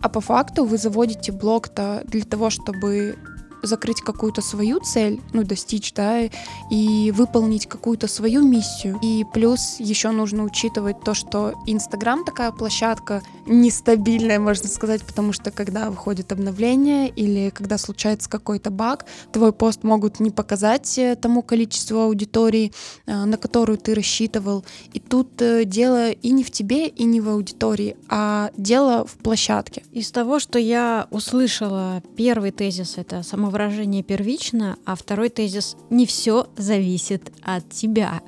а 0.00 0.08
по 0.08 0.20
факту 0.20 0.64
вы 0.64 0.78
заводите 0.78 1.32
блог-то 1.32 2.02
для 2.06 2.24
того, 2.24 2.50
чтобы 2.50 3.16
закрыть 3.62 4.00
какую-то 4.00 4.42
свою 4.42 4.80
цель, 4.80 5.20
ну, 5.32 5.44
достичь, 5.44 5.92
да, 5.94 6.28
и 6.70 7.12
выполнить 7.14 7.66
какую-то 7.66 8.08
свою 8.08 8.42
миссию. 8.42 8.98
И 9.02 9.24
плюс 9.32 9.76
еще 9.78 10.10
нужно 10.10 10.44
учитывать 10.44 11.00
то, 11.00 11.14
что 11.14 11.54
Инстаграм 11.66 12.24
такая 12.24 12.52
площадка 12.52 13.22
нестабильная, 13.46 14.38
можно 14.38 14.68
сказать, 14.68 15.02
потому 15.02 15.32
что 15.32 15.50
когда 15.50 15.90
выходит 15.90 16.32
обновление 16.32 17.08
или 17.08 17.50
когда 17.50 17.78
случается 17.78 18.28
какой-то 18.28 18.70
баг, 18.70 19.06
твой 19.32 19.52
пост 19.52 19.84
могут 19.84 20.20
не 20.20 20.30
показать 20.30 20.98
э, 20.98 21.16
тому 21.16 21.42
количеству 21.42 22.00
аудитории, 22.00 22.72
э, 23.06 23.24
на 23.24 23.36
которую 23.36 23.78
ты 23.78 23.94
рассчитывал. 23.94 24.64
И 24.92 25.00
тут 25.00 25.40
э, 25.42 25.64
дело 25.64 26.10
и 26.10 26.30
не 26.30 26.44
в 26.44 26.50
тебе, 26.50 26.88
и 26.88 27.04
не 27.04 27.20
в 27.20 27.28
аудитории, 27.28 27.96
а 28.08 28.50
дело 28.56 29.06
в 29.06 29.16
площадке. 29.16 29.82
Из 29.92 30.10
того, 30.10 30.38
что 30.38 30.58
я 30.58 31.06
услышала, 31.10 32.02
первый 32.16 32.50
тезис— 32.50 32.94
это 32.96 33.22
само 33.22 33.47
самовыражение 33.48 34.02
первично, 34.02 34.76
а 34.84 34.94
второй 34.94 35.30
тезис— 35.30 35.76
не 35.90 36.04
все 36.04 36.48
зависит 36.58 37.32
от 37.42 37.68
тебя. 37.70 38.20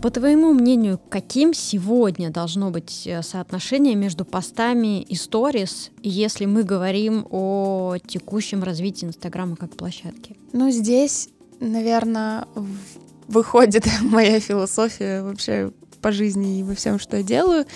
По 0.00 0.10
твоему 0.10 0.54
мнению, 0.54 0.98
каким 1.10 1.52
сегодня 1.52 2.30
должно 2.30 2.70
быть 2.70 3.06
э, 3.06 3.22
соотношение 3.22 3.94
между 3.94 4.24
постами 4.24 5.02
и 5.02 5.16
сторис, 5.16 5.90
если 6.02 6.46
мы 6.46 6.62
говорим 6.62 7.26
о 7.30 7.96
текущем 8.06 8.62
развитии 8.62 9.06
Инстаграма 9.06 9.56
как 9.56 9.76
площадки? 9.76 10.36
Ну, 10.52 10.70
здесь, 10.70 11.28
наверное, 11.60 12.46
выходит 13.28 13.86
моя 14.02 14.40
философия 14.40 15.22
вообще 15.22 15.72
по 16.00 16.12
жизни 16.12 16.60
и 16.60 16.62
во 16.62 16.74
всем, 16.74 16.98
что 16.98 17.16
я 17.16 17.22
делаю, 17.22 17.66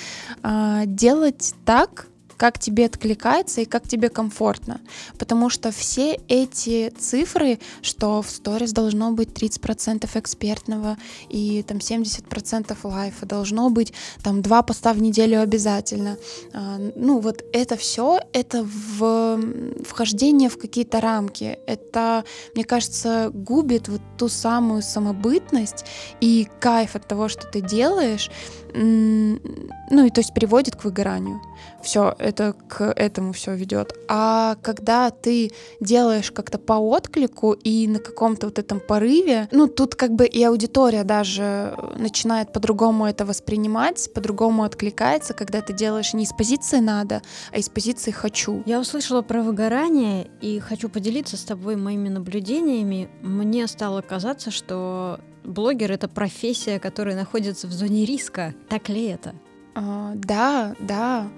а, 0.42 0.86
делать 0.86 1.54
так, 1.64 2.06
как 2.40 2.58
тебе 2.58 2.86
откликается 2.86 3.60
и 3.60 3.66
как 3.66 3.86
тебе 3.86 4.08
комфортно. 4.08 4.80
Потому 5.18 5.50
что 5.50 5.70
все 5.72 6.18
эти 6.26 6.88
цифры, 6.88 7.58
что 7.82 8.22
в 8.22 8.30
сторис 8.30 8.72
должно 8.72 9.12
быть 9.12 9.28
30% 9.28 10.08
экспертного 10.14 10.96
и 11.28 11.62
там 11.62 11.76
70% 11.76 12.74
лайфа, 12.82 13.26
должно 13.26 13.68
быть 13.68 13.92
там 14.22 14.40
два 14.40 14.62
поста 14.62 14.94
в 14.94 15.02
неделю 15.02 15.42
обязательно. 15.42 16.16
А, 16.54 16.78
ну 16.96 17.18
вот 17.18 17.44
это 17.52 17.76
все, 17.76 18.20
это 18.32 18.64
в 18.64 19.38
вхождение 19.84 20.48
в 20.48 20.56
какие-то 20.56 21.02
рамки. 21.02 21.58
Это, 21.66 22.24
мне 22.54 22.64
кажется, 22.64 23.30
губит 23.34 23.88
вот 23.88 24.00
ту 24.16 24.30
самую 24.30 24.80
самобытность 24.80 25.84
и 26.22 26.48
кайф 26.58 26.96
от 26.96 27.06
того, 27.06 27.28
что 27.28 27.46
ты 27.46 27.60
делаешь, 27.60 28.30
ну 28.74 30.06
и 30.06 30.10
то 30.10 30.20
есть 30.20 30.34
приводит 30.34 30.76
к 30.76 30.84
выгоранию. 30.84 31.40
Все, 31.82 32.14
это 32.18 32.54
к 32.68 32.84
этому 32.84 33.32
все 33.32 33.54
ведет. 33.54 33.94
А 34.08 34.56
когда 34.62 35.10
ты 35.10 35.50
делаешь 35.80 36.30
как-то 36.30 36.58
по 36.58 36.74
отклику 36.74 37.52
и 37.52 37.86
на 37.86 37.98
каком-то 37.98 38.46
вот 38.46 38.58
этом 38.58 38.80
порыве, 38.80 39.48
ну 39.50 39.66
тут 39.66 39.94
как 39.94 40.12
бы 40.12 40.26
и 40.26 40.42
аудитория 40.42 41.04
даже 41.04 41.74
начинает 41.96 42.52
по-другому 42.52 43.06
это 43.06 43.24
воспринимать, 43.24 44.12
по-другому 44.14 44.64
откликается, 44.64 45.34
когда 45.34 45.60
ты 45.60 45.72
делаешь 45.72 46.12
не 46.14 46.24
из 46.24 46.32
позиции 46.32 46.78
надо, 46.78 47.22
а 47.52 47.58
из 47.58 47.68
позиции 47.68 48.10
хочу. 48.10 48.62
Я 48.66 48.80
услышала 48.80 49.22
про 49.22 49.42
выгорание 49.42 50.30
и 50.40 50.58
хочу 50.60 50.88
поделиться 50.88 51.36
с 51.36 51.44
тобой 51.44 51.76
моими 51.76 52.08
наблюдениями. 52.08 53.08
Мне 53.22 53.66
стало 53.66 54.02
казаться, 54.02 54.50
что 54.50 55.20
блогер— 55.44 55.92
это 55.92 56.08
профессия, 56.08 56.78
которая 56.78 57.16
находится 57.16 57.66
в 57.66 57.72
зоне 57.72 58.04
риска. 58.04 58.54
Так 58.68 58.88
ли 58.88 59.06
это? 59.06 59.34
А, 59.74 60.12
да, 60.14 60.74
да. 60.80 61.28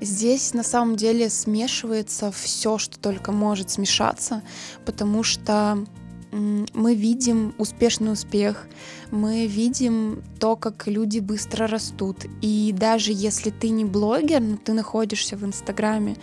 Здесь 0.00 0.54
на 0.54 0.62
самом 0.62 0.96
деле 0.96 1.30
смешивается 1.30 2.32
все, 2.32 2.78
что 2.78 2.98
только 2.98 3.32
может 3.32 3.70
смешаться, 3.70 4.42
потому 4.84 5.22
что 5.22 5.78
мы 6.32 6.94
видим 6.94 7.54
успешный 7.58 8.12
успех, 8.12 8.66
мы 9.10 9.46
видим 9.46 10.22
то, 10.40 10.56
как 10.56 10.86
люди 10.86 11.18
быстро 11.18 11.66
растут. 11.66 12.24
И 12.40 12.74
даже 12.76 13.12
если 13.12 13.50
ты 13.50 13.68
не 13.68 13.84
блогер, 13.84 14.40
но 14.40 14.56
ты 14.56 14.72
находишься 14.72 15.36
в 15.36 15.44
Инстаграме, 15.44 16.16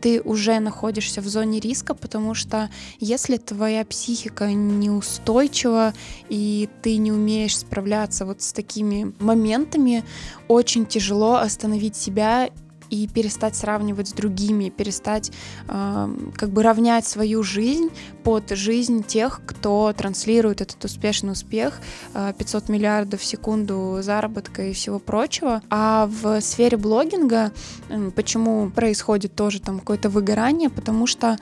ты 0.00 0.20
уже 0.20 0.60
находишься 0.60 1.20
в 1.20 1.26
зоне 1.26 1.58
риска, 1.58 1.94
потому 1.94 2.34
что 2.34 2.70
если 3.00 3.38
твоя 3.38 3.84
психика 3.84 4.52
неустойчива 4.52 5.94
и 6.28 6.68
ты 6.82 6.96
не 6.98 7.10
умеешь 7.10 7.58
справляться 7.58 8.24
вот 8.24 8.42
с 8.42 8.52
такими 8.52 9.12
моментами, 9.18 10.04
очень 10.46 10.86
тяжело 10.86 11.36
остановить 11.36 11.96
себя 11.96 12.50
и 12.90 13.06
перестать 13.08 13.56
сравнивать 13.56 14.08
с 14.08 14.12
другими, 14.12 14.70
перестать 14.70 15.32
э, 15.68 16.08
как 16.34 16.50
бы 16.50 16.62
равнять 16.62 17.06
свою 17.06 17.42
жизнь 17.42 17.90
под 18.22 18.50
жизнь 18.50 19.04
тех, 19.04 19.40
кто 19.46 19.92
транслирует 19.96 20.60
этот 20.60 20.84
успешный 20.84 21.32
успех, 21.32 21.80
э, 22.14 22.32
500 22.38 22.68
миллиардов 22.68 23.20
в 23.20 23.24
секунду 23.24 23.98
заработка 24.00 24.62
и 24.62 24.72
всего 24.72 24.98
прочего. 24.98 25.62
А 25.70 26.06
в 26.06 26.40
сфере 26.40 26.76
блогинга 26.76 27.52
э, 27.88 28.10
почему 28.14 28.70
происходит 28.70 29.34
тоже 29.34 29.60
там 29.60 29.78
какое-то 29.78 30.08
выгорание, 30.08 30.70
потому 30.70 31.06
что 31.06 31.38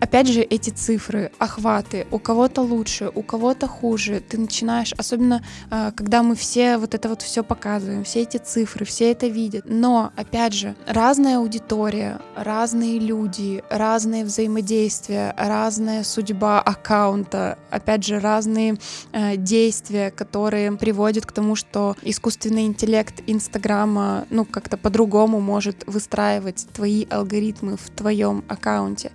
опять 0.00 0.28
же, 0.28 0.40
эти 0.40 0.70
цифры, 0.70 1.30
охваты, 1.38 2.06
у 2.10 2.18
кого-то 2.18 2.62
лучше, 2.62 3.10
у 3.14 3.22
кого-то 3.22 3.66
хуже, 3.66 4.20
ты 4.20 4.38
начинаешь, 4.38 4.92
особенно 4.96 5.42
э, 5.70 5.92
когда 5.96 6.22
мы 6.22 6.34
все 6.34 6.78
вот 6.78 6.94
это 6.94 7.08
вот 7.08 7.22
все 7.22 7.42
показываем, 7.42 8.04
все 8.04 8.22
эти 8.22 8.36
цифры, 8.36 8.84
все 8.84 9.10
это 9.10 9.26
видят. 9.26 9.64
Но, 9.66 10.12
опять 10.16 10.54
же, 10.54 10.74
разная 10.86 11.38
аудитория, 11.38 12.20
разные 12.36 12.98
люди, 12.98 13.62
разные 13.70 14.24
взаимодействия, 14.24 15.34
разная 15.36 16.04
судьба 16.04 16.60
аккаунта, 16.60 17.58
опять 17.70 18.04
же, 18.04 18.20
разные 18.20 18.78
э, 19.12 19.36
действия, 19.36 20.10
которые 20.10 20.72
приводят 20.72 21.26
к 21.26 21.32
тому, 21.32 21.56
что 21.56 21.96
искусственный 22.02 22.66
интеллект 22.66 23.22
Инстаграма, 23.26 24.26
ну, 24.30 24.44
как-то 24.44 24.76
по-другому 24.76 25.40
может 25.40 25.84
выстраивать 25.86 26.66
твои 26.72 27.06
алгоритмы 27.10 27.76
в 27.76 27.90
твоем 27.90 28.44
аккаунте 28.48 29.12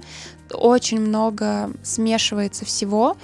очень 0.56 1.00
много 1.00 1.72
смешивается 1.84 2.66
всего. 2.66 3.18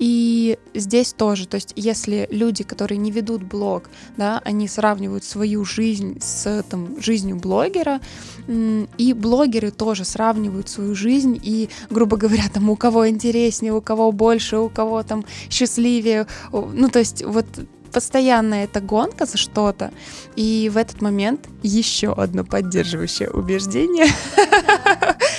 И 0.00 0.58
здесь 0.72 1.12
тоже, 1.12 1.46
то 1.46 1.56
есть 1.56 1.74
если 1.76 2.26
люди, 2.30 2.64
которые 2.64 2.96
не 2.96 3.10
ведут 3.10 3.42
блог, 3.42 3.90
да, 4.16 4.40
они 4.46 4.66
сравнивают 4.66 5.24
свою 5.24 5.62
жизнь 5.66 6.18
с 6.22 6.64
там, 6.70 6.98
жизнью 7.02 7.36
блогера, 7.36 8.00
и 8.48 9.12
блогеры 9.12 9.70
тоже 9.70 10.06
сравнивают 10.06 10.70
свою 10.70 10.94
жизнь, 10.94 11.38
и, 11.42 11.68
грубо 11.90 12.16
говоря, 12.16 12.44
там 12.50 12.70
у 12.70 12.76
кого 12.76 13.10
интереснее, 13.10 13.74
у 13.74 13.82
кого 13.82 14.10
больше, 14.10 14.56
у 14.56 14.70
кого 14.70 15.02
там 15.02 15.26
счастливее, 15.50 16.26
ну 16.50 16.88
то 16.88 16.98
есть 16.98 17.22
вот 17.22 17.44
постоянно 17.92 18.54
эта 18.54 18.80
гонка 18.80 19.26
за 19.26 19.36
что-то, 19.36 19.92
и 20.34 20.70
в 20.72 20.78
этот 20.78 21.02
момент 21.02 21.46
еще 21.62 22.12
одно 22.12 22.44
поддерживающее 22.44 23.28
убеждение 23.28 24.06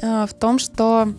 в 0.00 0.30
том, 0.38 0.58
что 0.58 1.12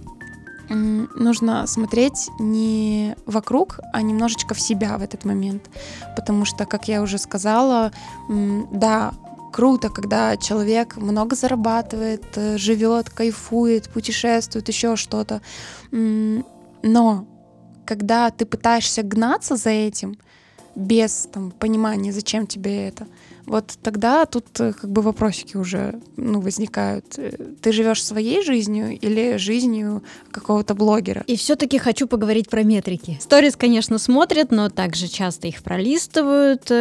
нужно 0.70 1.68
смотреть 1.68 2.30
не 2.40 3.16
вокруг, 3.26 3.80
а 3.94 4.02
немножечко 4.02 4.54
в 4.54 4.60
себя 4.60 4.98
в 4.98 5.04
этот 5.04 5.26
момент. 5.26 5.70
Потому 6.16 6.46
что, 6.46 6.66
как 6.66 6.88
я 6.88 7.02
уже 7.02 7.18
сказала, 7.18 7.92
да, 8.30 9.12
круто, 9.52 9.90
когда 9.90 10.38
человек 10.38 10.96
много 10.98 11.36
зарабатывает, 11.36 12.24
э, 12.36 12.58
живет, 12.58 13.10
кайфует, 13.10 13.90
путешествует, 13.90 14.68
еще 14.70 14.96
что-то. 14.96 15.42
Но 15.92 17.26
когда 17.86 18.30
ты 18.32 18.46
пытаешься 18.46 19.04
гнаться 19.04 19.58
за 19.58 19.72
этим, 19.72 20.18
без 20.76 21.28
там, 21.32 21.52
понимания, 21.52 22.12
зачем 22.12 22.48
тебе 22.48 22.88
это, 22.88 23.08
вот 23.46 23.78
тогда 23.82 24.26
тут 24.26 24.46
э, 24.60 24.74
как 24.74 24.90
бы 24.90 25.02
вопросики 25.02 25.58
уже 25.58 26.00
ну, 26.16 26.40
возникают. 26.40 27.18
Э, 27.18 27.32
ты 27.62 27.72
живешь 27.72 28.04
своей 28.04 28.44
жизнью 28.44 28.98
или 28.98 29.38
жизнью 29.38 30.04
какого-то 30.32 30.76
блогера? 30.76 31.24
И 31.28 31.36
все-таки 31.36 31.78
хочу 31.78 32.08
поговорить 32.08 32.50
про 32.50 32.64
метрики. 32.64 33.18
Сторис, 33.22 33.56
конечно, 33.56 33.98
смотрят, 33.98 34.52
но 34.52 34.70
также 34.70 35.08
часто 35.08 35.48
их 35.48 35.64
пролистывают. 35.64 36.72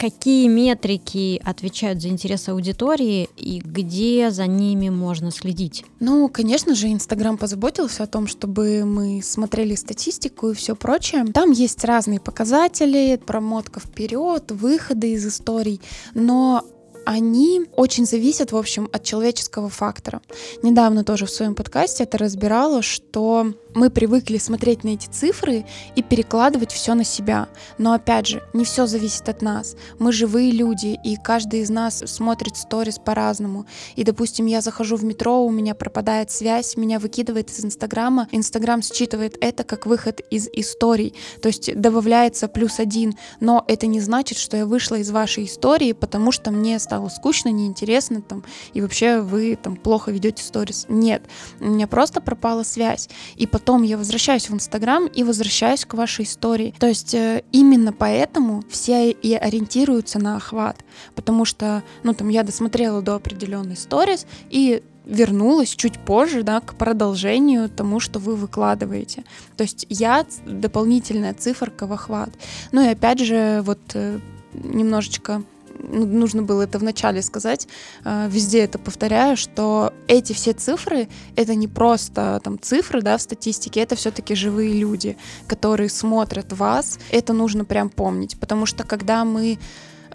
Какие 0.00 0.48
метрики 0.48 1.38
отвечают 1.44 2.00
за 2.00 2.08
интересы 2.08 2.48
аудитории 2.48 3.28
и 3.36 3.60
где 3.62 4.30
за 4.30 4.46
ними 4.46 4.88
можно 4.88 5.30
следить? 5.30 5.84
Ну, 6.00 6.30
конечно 6.30 6.74
же, 6.74 6.90
Инстаграм 6.90 7.36
позаботился 7.36 8.04
о 8.04 8.06
том, 8.06 8.26
чтобы 8.26 8.86
мы 8.86 9.20
смотрели 9.22 9.74
статистику 9.74 10.48
и 10.48 10.54
все 10.54 10.74
прочее. 10.74 11.26
Там 11.26 11.50
есть 11.50 11.84
разные 11.84 12.18
показатели, 12.18 13.20
промотка 13.26 13.78
вперед, 13.78 14.50
выходы 14.52 15.12
из 15.12 15.26
историй, 15.26 15.82
но 16.14 16.64
они 17.04 17.62
очень 17.76 18.06
зависят, 18.06 18.52
в 18.52 18.56
общем, 18.56 18.88
от 18.92 19.04
человеческого 19.04 19.68
фактора. 19.68 20.22
Недавно 20.62 21.04
тоже 21.04 21.26
в 21.26 21.30
своем 21.30 21.54
подкасте 21.54 22.04
это 22.04 22.18
разбирала, 22.18 22.82
что 22.82 23.54
мы 23.74 23.90
привыкли 23.90 24.38
смотреть 24.38 24.84
на 24.84 24.90
эти 24.90 25.06
цифры 25.06 25.64
и 25.94 26.02
перекладывать 26.02 26.72
все 26.72 26.94
на 26.94 27.04
себя. 27.04 27.48
Но 27.78 27.92
опять 27.92 28.26
же, 28.26 28.42
не 28.52 28.64
все 28.64 28.86
зависит 28.86 29.28
от 29.28 29.42
нас. 29.42 29.76
Мы 29.98 30.12
живые 30.12 30.50
люди, 30.50 30.98
и 31.04 31.16
каждый 31.16 31.60
из 31.60 31.70
нас 31.70 32.02
смотрит 32.06 32.56
сторис 32.56 32.98
по-разному. 32.98 33.66
И, 33.96 34.04
допустим, 34.04 34.46
я 34.46 34.60
захожу 34.60 34.96
в 34.96 35.04
метро, 35.04 35.44
у 35.44 35.50
меня 35.50 35.74
пропадает 35.74 36.30
связь, 36.30 36.76
меня 36.76 36.98
выкидывает 36.98 37.50
из 37.50 37.64
Инстаграма, 37.64 38.28
Инстаграм 38.32 38.82
считывает 38.82 39.36
это 39.40 39.64
как 39.64 39.86
выход 39.86 40.20
из 40.30 40.48
историй. 40.52 41.14
То 41.40 41.48
есть 41.48 41.74
добавляется 41.80 42.48
плюс 42.48 42.78
один, 42.80 43.14
но 43.40 43.64
это 43.68 43.86
не 43.86 44.00
значит, 44.00 44.38
что 44.38 44.56
я 44.56 44.66
вышла 44.66 44.96
из 44.96 45.10
вашей 45.10 45.44
истории, 45.44 45.92
потому 45.92 46.32
что 46.32 46.50
мне 46.50 46.78
стало 46.90 47.08
скучно, 47.08 47.50
неинтересно 47.50 48.20
там, 48.20 48.42
и 48.72 48.80
вообще 48.80 49.20
вы 49.20 49.54
там 49.54 49.76
плохо 49.76 50.10
ведете 50.10 50.42
сторис. 50.42 50.86
Нет, 50.88 51.22
у 51.60 51.66
меня 51.66 51.86
просто 51.86 52.20
пропала 52.20 52.64
связь. 52.64 53.08
И 53.36 53.46
по 53.46 53.60
потом 53.60 53.82
я 53.82 53.96
возвращаюсь 53.96 54.48
в 54.48 54.54
Инстаграм 54.54 55.06
и 55.06 55.22
возвращаюсь 55.22 55.84
к 55.84 55.94
вашей 55.94 56.24
истории. 56.24 56.74
То 56.80 56.88
есть 56.88 57.14
э, 57.14 57.44
именно 57.52 57.92
поэтому 57.92 58.64
все 58.70 59.10
и 59.12 59.34
ориентируются 59.34 60.18
на 60.18 60.36
охват, 60.36 60.78
потому 61.14 61.44
что, 61.44 61.82
ну, 62.02 62.14
там, 62.14 62.28
я 62.30 62.42
досмотрела 62.42 63.02
до 63.02 63.14
определенной 63.14 63.76
сторис 63.76 64.26
и 64.48 64.82
вернулась 65.04 65.76
чуть 65.76 65.98
позже, 65.98 66.42
да, 66.42 66.60
к 66.60 66.74
продолжению 66.74 67.68
тому, 67.68 68.00
что 68.00 68.18
вы 68.18 68.34
выкладываете. 68.34 69.24
То 69.56 69.62
есть 69.62 69.86
я 69.90 70.26
дополнительная 70.46 71.34
циферка 71.34 71.86
в 71.86 71.92
охват. 71.92 72.30
Ну 72.72 72.82
и 72.82 72.88
опять 72.88 73.20
же, 73.20 73.60
вот 73.62 73.78
э, 73.94 74.18
немножечко 74.54 75.42
нужно 75.82 76.42
было 76.42 76.62
это 76.62 76.78
вначале 76.78 77.22
сказать, 77.22 77.68
э, 78.04 78.28
везде 78.30 78.60
это 78.60 78.78
повторяю, 78.78 79.36
что 79.36 79.92
эти 80.08 80.32
все 80.32 80.52
цифры— 80.52 81.08
это 81.36 81.54
не 81.54 81.68
просто 81.68 82.40
там 82.42 82.58
цифры, 82.60 83.02
да, 83.02 83.16
в 83.16 83.22
статистике, 83.22 83.80
это 83.80 83.96
все-таки 83.96 84.34
живые 84.34 84.78
люди, 84.78 85.16
которые 85.46 85.88
смотрят 85.88 86.52
вас. 86.52 86.98
Это 87.10 87.32
нужно 87.32 87.64
прям 87.64 87.90
помнить, 87.90 88.38
потому 88.38 88.66
что 88.66 88.84
когда 88.84 89.24
мы 89.24 89.58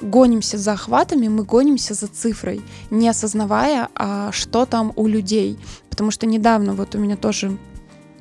гонимся 0.02 0.58
за 0.58 0.74
охватами, 0.74 1.28
мы 1.28 1.44
гонимся 1.44 1.94
за 1.94 2.08
цифрой, 2.08 2.62
не 2.90 3.08
осознавая, 3.10 3.90
а 3.96 4.32
что 4.32 4.66
там 4.66 4.92
у 4.96 5.08
людей. 5.08 5.58
Потому 5.90 6.12
что 6.12 6.26
недавно 6.26 6.74
вот 6.74 6.96
у 6.96 6.98
меня 6.98 7.16
тоже 7.16 7.58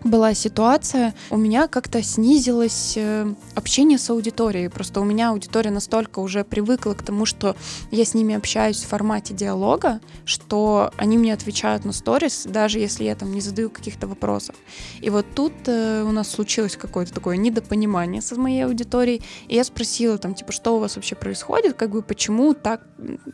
была 0.05 0.35
ситуация, 0.35 1.15
у 1.31 1.37
меня 1.37 1.67
как-то 1.67 2.03
снизилось 2.03 2.95
э, 2.97 3.33
общение 3.55 3.99
с 3.99 4.11
аудиторией. 4.11 4.69
Просто 4.69 5.01
у 5.01 5.05
меня 5.05 5.31
аудитория 5.31 5.71
настолько 5.71 6.21
уже 6.21 6.45
привыкла 6.45 6.93
к 6.93 7.03
тому, 7.03 7.25
что 7.25 7.57
я 7.91 8.05
с 8.05 8.15
ними 8.15 8.35
общаюсь 8.35 8.83
в 8.83 8.89
формате 8.89 9.35
диалога, 9.35 10.01
что 10.25 10.93
они 10.97 11.19
мне 11.19 11.33
отвечают 11.33 11.85
на 11.85 11.93
сторис, 11.93 12.47
даже 12.49 12.79
если 12.79 13.05
я 13.05 13.15
там 13.15 13.33
не 13.33 13.41
задаю 13.41 13.71
каких-то 13.71 14.07
вопросов. 14.07 14.55
И 15.01 15.11
вот 15.11 15.27
тут 15.35 15.53
э, 15.67 16.03
у 16.03 16.13
нас 16.13 16.31
случилось 16.31 16.77
какое-то 16.77 17.13
такое 17.13 17.37
недопонимание 17.37 18.21
с 18.21 18.31
моей 18.37 18.67
аудиторией, 18.67 19.23
и 19.49 19.57
я 19.57 19.65
спросила 19.65 20.19
там, 20.19 20.35
типа, 20.35 20.53
что 20.53 20.77
у 20.77 20.79
вас 20.79 20.97
вообще 20.97 21.15
происходит, 21.15 21.75
как 21.75 21.91
бы 21.91 22.03
почему 22.03 22.55
так, 22.55 22.83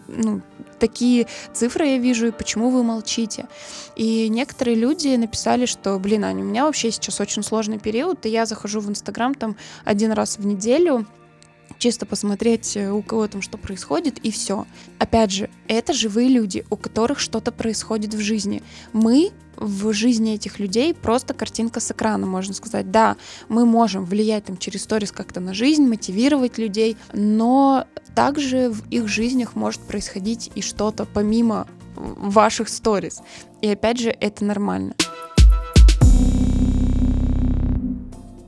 ну, 0.06 0.42
такие 0.80 1.28
цифры 1.52 1.86
я 1.86 1.98
вижу, 1.98 2.26
и 2.26 2.30
почему 2.32 2.70
вы 2.70 2.82
молчите. 2.82 3.46
И 3.94 4.28
некоторые 4.28 4.76
люди 4.76 5.14
написали, 5.14 5.66
что, 5.66 5.98
блин, 5.98 6.24
Аня, 6.24 6.42
у 6.42 6.46
меня 6.46 6.64
вообще 6.64 6.90
сейчас 6.90 7.20
очень 7.20 7.42
сложный 7.42 7.78
период, 7.78 8.26
и 8.26 8.30
я 8.30 8.46
захожу 8.46 8.80
в 8.80 8.88
Инстаграм 8.88 9.34
там 9.34 9.56
один 9.84 10.12
раз 10.12 10.38
в 10.38 10.46
неделю, 10.46 11.06
чисто 11.78 12.06
посмотреть, 12.06 12.76
э, 12.76 12.90
у 12.90 13.02
кого 13.02 13.26
там 13.28 13.42
что 13.42 13.58
происходит, 13.58 14.18
и 14.18 14.30
все. 14.30 14.66
Опять 14.98 15.30
же, 15.30 15.50
это 15.68 15.92
живые 15.92 16.28
люди, 16.28 16.64
у 16.70 16.76
которых 16.76 17.18
что-то 17.18 17.52
происходит 17.52 18.14
в 18.14 18.20
жизни. 18.20 18.62
Мы 18.92 19.32
в 19.56 19.92
жизни 19.92 20.34
этих 20.34 20.58
людей 20.58 20.94
просто 20.94 21.34
картинка 21.34 21.80
с 21.80 21.90
экрана, 21.90 22.26
можно 22.26 22.54
сказать. 22.54 22.90
Да, 22.90 23.16
мы 23.48 23.66
можем 23.66 24.04
влиять 24.04 24.46
там 24.46 24.56
через 24.56 24.82
сторис 24.82 25.12
как-то 25.12 25.40
на 25.40 25.54
жизнь, 25.54 25.86
мотивировать 25.86 26.58
людей, 26.58 26.96
но 27.12 27.86
также 28.14 28.70
в 28.70 28.88
их 28.88 29.06
жизнях 29.06 29.54
может 29.54 29.80
происходить 29.82 30.50
и 30.54 30.62
что-то 30.62 31.04
помимо 31.04 31.66
ваших 31.96 32.68
сторис. 32.68 33.20
И 33.60 33.68
опять 33.68 34.00
же, 34.00 34.10
это 34.10 34.44
нормально. 34.44 34.94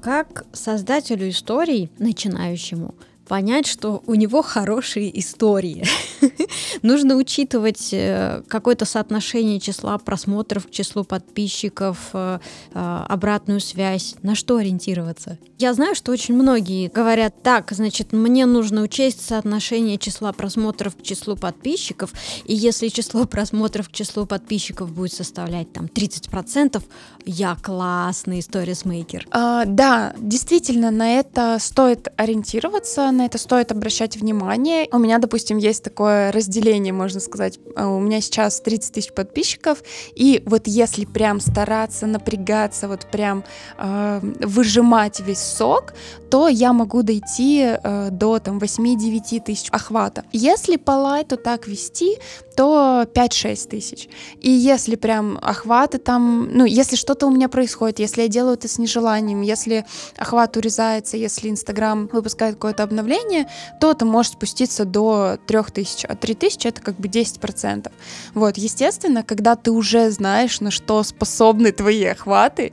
Как 0.03 0.47
создателю 0.53 1.29
историй, 1.29 1.91
начинающему, 1.99 2.97
понять, 3.33 3.67
что 3.67 4.03
у 4.07 4.15
него 4.15 4.43
хорошие 4.43 5.19
истории. 5.19 5.87
Нужно 6.83 7.17
учитывать 7.17 7.91
э, 7.93 8.43
какое-то 8.49 8.85
соотношение 8.85 9.61
числа 9.61 9.99
просмотров 9.99 10.67
к 10.67 10.71
числу 10.71 11.05
подписчиков, 11.05 11.99
э, 12.13 12.39
э, 12.75 13.05
обратную 13.09 13.61
связь, 13.61 14.17
на 14.23 14.35
что 14.35 14.57
ориентироваться. 14.57 15.39
Я 15.59 15.75
знаю, 15.75 15.95
что 15.95 16.11
очень 16.11 16.35
многие 16.35 16.89
говорят, 16.89 17.43
так, 17.43 17.71
значит, 17.71 18.13
мне 18.13 18.47
нужно 18.47 18.83
учесть 18.83 19.25
соотношение 19.25 19.97
числа 19.97 20.33
просмотров 20.33 20.97
к 20.97 21.03
числу 21.03 21.37
подписчиков, 21.37 22.13
и 22.45 22.55
если 22.55 22.89
число 22.89 23.25
просмотров 23.27 23.89
к 23.89 23.93
числу 23.93 24.27
подписчиков 24.27 24.91
будет 24.91 25.13
составлять 25.13 25.73
там 25.73 25.85
30%, 25.87 26.83
я 27.25 27.57
классный 27.63 28.43
сторисмейкер. 28.43 29.29
А, 29.31 29.65
да, 29.65 30.15
действительно, 30.19 30.91
на 30.91 31.21
это 31.21 31.59
стоит 31.61 32.09
ориентироваться, 32.17 33.11
на 33.13 33.27
это 33.27 33.39
стоит 33.39 33.71
обращать 33.71 34.17
внимание. 34.17 34.89
У 34.91 34.99
меня, 34.99 35.19
допустим, 35.19 35.59
есть 35.59 35.85
такое 35.85 36.32
разделение, 36.33 36.93
можно 36.93 37.21
сказать. 37.21 37.59
А, 37.77 37.89
у 37.89 38.01
меня 38.01 38.21
сейчас 38.21 38.61
30 38.61 38.95
тысяч 38.95 39.13
подписчиков, 39.13 39.83
и 40.15 40.43
вот 40.47 40.67
если 40.67 41.05
прям 41.05 41.41
стараться, 41.41 42.07
напрягаться, 42.07 42.89
вот 42.89 43.07
прям 43.11 43.45
э, 43.79 44.21
выжимать 44.41 45.21
весь 45.21 45.39
сок, 45.39 45.95
то 46.31 46.49
я 46.49 46.73
могу 46.73 47.03
дойти 47.03 47.63
э, 47.63 48.09
до 48.11 48.39
там 48.39 48.59
8-9 48.59 49.41
тысяч 49.45 49.69
охвата. 49.71 50.25
Если 50.33 50.77
по 50.77 50.93
лайту 50.93 51.37
так 51.37 51.69
вести, 51.69 52.19
то 52.55 53.07
5-6 53.13 53.69
тысяч. 53.69 54.09
И 54.41 54.51
если 54.51 54.97
прям 54.97 55.39
охваты 55.43 55.99
там, 55.99 56.49
ну, 56.53 56.65
если 56.65 56.97
что-то 56.97 57.27
у 57.27 57.31
меня 57.31 57.49
происходит, 57.49 57.99
если 57.99 58.23
я 58.23 58.29
делаю 58.29 58.55
это 58.55 58.69
с 58.69 58.79
нежеланием, 58.79 59.41
если 59.43 59.85
охват 60.17 60.57
урезается, 60.57 61.17
если 61.17 61.49
Инстаграм 61.49 62.09
выпускает 62.13 62.55
какое-то 62.55 62.83
обновление, 62.83 63.49
то 63.81 63.91
это 63.91 64.05
может 64.05 64.35
спуститься 64.35 64.85
до 64.85 65.39
3 65.47 65.63
тысяч, 65.73 66.05
а 66.05 66.15
3 66.15 66.35
тысячи 66.35 66.67
это 66.67 66.81
как 66.81 66.97
бы 66.97 67.09
10%. 67.09 67.91
Вот, 68.35 68.57
естественно, 68.57 69.23
когда 69.23 69.57
ты 69.57 69.71
уже 69.71 70.11
знаешь, 70.11 70.61
на 70.61 70.71
что 70.71 71.03
способны 71.03 71.73
твои 71.73 72.05
охваты, 72.05 72.73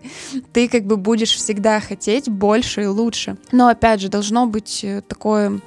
ты 0.53 0.67
как 0.67 0.85
бы 0.85 0.97
будешь 0.97 1.35
всегда 1.35 1.79
хотеть 1.79 2.29
больше 2.29 2.83
и 2.83 2.87
лучше. 2.87 3.37
Но 3.51 3.67
опять 3.67 4.01
же, 4.01 4.09
должно 4.09 4.45
быть 4.45 4.83
э, 4.83 5.01
такое 5.07 5.59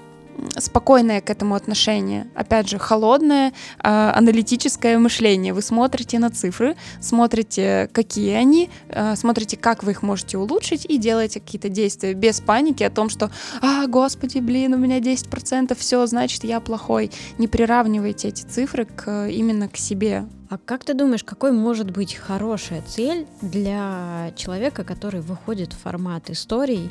спокойное 0.59 1.21
к 1.21 1.31
этому 1.31 1.55
отношение. 1.55 2.27
Опять 2.35 2.69
же, 2.69 2.79
холодное 2.79 3.49
э, 3.49 3.53
аналитическое 3.83 4.99
мышление. 4.99 5.53
Вы 5.53 5.63
смотрите 5.63 6.19
на 6.19 6.31
цифры, 6.31 6.77
смотрите, 7.01 7.89
какие 7.93 8.35
они, 8.35 8.71
э, 8.89 9.17
смотрите, 9.17 9.57
как 9.57 9.83
вы 9.83 9.93
их 9.93 10.03
можете 10.03 10.39
улучшить 10.39 10.87
и 10.87 10.99
делаете 10.99 11.41
какие-то 11.41 11.69
действия 11.69 12.15
без 12.15 12.41
паники 12.41 12.83
о 12.83 12.91
том, 12.91 13.09
что 13.09 13.31
«А, 13.61 13.87
господи, 13.87 14.39
блин, 14.39 14.75
у 14.75 14.79
меня 14.79 15.01
10%, 15.01 15.75
все, 15.75 16.07
значит, 16.07 16.45
я 16.45 16.61
плохой». 16.61 17.11
Не 17.39 17.49
приравнивайте 17.49 18.29
эти 18.29 18.43
цифры 18.43 18.85
к, 18.85 19.29
именно 19.29 19.69
к 19.69 19.77
себе. 19.77 20.27
А 20.53 20.59
как 20.59 20.85
ты 20.85 20.93
думаешь, 20.93 21.25
какой 21.25 21.51
может 21.53 21.91
быть 21.91 22.15
хорошая 22.15 22.83
цель 22.83 23.27
для 23.41 24.33
человека, 24.37 24.85
который 24.85 25.21
выходит 25.21 25.73
в 25.73 25.79
формат 25.79 26.29
историй 26.29 26.91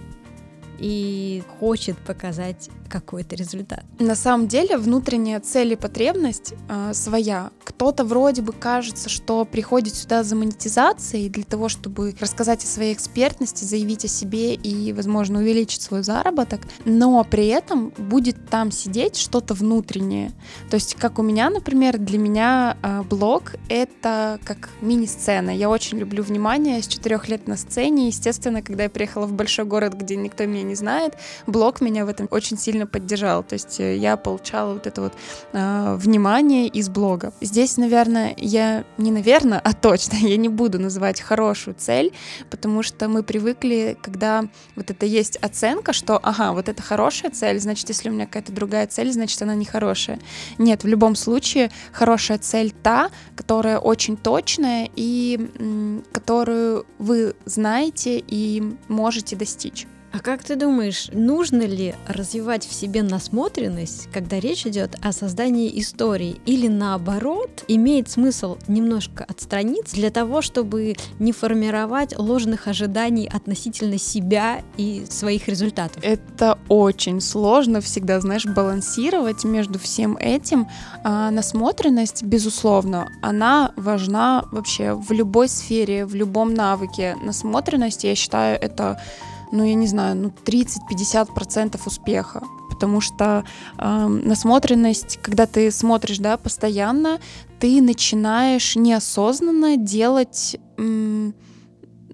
и 0.81 1.43
хочет 1.59 1.97
показать 1.99 2.69
какой-то 2.89 3.35
результат. 3.35 3.85
На 3.99 4.15
самом 4.15 4.47
деле 4.47 4.77
внутренняя 4.77 5.39
цель 5.39 5.73
и 5.73 5.75
потребность 5.75 6.53
э, 6.67 6.91
своя. 6.93 7.51
Кто-то 7.63 8.03
вроде 8.03 8.41
бы 8.41 8.51
кажется, 8.51 9.07
что 9.07 9.45
приходит 9.45 9.95
сюда 9.95 10.23
за 10.23 10.35
монетизацией 10.35 11.29
для 11.29 11.43
того, 11.43 11.69
чтобы 11.69 12.13
рассказать 12.19 12.63
о 12.63 12.67
своей 12.67 12.93
экспертности, 12.93 13.63
заявить 13.63 14.05
о 14.05 14.07
себе 14.07 14.55
и, 14.55 14.91
возможно, 14.91 15.39
увеличить 15.39 15.81
свой 15.81 16.03
заработок, 16.03 16.61
но 16.83 17.23
при 17.23 17.47
этом 17.47 17.93
будет 17.97 18.49
там 18.49 18.71
сидеть 18.71 19.15
что-то 19.15 19.53
внутреннее. 19.53 20.31
То 20.69 20.75
есть, 20.75 20.95
как 20.95 21.19
у 21.19 21.23
меня, 21.23 21.49
например, 21.49 21.97
для 21.97 22.17
меня 22.17 22.77
э, 22.81 23.03
блог— 23.03 23.53
это 23.69 24.39
как 24.43 24.69
мини-сцена. 24.81 25.51
Я 25.51 25.69
очень 25.69 25.97
люблю 25.97 26.23
внимание 26.23 26.81
с 26.81 26.87
четырех 26.87 27.29
лет 27.29 27.47
на 27.47 27.55
сцене. 27.55 28.07
Естественно, 28.07 28.61
когда 28.61 28.83
я 28.83 28.89
приехала 28.89 29.27
в 29.27 29.33
большой 29.33 29.65
город, 29.65 29.93
где 29.93 30.15
никто 30.15 30.45
меня 30.45 30.63
не 30.63 30.70
знает, 30.75 31.15
блог 31.47 31.81
меня 31.81 32.05
в 32.05 32.09
этом 32.09 32.27
очень 32.31 32.57
сильно 32.57 32.87
поддержал. 32.87 33.43
То 33.43 33.53
есть 33.53 33.79
э, 33.79 33.97
я 33.97 34.17
получала 34.17 34.73
вот 34.73 34.87
это 34.87 35.01
вот 35.01 35.13
э, 35.53 35.95
внимание 35.97 36.67
из 36.67 36.89
блога. 36.89 37.33
Здесь, 37.41 37.77
наверное, 37.77 38.33
я 38.37 38.83
не 38.97 39.11
наверное, 39.11 39.59
а 39.59 39.73
точно, 39.73 40.15
я 40.21 40.37
не 40.37 40.49
буду 40.49 40.79
называть 40.79 41.21
хорошую 41.21 41.75
цель, 41.77 42.13
потому 42.49 42.83
что 42.83 43.07
мы 43.07 43.23
привыкли, 43.23 43.97
когда 44.01 44.43
вот 44.75 44.91
это 44.91 45.05
есть 45.05 45.37
оценка, 45.37 45.93
что, 45.93 46.19
ага, 46.21 46.53
вот 46.53 46.69
это 46.69 46.81
хорошая 46.81 47.31
цель, 47.31 47.59
значит, 47.59 47.89
если 47.89 48.09
у 48.09 48.13
меня 48.13 48.25
какая-то 48.25 48.51
другая 48.51 48.87
цель, 48.87 49.11
значит, 49.11 49.41
она 49.41 49.55
не 49.55 49.65
хорошая. 49.65 50.19
Нет, 50.57 50.83
в 50.83 50.87
любом 50.87 51.15
случае, 51.15 51.71
хорошая 51.91 52.37
цель 52.37 52.71
та, 52.71 53.09
которая 53.35 53.79
очень 53.79 54.17
точная 54.17 54.89
и 54.95 55.39
которую 56.11 56.85
вы 56.97 57.35
знаете 57.45 58.23
и 58.25 58.63
можете 58.87 59.35
достичь. 59.35 59.87
А 60.13 60.19
как 60.19 60.43
ты 60.43 60.57
думаешь, 60.57 61.09
нужно 61.13 61.61
ли 61.61 61.95
развивать 62.05 62.67
в 62.67 62.73
себе 62.73 63.01
насмотренность, 63.01 64.09
когда 64.11 64.39
речь 64.39 64.67
идет 64.67 64.97
о 65.01 65.13
создании 65.13 65.79
истории, 65.79 66.41
или 66.45 66.67
наоборот, 66.67 67.63
имеет 67.69 68.09
смысл 68.09 68.57
немножко 68.67 69.23
отстраниться 69.23 69.95
для 69.95 70.09
того, 70.09 70.41
чтобы 70.41 70.95
не 71.19 71.31
формировать 71.31 72.17
ложных 72.17 72.67
ожиданий 72.67 73.29
относительно 73.31 73.97
себя 73.97 74.63
и 74.75 75.05
своих 75.09 75.47
результатов? 75.47 76.03
Это 76.03 76.59
очень 76.67 77.21
сложно 77.21 77.79
всегда, 77.79 78.19
знаешь, 78.19 78.45
балансировать 78.45 79.45
между 79.45 79.79
всем 79.79 80.17
этим. 80.17 80.67
А 81.05 81.31
насмотренность, 81.31 82.23
безусловно, 82.23 83.09
она 83.21 83.71
важна 83.77 84.43
вообще 84.51 84.93
в 84.93 85.11
любой 85.13 85.47
сфере, 85.47 86.05
в 86.05 86.15
любом 86.15 86.53
навыке. 86.53 87.15
Насмотренность, 87.23 88.03
я 88.03 88.13
считаю, 88.13 88.59
это 88.61 88.99
ну, 89.51 89.63
я 89.63 89.73
не 89.75 89.87
знаю, 89.87 90.15
ну, 90.15 90.33
30-50% 90.45 91.79
успеха. 91.85 92.41
Потому 92.69 93.01
что 93.01 93.43
э, 93.77 94.07
насмотренность, 94.07 95.19
когда 95.21 95.45
ты 95.45 95.71
смотришь, 95.71 96.17
да, 96.17 96.37
постоянно, 96.37 97.19
ты 97.59 97.81
начинаешь 97.81 98.75
неосознанно 98.75 99.77
делать, 99.77 100.57
э, 100.77 101.31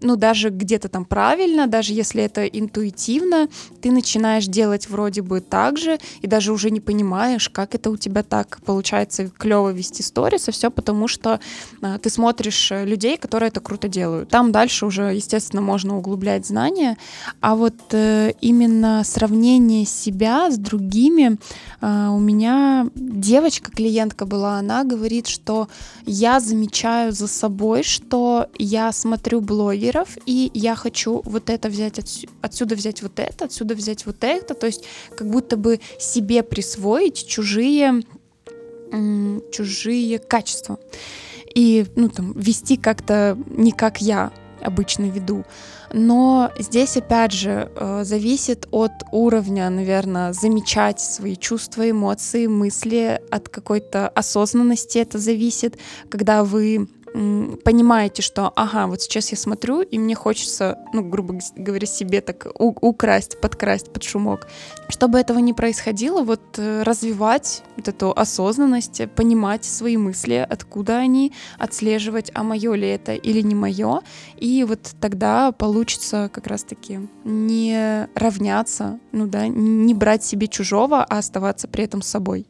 ну, 0.01 0.15
даже 0.15 0.49
где-то 0.49 0.89
там 0.89 1.05
правильно, 1.05 1.67
даже 1.67 1.93
если 1.93 2.23
это 2.23 2.45
интуитивно, 2.45 3.49
ты 3.81 3.91
начинаешь 3.91 4.45
делать 4.45 4.89
вроде 4.89 5.21
бы 5.21 5.41
так 5.41 5.77
же, 5.77 5.99
и 6.21 6.27
даже 6.27 6.51
уже 6.53 6.71
не 6.71 6.79
понимаешь, 6.79 7.49
как 7.49 7.75
это 7.75 7.89
у 7.89 7.97
тебя 7.97 8.23
так 8.23 8.59
получается 8.65 9.29
клево 9.29 9.69
вести 9.69 10.03
сторис, 10.03 10.47
а 10.47 10.51
все 10.51 10.69
потому, 10.69 11.07
что 11.07 11.39
а, 11.81 11.97
ты 11.97 12.09
смотришь 12.09 12.71
э, 12.71 12.85
людей, 12.85 13.17
которые 13.17 13.49
это 13.49 13.59
круто 13.59 13.87
делают. 13.87 14.29
Там 14.29 14.51
дальше 14.51 14.85
уже, 14.85 15.13
естественно, 15.13 15.61
можно 15.61 15.97
углублять 15.97 16.45
знания, 16.45 16.97
а 17.41 17.55
вот 17.55 17.75
э, 17.91 18.33
именно 18.41 19.03
сравнение 19.03 19.85
себя 19.85 20.51
с 20.51 20.57
другими, 20.57 21.37
э, 21.81 22.07
у 22.09 22.19
меня 22.19 22.87
девочка, 22.95 23.71
клиентка 23.71 24.25
была, 24.25 24.59
она 24.59 24.83
говорит, 24.83 25.27
что 25.27 25.67
я 26.05 26.39
замечаю 26.39 27.11
за 27.11 27.27
собой, 27.27 27.83
что 27.83 28.47
я 28.57 28.91
смотрю 28.91 29.41
блогеров, 29.87 30.17
и 30.25 30.51
я 30.53 30.75
хочу 30.75 31.21
вот 31.25 31.49
это 31.49 31.69
взять 31.69 31.99
отсюда, 31.99 32.31
отсюда 32.41 32.75
взять 32.75 33.01
вот 33.01 33.19
это, 33.19 33.45
отсюда 33.45 33.75
взять 33.75 34.05
вот 34.05 34.23
это, 34.23 34.53
то 34.53 34.67
есть 34.67 34.83
как 35.15 35.29
будто 35.29 35.57
бы 35.57 35.79
себе 35.99 36.43
присвоить 36.43 37.27
чужие 37.27 38.01
чужие 39.51 40.17
качества 40.17 40.79
и 41.53 41.85
ну 41.97 42.07
там 42.07 42.31
вести 42.31 42.77
как-то 42.77 43.37
не 43.47 43.73
как 43.73 44.01
я 44.01 44.31
обычно 44.61 45.05
веду. 45.09 45.43
Но 45.93 46.51
здесь, 46.57 46.97
опять 46.97 47.31
же, 47.31 47.71
э, 47.75 48.03
зависит 48.03 48.67
от 48.71 48.91
уровня, 49.11 49.69
наверное, 49.69 50.33
замечать 50.33 50.99
свои 50.99 51.35
чувства, 51.35 51.89
эмоции, 51.89 52.47
мысли, 52.47 53.21
от 53.29 53.49
какой-то 53.49 54.09
осознанности 54.09 54.97
это 54.97 55.19
зависит, 55.19 55.77
когда 56.09 56.43
вы 56.43 56.89
понимаете, 57.13 58.21
что, 58.21 58.51
ага, 58.55 58.87
вот 58.87 59.01
сейчас 59.01 59.31
я 59.31 59.37
смотрю, 59.37 59.81
и 59.81 59.97
мне 59.97 60.15
хочется, 60.15 60.77
ну, 60.93 61.03
грубо 61.03 61.39
говоря, 61.55 61.87
себе 61.87 62.21
так 62.21 62.47
украсть, 62.55 63.39
подкрасть 63.41 63.91
под 63.91 64.03
шумок. 64.03 64.47
Чтобы 64.89 65.19
этого 65.19 65.39
не 65.39 65.53
происходило, 65.53 66.21
вот 66.21 66.41
э, 66.57 66.83
развивать 66.83 67.63
вот 67.75 67.87
эту 67.87 68.11
осознанность, 68.11 69.01
понимать 69.15 69.65
свои 69.65 69.97
мысли, 69.97 70.45
откуда 70.49 70.97
они, 70.97 71.33
отслеживать, 71.57 72.31
а 72.33 72.43
мое 72.43 72.73
ли 72.75 72.87
это 72.87 73.13
или 73.13 73.41
не 73.41 73.55
мое, 73.55 74.01
и 74.37 74.63
вот 74.63 74.79
тогда 74.99 75.51
получится 75.51 76.29
как 76.31 76.47
раз-таки 76.47 76.99
не 77.23 78.07
равняться, 78.15 78.99
ну 79.11 79.27
да, 79.27 79.47
не 79.47 79.93
брать 79.93 80.23
себе 80.23 80.47
чужого, 80.47 81.03
а 81.03 81.17
оставаться 81.17 81.67
при 81.67 81.83
этом 81.83 82.01
собой. 82.01 82.45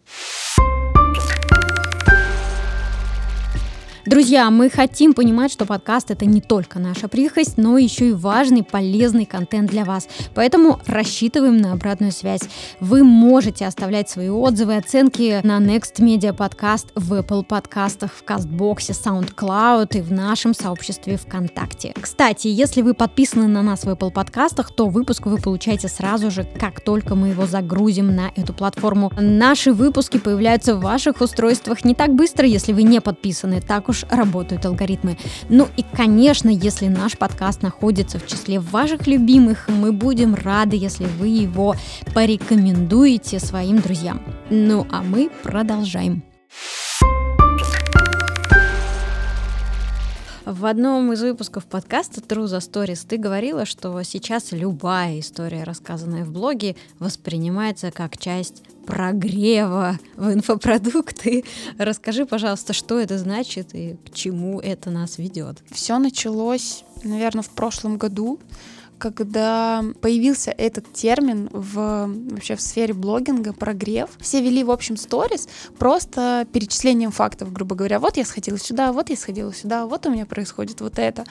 Друзья, 4.08 4.50
мы 4.52 4.70
хотим 4.70 5.14
понимать, 5.14 5.52
что 5.52 5.66
подкаст 5.66 6.12
это 6.12 6.26
не 6.26 6.40
только 6.40 6.80
наша 6.80 7.10
прихость, 7.10 7.58
но 7.58 7.78
еще 7.78 8.08
и 8.08 8.14
важный, 8.14 8.64
полезный 8.64 9.26
контент 9.26 9.70
для 9.70 9.84
вас. 9.84 10.08
Поэтому 10.34 10.80
рассчитываем 10.86 11.58
на 11.58 11.74
обратную 11.74 12.14
связь. 12.14 12.44
Вы 12.80 13.04
можете 13.04 13.66
оставлять 13.66 14.10
свои 14.10 14.30
отзывы, 14.30 14.78
оценки 14.78 15.42
на 15.44 15.58
Next 15.58 15.96
Media 15.98 16.32
подкаст 16.34 16.88
в 16.96 17.16
Apple 17.16 17.44
подкастах, 17.44 18.14
в 18.14 18.24
Кастбоксе, 18.24 18.94
SoundCloud 18.94 19.98
и 19.98 20.02
в 20.02 20.14
нашем 20.14 20.54
сообществе 20.54 21.18
ВКонтакте. 21.18 21.94
Кстати, 22.00 22.48
если 22.48 22.84
вы 22.84 22.94
подписаны 22.94 23.48
на 23.48 23.62
нас 23.62 23.84
в 23.84 23.90
Apple 23.90 24.12
подкастах, 24.12 24.74
то 24.74 24.88
выпуск 24.88 25.26
вы 25.26 25.38
получаете 25.38 25.90
сразу 25.90 26.32
же, 26.32 26.48
как 26.58 26.80
только 26.80 27.16
мы 27.16 27.28
его 27.28 27.46
загрузим 27.46 28.16
на 28.16 28.32
эту 28.38 28.54
платформу. 28.54 29.12
Наши 29.20 29.74
выпуски 29.74 30.18
появляются 30.18 30.78
в 30.78 30.82
ваших 30.82 31.20
устройствах 31.20 31.84
не 31.84 31.94
так 31.94 32.16
быстро, 32.16 32.48
если 32.48 32.72
вы 32.72 32.84
не 32.84 33.02
подписаны, 33.02 33.60
так 33.60 33.90
уж 33.90 33.97
уж 33.98 34.06
работают 34.10 34.66
алгоритмы. 34.66 35.18
Ну 35.50 35.68
и, 35.78 35.84
конечно, 35.84 36.50
если 36.50 36.88
наш 36.88 37.18
подкаст 37.18 37.62
находится 37.62 38.20
в 38.20 38.28
числе 38.28 38.60
ваших 38.60 39.08
любимых, 39.08 39.68
мы 39.68 39.92
будем 39.92 40.36
рады, 40.36 40.76
если 40.76 41.06
вы 41.06 41.28
его 41.28 41.76
порекомендуете 42.14 43.40
своим 43.40 43.80
друзьям. 43.80 44.22
Ну 44.50 44.86
а 44.92 45.02
мы 45.02 45.30
продолжаем. 45.44 46.24
В 50.48 50.66
одном 50.66 51.12
из 51.12 51.22
выпусков 51.22 51.66
подкаста 51.66 52.22
True 52.22 52.46
the 52.46 52.60
Stories 52.60 53.06
ты 53.06 53.18
говорила, 53.18 53.66
что 53.66 54.02
сейчас 54.04 54.54
любая 54.54 55.20
история, 55.20 55.66
рассказанная 55.66 56.24
в 56.24 56.32
блоге, 56.32 56.78
воспринимается 57.00 57.92
как 57.92 58.18
часть 58.18 58.64
прогрева 58.86 60.00
в 60.16 60.32
инфопродукты. 60.32 61.44
Расскажи, 61.78 62.26
пожалуйста, 62.26 62.72
что 62.72 62.98
это 62.98 63.18
значит 63.18 63.76
и 63.76 63.98
к 64.06 64.14
чему 64.14 64.62
это 64.62 64.90
нас 64.90 65.18
ведет. 65.18 65.58
Все 65.70 65.98
началось, 65.98 66.86
наверное, 67.04 67.44
в 67.44 67.50
прошлом 67.50 67.98
году 67.98 68.40
когда 68.98 69.84
появился 70.02 70.52
этот 70.52 70.92
термин 70.94 71.50
в, 71.52 72.10
вообще 72.32 72.56
в 72.56 72.62
сфере 72.62 72.94
блогинга, 72.94 73.54
прогрев, 73.54 74.10
все 74.20 74.42
вели, 74.42 74.64
в 74.64 74.72
общем, 74.72 74.98
сторис 74.98 75.48
просто 75.78 76.48
перечислением 76.52 77.12
фактов, 77.12 77.52
грубо 77.52 77.76
говоря. 77.76 78.00
Вот 78.00 78.18
я 78.18 78.26
сходила 78.26 78.58
сюда, 78.58 78.92
вот 78.92 79.10
я 79.10 79.16
сходила 79.16 79.54
сюда, 79.54 79.86
вот 79.86 80.06
у 80.06 80.12
меня 80.12 80.26
происходит 80.26 80.82
вот 80.82 81.00
это. 81.00 81.26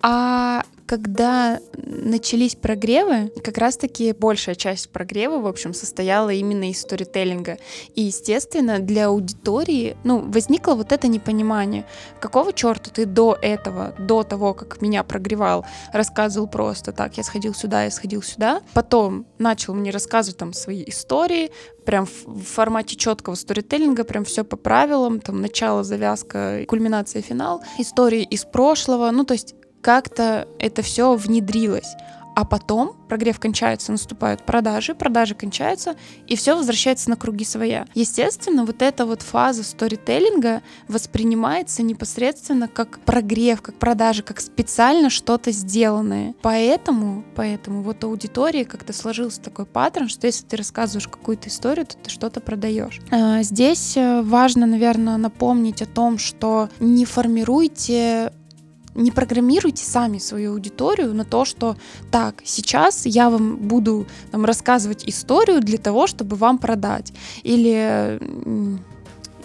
А 0.00 0.62
когда 0.86 1.58
начались 1.74 2.54
прогревы, 2.54 3.32
как 3.42 3.58
раз-таки 3.58 4.12
большая 4.12 4.54
часть 4.54 4.90
прогрева, 4.90 5.40
в 5.40 5.46
общем, 5.46 5.74
состояла 5.74 6.30
именно 6.30 6.70
из 6.70 6.80
сторителлинга. 6.80 7.58
И, 7.94 8.02
естественно, 8.02 8.78
для 8.78 9.06
аудитории, 9.08 9.96
ну, 10.04 10.20
возникло 10.20 10.74
вот 10.74 10.92
это 10.92 11.08
непонимание. 11.08 11.84
Какого 12.20 12.52
черта 12.52 12.90
ты 12.90 13.04
до 13.04 13.36
этого, 13.40 13.94
до 13.98 14.22
того, 14.22 14.54
как 14.54 14.80
меня 14.80 15.02
прогревал, 15.02 15.66
рассказывал 15.92 16.46
просто 16.46 16.92
так, 16.92 17.16
я 17.16 17.24
сходил 17.24 17.52
сюда, 17.54 17.84
я 17.84 17.90
сходил 17.90 18.22
сюда. 18.22 18.62
Потом 18.72 19.26
начал 19.38 19.74
мне 19.74 19.90
рассказывать 19.90 20.38
там 20.38 20.52
свои 20.52 20.84
истории, 20.86 21.50
прям 21.84 22.06
в 22.06 22.42
формате 22.42 22.96
четкого 22.96 23.34
сторителлинга, 23.34 24.04
прям 24.04 24.24
все 24.24 24.44
по 24.44 24.56
правилам, 24.56 25.20
там 25.20 25.40
начало, 25.40 25.82
завязка, 25.82 26.64
кульминация, 26.68 27.22
финал, 27.22 27.62
истории 27.78 28.22
из 28.22 28.44
прошлого, 28.44 29.10
ну 29.10 29.24
то 29.24 29.34
есть 29.34 29.54
как-то 29.86 30.48
это 30.58 30.82
все 30.82 31.14
внедрилось. 31.14 31.94
А 32.34 32.44
потом 32.44 32.96
прогрев 33.08 33.38
кончается, 33.38 33.92
наступают 33.92 34.44
продажи, 34.44 34.96
продажи 34.96 35.36
кончаются, 35.36 35.94
и 36.26 36.34
все 36.34 36.56
возвращается 36.56 37.08
на 37.08 37.16
круги 37.16 37.44
своя. 37.44 37.86
Естественно, 37.94 38.64
вот 38.64 38.82
эта 38.82 39.06
вот 39.06 39.22
фаза 39.22 39.62
сторителлинга 39.62 40.62
воспринимается 40.88 41.84
непосредственно 41.84 42.66
как 42.66 42.98
прогрев, 42.98 43.62
как 43.62 43.76
продажи, 43.76 44.24
как 44.24 44.40
специально 44.40 45.08
что-то 45.08 45.52
сделанное. 45.52 46.34
Поэтому, 46.42 47.24
поэтому 47.36 47.82
вот 47.82 48.02
аудитории 48.02 48.64
как-то 48.64 48.92
сложился 48.92 49.40
такой 49.40 49.66
паттерн, 49.66 50.08
что 50.08 50.26
если 50.26 50.44
ты 50.44 50.56
рассказываешь 50.56 51.06
какую-то 51.06 51.48
историю, 51.48 51.86
то 51.86 51.96
ты 51.96 52.10
что-то 52.10 52.40
продаешь. 52.40 53.00
А, 53.12 53.42
здесь 53.44 53.96
э, 53.96 54.20
важно, 54.20 54.66
наверное, 54.66 55.16
напомнить 55.16 55.80
о 55.80 55.86
том, 55.86 56.18
что 56.18 56.70
не 56.80 57.04
формируйте 57.04 58.32
не 58.96 59.10
программируйте 59.10 59.84
сами 59.84 60.18
свою 60.18 60.52
аудиторию 60.52 61.14
на 61.14 61.24
то, 61.24 61.44
что 61.44 61.76
так, 62.10 62.42
сейчас 62.44 63.06
я 63.06 63.30
вам 63.30 63.56
буду 63.56 64.06
там, 64.30 64.44
рассказывать 64.44 65.04
историю 65.08 65.60
для 65.60 65.78
того, 65.78 66.06
чтобы 66.06 66.36
вам 66.36 66.58
продать. 66.58 67.12
Или 67.42 68.18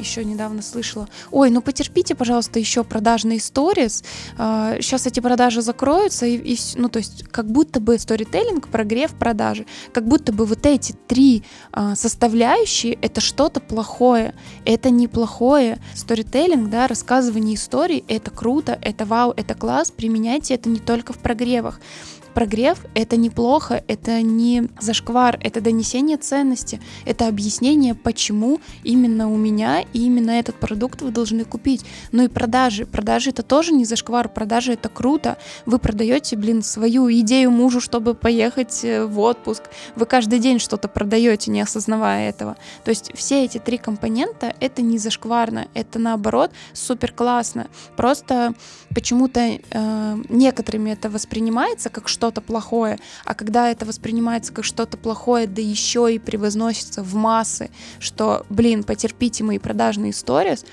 еще 0.01 0.25
недавно 0.25 0.61
слышала, 0.61 1.07
ой, 1.31 1.49
ну 1.49 1.61
потерпите, 1.61 2.15
пожалуйста, 2.15 2.59
еще 2.59 2.83
продажные 2.83 3.39
сторис, 3.39 4.03
сейчас 4.37 5.07
эти 5.07 5.19
продажи 5.19 5.61
закроются, 5.61 6.25
и, 6.25 6.35
и, 6.35 6.57
ну 6.75 6.89
то 6.89 6.99
есть 6.99 7.23
как 7.23 7.49
будто 7.49 7.79
бы 7.79 7.97
сторителлинг, 7.97 8.67
прогрев 8.67 9.11
продажи, 9.11 9.65
как 9.93 10.07
будто 10.07 10.33
бы 10.33 10.45
вот 10.45 10.65
эти 10.65 10.93
три 11.07 11.43
а, 11.71 11.95
составляющие 11.95 12.93
это 13.01 13.21
что-то 13.21 13.59
плохое, 13.59 14.33
это 14.65 14.89
неплохое. 14.89 15.79
Сторителлинг, 15.95 16.69
да, 16.69 16.87
рассказывание 16.87 17.55
историй, 17.55 18.03
это 18.07 18.31
круто, 18.31 18.77
это 18.81 19.05
вау, 19.05 19.33
это 19.35 19.53
класс, 19.55 19.91
применяйте 19.91 20.55
это 20.55 20.69
не 20.69 20.79
только 20.79 21.13
в 21.13 21.19
прогревах. 21.19 21.79
Прогрев— 22.33 22.79
это 22.95 23.17
неплохо, 23.17 23.83
это 23.87 24.21
не 24.21 24.69
зашквар, 24.79 25.37
это 25.41 25.61
донесение 25.61 26.17
ценности, 26.17 26.79
это 27.05 27.27
объяснение, 27.27 27.95
почему 27.95 28.59
именно 28.83 29.31
у 29.31 29.37
меня 29.37 29.81
и 29.93 30.05
именно 30.05 30.31
этот 30.31 30.55
продукт 30.55 31.01
вы 31.01 31.11
должны 31.11 31.43
купить. 31.43 31.85
Ну 32.11 32.23
и 32.23 32.27
продажи. 32.27 32.85
Продажи— 32.85 33.29
это 33.31 33.43
тоже 33.43 33.73
не 33.73 33.85
зашквар, 33.85 34.29
продажи— 34.29 34.73
это 34.73 34.89
круто. 34.89 35.37
Вы 35.65 35.79
продаете, 35.79 36.35
блин, 36.35 36.63
свою 36.63 37.11
идею 37.11 37.51
мужу, 37.51 37.81
чтобы 37.81 38.13
поехать 38.13 38.83
э, 38.83 39.05
в 39.05 39.19
отпуск. 39.19 39.63
Вы 39.95 40.05
каждый 40.05 40.39
день 40.39 40.59
что-то 40.59 40.87
продаете, 40.87 41.51
не 41.51 41.61
осознавая 41.61 42.29
этого. 42.29 42.55
То 42.83 42.89
есть 42.89 43.11
все 43.15 43.43
эти 43.43 43.57
три 43.57 43.77
компонента— 43.77 44.53
это 44.59 44.81
не 44.81 44.97
зашкварно, 44.97 45.67
это 45.73 45.99
наоборот 45.99 46.51
супер 46.73 47.11
классно. 47.11 47.67
Просто 47.95 48.53
почему-то 48.93 49.39
э, 49.39 50.17
некоторыми 50.29 50.91
это 50.91 51.09
воспринимается 51.09 51.89
как 51.89 52.07
что 52.07 52.20
что-то 52.21 52.41
плохое. 52.41 52.99
А 53.25 53.33
когда 53.33 53.71
это 53.71 53.83
воспринимается 53.83 54.53
как 54.53 54.63
что-то 54.63 54.95
плохое, 54.95 55.47
да 55.47 55.59
еще 55.59 56.13
и 56.13 56.19
превозносится 56.19 57.01
в 57.01 57.15
массы, 57.15 57.71
что, 57.97 58.45
блин, 58.47 58.83
потерпите 58.83 59.43
мои 59.43 59.57
продажные 59.57 60.13
сторис, 60.13 60.63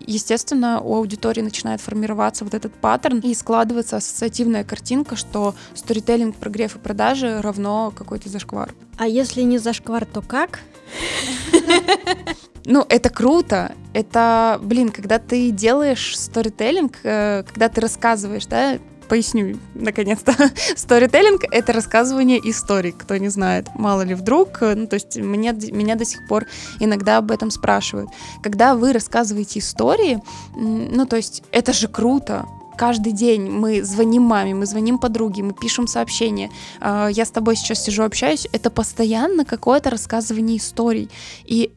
естественно, 0.00 0.82
у 0.82 0.96
аудитории 0.96 1.40
начинает 1.40 1.80
формироваться 1.80 2.44
вот 2.44 2.52
этот 2.52 2.74
паттерн 2.74 3.20
и 3.20 3.32
складывается 3.32 3.96
ассоциативная 3.96 4.64
картинка, 4.64 5.16
что 5.16 5.54
сторителлинг, 5.74 6.36
прогрев 6.36 6.76
и 6.76 6.78
продажи 6.78 7.40
равно 7.40 7.90
какой-то 7.96 8.28
зашквар. 8.28 8.74
А 8.98 9.06
если 9.06 9.40
не 9.40 9.56
зашквар, 9.56 10.04
то 10.04 10.20
как? 10.20 10.60
Ну, 12.70 12.84
это 12.86 13.08
круто. 13.08 13.72
Это, 13.94 14.58
блин, 14.62 14.90
когда 14.90 15.18
ты 15.18 15.50
делаешь 15.52 16.18
сторителлинг, 16.18 16.98
э, 17.02 17.42
когда 17.44 17.70
ты 17.70 17.80
рассказываешь, 17.80 18.44
да, 18.44 18.78
поясню 19.08 19.58
наконец-то. 19.74 20.34
Сторителлинг— 20.76 21.42
это 21.50 21.72
рассказывание 21.72 22.38
историй, 22.38 22.92
кто 22.92 23.16
не 23.16 23.28
знает. 23.28 23.68
Мало 23.74 24.02
ли 24.02 24.14
вдруг, 24.14 24.60
ну, 24.60 24.86
то 24.86 24.94
есть 24.94 25.16
меня, 25.16 25.52
меня 25.52 25.94
до 25.96 26.04
сих 26.04 26.26
пор 26.28 26.46
иногда 26.80 27.18
об 27.18 27.30
этом 27.30 27.50
спрашивают. 27.50 28.10
Когда 28.42 28.74
вы 28.74 28.92
рассказываете 28.92 29.58
истории, 29.60 30.22
ну, 30.54 31.06
то 31.06 31.16
есть 31.16 31.42
это 31.50 31.72
же 31.72 31.88
круто, 31.88 32.46
каждый 32.78 33.12
день 33.12 33.50
мы 33.50 33.82
звоним 33.82 34.22
маме, 34.22 34.54
мы 34.54 34.64
звоним 34.64 34.98
подруге, 34.98 35.42
мы 35.42 35.52
пишем 35.52 35.86
сообщения. 35.86 36.50
А, 36.80 37.08
я 37.08 37.24
с 37.24 37.30
тобой 37.30 37.56
сейчас 37.56 37.82
сижу, 37.84 38.04
общаюсь. 38.04 38.46
Это 38.52 38.70
постоянно 38.70 39.44
какое-то 39.44 39.90
рассказывание 39.90 40.56
историй. 40.58 41.10
И 41.44 41.72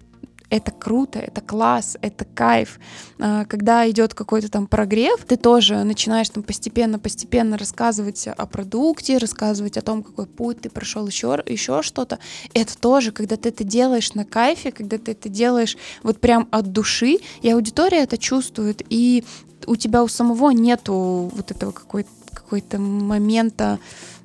это 0.52 0.72
круто, 0.72 1.18
это 1.18 1.40
класс, 1.40 1.98
это 2.02 2.26
кайф. 2.26 2.78
А, 3.20 3.46
когда 3.46 3.90
идет 3.90 4.14
какой-то 4.14 4.52
там 4.52 4.68
прогрев, 4.68 5.24
ты 5.26 5.38
тоже 5.38 5.84
начинаешь 5.84 6.30
там 6.30 6.44
постепенно-постепенно 6.44 7.58
рассказывать 7.58 8.28
о 8.28 8.46
продукте, 8.46 9.18
рассказывать 9.18 9.78
о 9.78 9.82
том, 9.82 10.04
какой 10.04 10.28
путь 10.28 10.62
ты 10.62 10.70
прошел, 10.70 11.08
еще, 11.08 11.42
еще 11.48 11.82
что-то. 11.82 12.20
Это 12.54 12.78
тоже, 12.78 13.14
когда 13.14 13.38
ты 13.38 13.50
это 13.50 13.64
делаешь 13.64 14.14
на 14.14 14.26
кайфе, 14.26 14.74
когда 14.74 14.98
ты 14.98 15.14
это 15.14 15.30
делаешь 15.30 15.78
вот 16.04 16.20
прям 16.20 16.50
от 16.52 16.74
души, 16.74 17.20
и 17.42 17.50
аудитория 17.50 18.04
это 18.04 18.18
чувствует, 18.18 18.84
и 18.90 19.24
у 19.68 19.78
тебя 19.78 20.04
у 20.04 20.10
самого 20.10 20.52
нету 20.52 21.32
вот 21.34 21.52
этого 21.52 21.72
какой-то 21.72 22.10
какой-то 22.34 22.80
момента 22.80 23.80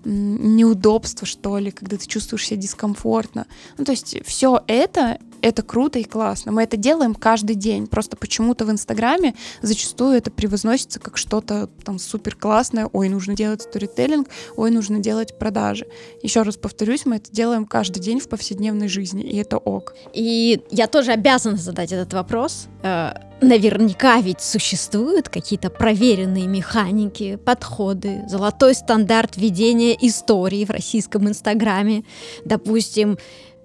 неудобства, 0.05 1.27
что 1.27 1.59
ли, 1.59 1.70
когда 1.70 1.97
ты 1.97 2.07
чувствуешь 2.07 2.47
себя 2.47 2.61
дискомфортно. 2.61 3.47
Ну, 3.77 3.85
то 3.85 3.93
есть 3.93 4.16
все 4.24 4.62
это 4.68 5.18
это 5.43 5.62
круто 5.62 5.99
и 5.99 6.05
классно. 6.05 6.53
Мы 6.53 6.62
это 6.62 6.76
делаем 6.76 7.14
каждый 7.14 7.57
день. 7.57 7.87
Просто 7.87 8.16
почему-то 8.16 8.64
в 8.64 8.70
Инстаграме 8.70 9.34
зачастую 9.62 10.16
это 10.16 10.30
превозносится 10.30 11.01
как 11.01 11.16
что-то 11.16 11.68
там 11.84 11.99
супер 11.99 12.37
классное. 12.37 12.89
Ой, 12.93 13.09
нужно 13.09 13.34
делать 13.34 13.62
сторителлинг, 13.62 14.28
ой, 14.57 14.70
нужно 14.70 14.99
делать 14.99 15.39
продажи. 15.39 15.87
Еще 16.22 16.43
раз 16.43 16.57
повторюсь, 16.57 17.07
мы 17.07 17.16
это 17.16 17.30
делаем 17.30 17.64
каждый 17.64 18.01
день 18.01 18.20
в 18.20 18.28
повседневной 18.28 18.89
жизни, 18.89 19.22
и 19.22 19.37
это 19.37 19.59
ок. 19.59 19.95
И 20.12 20.62
я 20.70 20.87
тоже 20.87 21.12
обязана 21.12 21.57
задать 21.57 21.93
этот 21.93 22.12
вопрос. 22.12 22.66
Э, 22.82 23.12
наверняка 23.41 24.20
ведь 24.20 24.41
существуют 24.41 25.28
какие-то 25.28 25.70
проверенные 25.70 26.47
механики, 26.47 27.37
подходы, 27.37 28.22
золотой 28.28 28.74
стандарт 28.74 29.37
ведения 29.37 29.97
истории 30.01 30.64
в 30.64 30.70
российском 30.70 31.28
Инстаграме. 31.28 32.05
Допустим, 32.45 33.18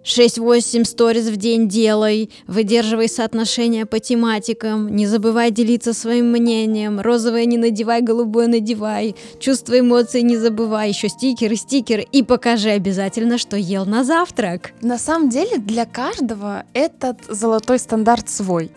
6-8 0.03 0.85
сториз 0.85 1.27
в 1.27 1.37
день 1.37 1.67
делай, 1.67 2.29
выдерживай 2.47 3.07
соотношения 3.07 3.85
по 3.85 3.99
тематикам, 3.99 4.95
не 4.95 5.05
забывай 5.05 5.51
делиться 5.51 5.93
своим 5.93 6.31
мнением, 6.31 6.99
розовое 6.99 7.45
не 7.45 7.57
надевай, 7.57 8.01
голубое 8.01 8.47
надевай, 8.47 9.15
чувства 9.39 9.79
эмоций 9.79 10.23
не 10.23 10.37
забывай, 10.37 10.89
еще 10.89 11.09
стикеры, 11.09 11.55
стикеры, 11.55 12.05
и 12.11 12.23
покажи 12.23 12.69
обязательно, 12.69 13.37
что 13.37 13.57
ел 13.57 13.85
на 13.85 14.03
завтрак. 14.03 14.71
На 14.81 14.97
самом 14.97 15.29
деле 15.29 15.57
для 15.57 15.85
каждого 15.85 16.65
этот 16.73 17.17
золотой 17.29 17.79
стандарт 17.79 18.29
свой. 18.29 18.71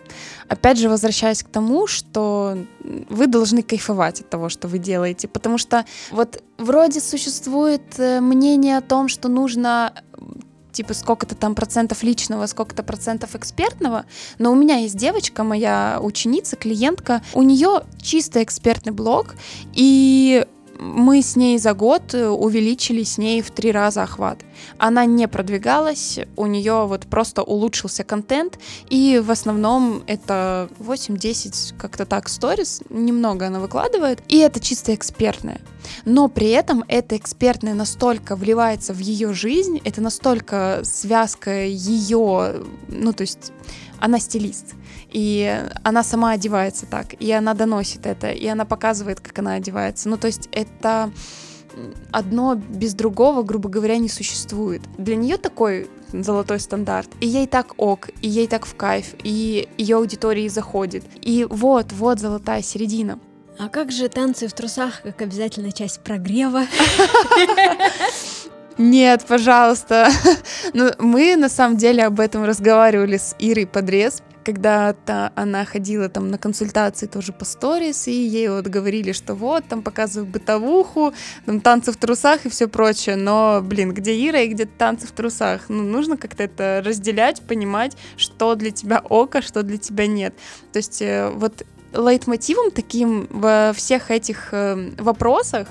Опять 0.49 0.79
же, 0.79 0.89
возвращаясь 0.89 1.43
к 1.43 1.49
тому, 1.49 1.87
что 1.87 2.59
вы 3.09 3.27
должны 3.27 3.63
кайфовать 3.63 4.21
от 4.21 4.29
того, 4.29 4.51
что 4.51 4.69
вы 4.69 4.79
делаете, 4.79 5.27
потому 5.27 5.57
что 5.57 5.87
вот 6.11 6.43
вроде 6.59 7.01
существует 7.01 7.83
э, 7.97 8.21
мнение 8.21 8.77
о 8.77 8.83
том, 8.83 9.09
что 9.09 9.29
нужно 9.29 9.93
типа 10.75 10.93
сколько-то 10.93 11.35
там 11.35 11.55
процентов 11.55 12.03
личного, 12.03 12.47
сколько-то 12.47 12.83
процентов 12.83 13.35
экспертного, 13.35 14.05
но 14.39 14.53
у 14.53 14.55
меня 14.55 14.77
есть 14.77 14.97
девочка, 14.97 15.43
моя 15.45 15.99
ученица, 16.03 16.57
клиентка, 16.57 17.23
у 17.33 17.43
нее 17.43 17.83
чисто 18.03 18.43
экспертный 18.43 18.93
блог, 18.93 19.35
и 19.73 20.47
мы 20.85 21.23
с 21.23 21.37
ней 21.37 21.59
за 21.59 21.73
год 21.73 22.15
э, 22.15 22.29
увеличили 22.29 23.03
с 23.03 23.19
ней 23.19 23.41
в 23.41 23.51
три 23.51 23.73
раза 23.73 24.03
охват. 24.03 24.39
Она 24.79 25.07
не 25.07 25.27
продвигалась, 25.29 26.21
у 26.37 26.47
нее 26.47 26.87
вот 26.87 27.07
просто 27.07 27.43
улучшился 27.43 28.05
контент, 28.05 28.59
и 28.91 29.21
в 29.25 29.31
основном 29.31 30.03
это 30.07 30.69
8-10 30.79 31.77
как-то 31.79 32.05
так 32.05 32.29
сторис, 32.29 32.83
немного 32.91 33.47
она 33.47 33.61
выкладывает, 33.61 34.21
и 34.29 34.39
это 34.39 34.61
чисто 34.61 34.95
экспертное. 34.95 35.61
Но 36.05 36.29
при 36.29 36.51
этом 36.51 36.85
это 36.89 37.17
экспертное 37.17 37.75
настолько 37.75 38.37
вливается 38.37 38.93
в 38.93 38.99
ее 38.99 39.33
жизнь, 39.33 39.81
это 39.85 40.01
настолько 40.01 40.81
связка 40.85 41.65
ее, 41.65 42.63
ну 42.89 43.13
то 43.13 43.23
есть 43.23 43.53
она 44.05 44.21
стилист, 44.21 44.75
и 45.11 45.67
она 45.83 46.03
сама 46.03 46.33
одевается 46.33 46.85
так, 46.85 47.15
и 47.19 47.33
она 47.33 47.55
доносит 47.55 48.05
это, 48.05 48.31
и 48.31 48.47
она 48.47 48.67
показывает, 48.67 49.19
как 49.21 49.39
она 49.39 49.55
одевается. 49.55 50.11
Ну, 50.11 50.19
то 50.19 50.27
есть 50.27 50.51
это 50.53 51.11
одно 52.13 52.55
без 52.55 52.93
другого, 52.93 53.43
грубо 53.43 53.71
говоря, 53.71 53.97
не 53.97 54.11
существует. 54.11 54.83
Для 54.99 55.17
нее 55.17 55.39
такой 55.39 55.89
золотой 56.13 56.61
стандарт. 56.61 57.09
И 57.21 57.27
ей 57.27 57.47
так 57.47 57.73
ок, 57.79 58.11
и 58.21 58.29
ей 58.29 58.47
так 58.47 58.67
в 58.67 58.77
кайф, 58.77 59.15
и 59.25 59.71
ее 59.79 59.97
аудитории 59.97 60.49
заходит. 60.49 61.05
И 61.23 61.47
вот, 61.49 61.93
вот 61.93 62.21
золотая 62.21 62.61
середина. 62.61 63.19
А 63.59 63.71
как 63.71 63.91
же 63.91 64.11
танцы 64.11 64.49
в 64.49 64.53
трусах, 64.53 65.01
как 65.03 65.23
обязательная 65.23 65.73
часть 65.73 66.01
прогрева? 66.05 66.67
Нет, 68.79 69.25
пожалуйста. 69.29 70.09
Ну, 70.73 70.91
мы 70.99 71.37
на 71.37 71.49
самом 71.49 71.77
деле 71.77 72.05
об 72.05 72.19
этом 72.19 72.45
разговаривали 72.45 73.17
с 73.17 73.37
Ирой 73.39 73.67
Подрез, 73.67 74.23
когда-то 74.45 75.33
она 75.35 75.65
ходила 75.65 76.09
там 76.09 76.31
на 76.31 76.39
консультации 76.39 77.07
тоже 77.07 77.33
по 77.33 77.45
сторис, 77.45 78.07
и 78.09 78.13
ей 78.13 78.49
вот 78.49 78.67
говорили, 78.67 79.13
что 79.13 79.35
вот, 79.35 79.65
там 79.67 79.83
показывают 79.83 80.31
бытовуху, 80.31 81.15
там 81.47 81.61
танцы 81.61 81.93
в 81.93 81.97
трусах 81.97 82.47
и 82.47 82.49
все 82.49 82.69
прочее, 82.69 83.17
но, 83.17 83.61
блин, 83.63 83.93
где 83.93 84.13
Ира 84.29 84.41
и 84.41 84.49
где 84.49 84.67
танцы 84.67 85.07
в 85.07 85.13
трусах? 85.13 85.63
Ну, 85.69 85.83
нужно 85.83 86.17
как-то 86.17 86.43
это 86.43 86.83
разделять, 86.85 87.43
понимать, 87.43 87.97
что 88.17 88.55
для 88.55 88.71
тебя 88.71 89.01
око, 89.09 89.43
что 89.43 89.63
для 89.63 89.79
тебя 89.79 90.07
нет. 90.07 90.35
То 90.73 90.79
есть 90.79 91.01
э, 91.01 91.31
вот 91.31 91.65
лейтмотивом 91.93 92.71
таким 92.71 93.27
во 93.31 93.73
всех 93.75 94.11
этих 94.11 94.53
э, 94.53 94.91
вопросах 94.99 95.69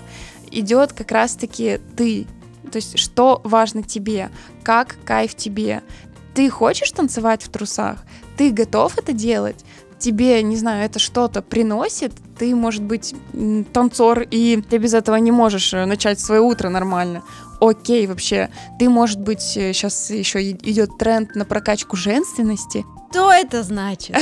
идет 0.52 0.94
как 0.94 1.12
раз-таки 1.12 1.80
ты, 1.96 2.28
то 2.74 2.78
есть, 2.78 2.98
что 2.98 3.40
важно 3.44 3.84
тебе, 3.84 4.32
как 4.64 4.96
кайф 5.06 5.36
тебе. 5.36 5.84
Ты 6.34 6.50
хочешь 6.50 6.90
танцевать 6.92 7.44
в 7.44 7.50
трусах? 7.50 8.00
Ты 8.36 8.50
готов 8.50 8.98
это 8.98 9.14
делать? 9.14 9.64
Тебе, 10.00 10.42
не 10.42 10.58
знаю, 10.58 10.84
это 10.84 10.98
что-то 10.98 11.44
приносит? 11.44 12.14
Ты, 12.36 12.56
может 12.56 12.82
быть, 12.82 13.14
танцор, 13.74 14.26
и 14.32 14.60
ты 14.68 14.80
без 14.80 14.96
этого 14.96 15.18
не 15.18 15.32
можешь 15.32 15.72
э, 15.76 15.86
начать 15.86 16.20
свое 16.20 16.42
утро 16.42 16.70
нормально 16.70 17.22
окей 17.60 18.08
вообще. 18.08 18.50
Ты, 18.80 18.90
может 18.90 19.22
быть, 19.22 19.42
сейчас 19.42 20.10
э, 20.10 20.18
еще 20.18 20.52
идет 20.52 20.98
тренд 20.98 21.36
на 21.36 21.46
прокачку 21.46 21.96
женственности, 21.96 22.86
что 23.14 23.32
это 23.32 23.62
значит? 23.62 24.18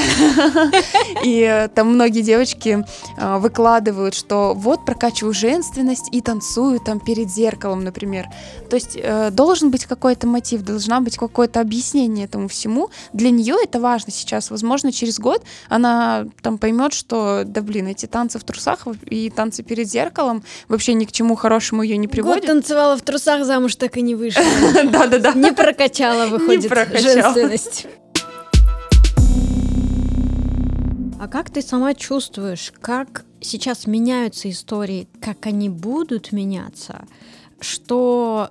И 1.24 1.40
э, 1.40 1.70
там 1.70 1.94
многие 1.94 2.22
девочки 2.22 2.86
э, 3.18 3.38
выкладывают, 3.38 4.14
что 4.14 4.54
вот 4.54 4.86
прокачиваю 4.86 5.34
женственность 5.34 6.10
и 6.12 6.20
танцую 6.20 6.82
там 6.82 7.00
перед 7.00 7.30
зеркалом, 7.30 7.86
например. 7.86 8.26
То 8.70 8.76
есть 8.76 8.98
э, 9.02 9.30
должен 9.32 9.72
быть 9.72 9.86
какой-то 9.86 10.28
мотив, 10.28 10.64
должна 10.64 11.00
быть 11.00 11.18
какое-то 11.18 11.62
объяснение 11.62 12.26
этому 12.26 12.50
всему. 12.50 12.90
Для 13.14 13.30
нее 13.32 13.56
это 13.64 13.80
важно 13.80 14.12
сейчас. 14.12 14.52
Возможно, 14.52 14.92
через 14.92 15.20
год 15.20 15.42
она 15.70 16.26
там 16.42 16.58
поймет, 16.58 16.92
что, 16.94 17.44
да 17.46 17.62
блин, 17.62 17.88
эти 17.88 18.08
танцы 18.08 18.40
в 18.40 18.44
трусах 18.44 18.88
и 19.10 19.30
танцы 19.30 19.64
перед 19.64 19.88
зеркалом 19.88 20.44
вообще 20.68 20.96
ни 20.96 21.06
к 21.06 21.14
чему 21.14 21.36
хорошему 21.36 21.82
ее 21.82 21.96
не 21.96 22.10
приводят. 22.10 22.42
Год 22.42 22.48
танцевала 22.48 22.98
в 22.98 23.02
трусах, 23.04 23.46
замуж 23.46 23.76
так 23.76 23.96
и 23.96 24.02
не 24.02 24.16
вышла. 24.16 24.44
Да-да-да. 24.84 25.32
Не 25.32 25.54
прокачала, 25.54 26.26
выходит, 26.26 26.70
женственность. 27.00 27.88
А 31.22 31.28
как 31.28 31.52
ты 31.52 31.62
сама 31.62 31.94
чувствуешь, 31.94 32.74
как 32.82 33.26
сейчас 33.42 33.86
меняются 33.86 34.50
истории, 34.50 35.08
как 35.22 35.46
они 35.46 35.70
будут 35.70 36.32
меняться, 36.32 37.06
что 37.60 38.50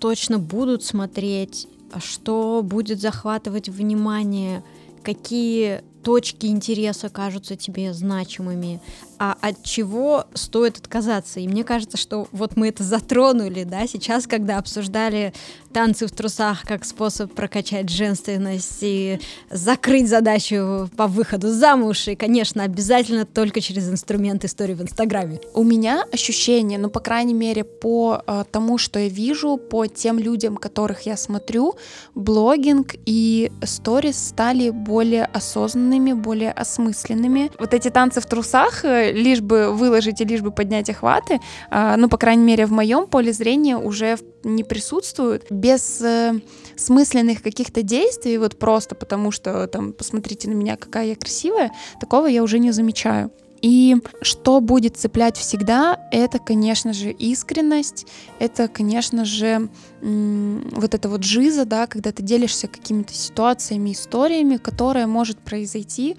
точно 0.00 0.38
будут 0.38 0.82
смотреть, 0.82 1.68
что 1.98 2.62
будет 2.64 3.02
захватывать 3.02 3.68
внимание, 3.68 4.64
какие 5.02 5.84
точки 6.02 6.46
интереса 6.46 7.10
кажутся 7.10 7.54
тебе 7.54 7.92
значимыми. 7.92 8.80
А 9.18 9.36
от 9.40 9.62
чего 9.62 10.24
стоит 10.34 10.78
отказаться. 10.78 11.40
И 11.40 11.48
мне 11.48 11.64
кажется, 11.64 11.96
что 11.96 12.28
вот 12.32 12.56
мы 12.56 12.68
это 12.68 12.82
затронули, 12.82 13.64
да, 13.64 13.86
сейчас, 13.86 14.26
когда 14.26 14.58
обсуждали 14.58 15.32
танцы 15.72 16.06
в 16.06 16.10
трусах 16.10 16.62
как 16.62 16.84
способ 16.84 17.34
прокачать 17.34 17.90
женственность 17.90 18.78
и 18.80 19.20
закрыть 19.50 20.08
задачу 20.08 20.88
по 20.96 21.06
выходу 21.06 21.50
замуж, 21.52 22.08
и, 22.08 22.14
конечно, 22.14 22.62
обязательно 22.62 23.26
только 23.26 23.60
через 23.60 23.88
инструмент 23.88 24.44
истории 24.44 24.74
в 24.74 24.82
Инстаграме. 24.82 25.40
У 25.54 25.62
меня 25.62 26.04
ощущение, 26.12 26.78
ну, 26.78 26.88
по 26.88 27.00
крайней 27.00 27.34
мере, 27.34 27.64
по 27.64 28.22
э, 28.26 28.44
тому, 28.50 28.78
что 28.78 28.98
я 28.98 29.08
вижу, 29.08 29.56
по 29.56 29.86
тем 29.86 30.18
людям, 30.18 30.56
которых 30.56 31.02
я 31.02 31.16
смотрю, 31.16 31.74
блогинг 32.14 32.94
и 33.04 33.52
сторис 33.62 34.28
стали 34.28 34.70
более 34.70 35.24
осознанными, 35.24 36.12
более 36.12 36.52
осмысленными. 36.52 37.50
Вот 37.58 37.74
эти 37.74 37.90
танцы 37.90 38.20
в 38.20 38.26
трусах 38.26 38.84
лишь 39.12 39.40
бы 39.40 39.72
выложить 39.72 40.20
и 40.20 40.24
лишь 40.24 40.40
бы 40.40 40.50
поднять 40.50 40.90
охваты, 40.90 41.40
а, 41.70 41.96
ну, 41.96 42.08
по 42.08 42.18
крайней 42.18 42.44
мере, 42.44 42.66
в 42.66 42.72
моем 42.72 43.06
поле 43.06 43.32
зрения 43.32 43.76
уже 43.76 44.18
не 44.44 44.64
присутствуют. 44.64 45.46
Без 45.50 46.00
э, 46.00 46.40
смысленных 46.76 47.42
каких-то 47.42 47.82
действий, 47.82 48.38
вот 48.38 48.58
просто 48.58 48.94
потому 48.94 49.30
что, 49.30 49.66
там, 49.66 49.92
посмотрите 49.92 50.48
на 50.48 50.54
меня, 50.54 50.76
какая 50.76 51.06
я 51.06 51.16
красивая, 51.16 51.72
такого 52.00 52.26
я 52.26 52.42
уже 52.42 52.58
не 52.58 52.70
замечаю. 52.70 53.30
И 53.62 53.96
что 54.22 54.60
будет 54.60 54.96
цеплять 54.96 55.36
всегда, 55.36 56.08
это, 56.12 56.38
конечно 56.38 56.92
же, 56.92 57.10
искренность, 57.10 58.06
это, 58.38 58.68
конечно 58.68 59.24
же, 59.24 59.68
вот 60.00 60.94
это 60.94 61.08
вот 61.08 61.24
жиза, 61.24 61.64
да, 61.64 61.86
когда 61.86 62.12
ты 62.12 62.22
делишься 62.22 62.68
какими-то 62.68 63.14
ситуациями, 63.14 63.92
историями, 63.92 64.56
которая 64.58 65.06
может 65.06 65.38
произойти 65.38 66.16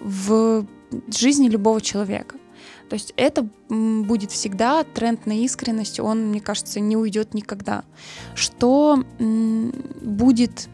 в 0.00 0.66
жизни 1.08 1.48
любого 1.48 1.80
человека. 1.80 2.36
То 2.88 2.94
есть 2.94 3.14
это 3.16 3.46
будет 3.68 4.32
всегда 4.32 4.82
тренд 4.82 5.24
на 5.24 5.44
искренность, 5.44 6.00
он, 6.00 6.30
мне 6.30 6.40
кажется, 6.40 6.80
не 6.80 6.96
уйдет 6.96 7.34
никогда. 7.34 7.84
Что 8.34 9.04
будет, 9.18 10.68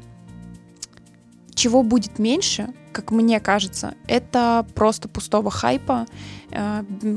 чего 1.54 1.82
будет 1.82 2.18
меньше, 2.18 2.72
как 2.92 3.10
мне 3.10 3.38
кажется, 3.40 3.94
это 4.08 4.66
просто 4.74 5.08
пустого 5.08 5.50
хайпа, 5.50 6.06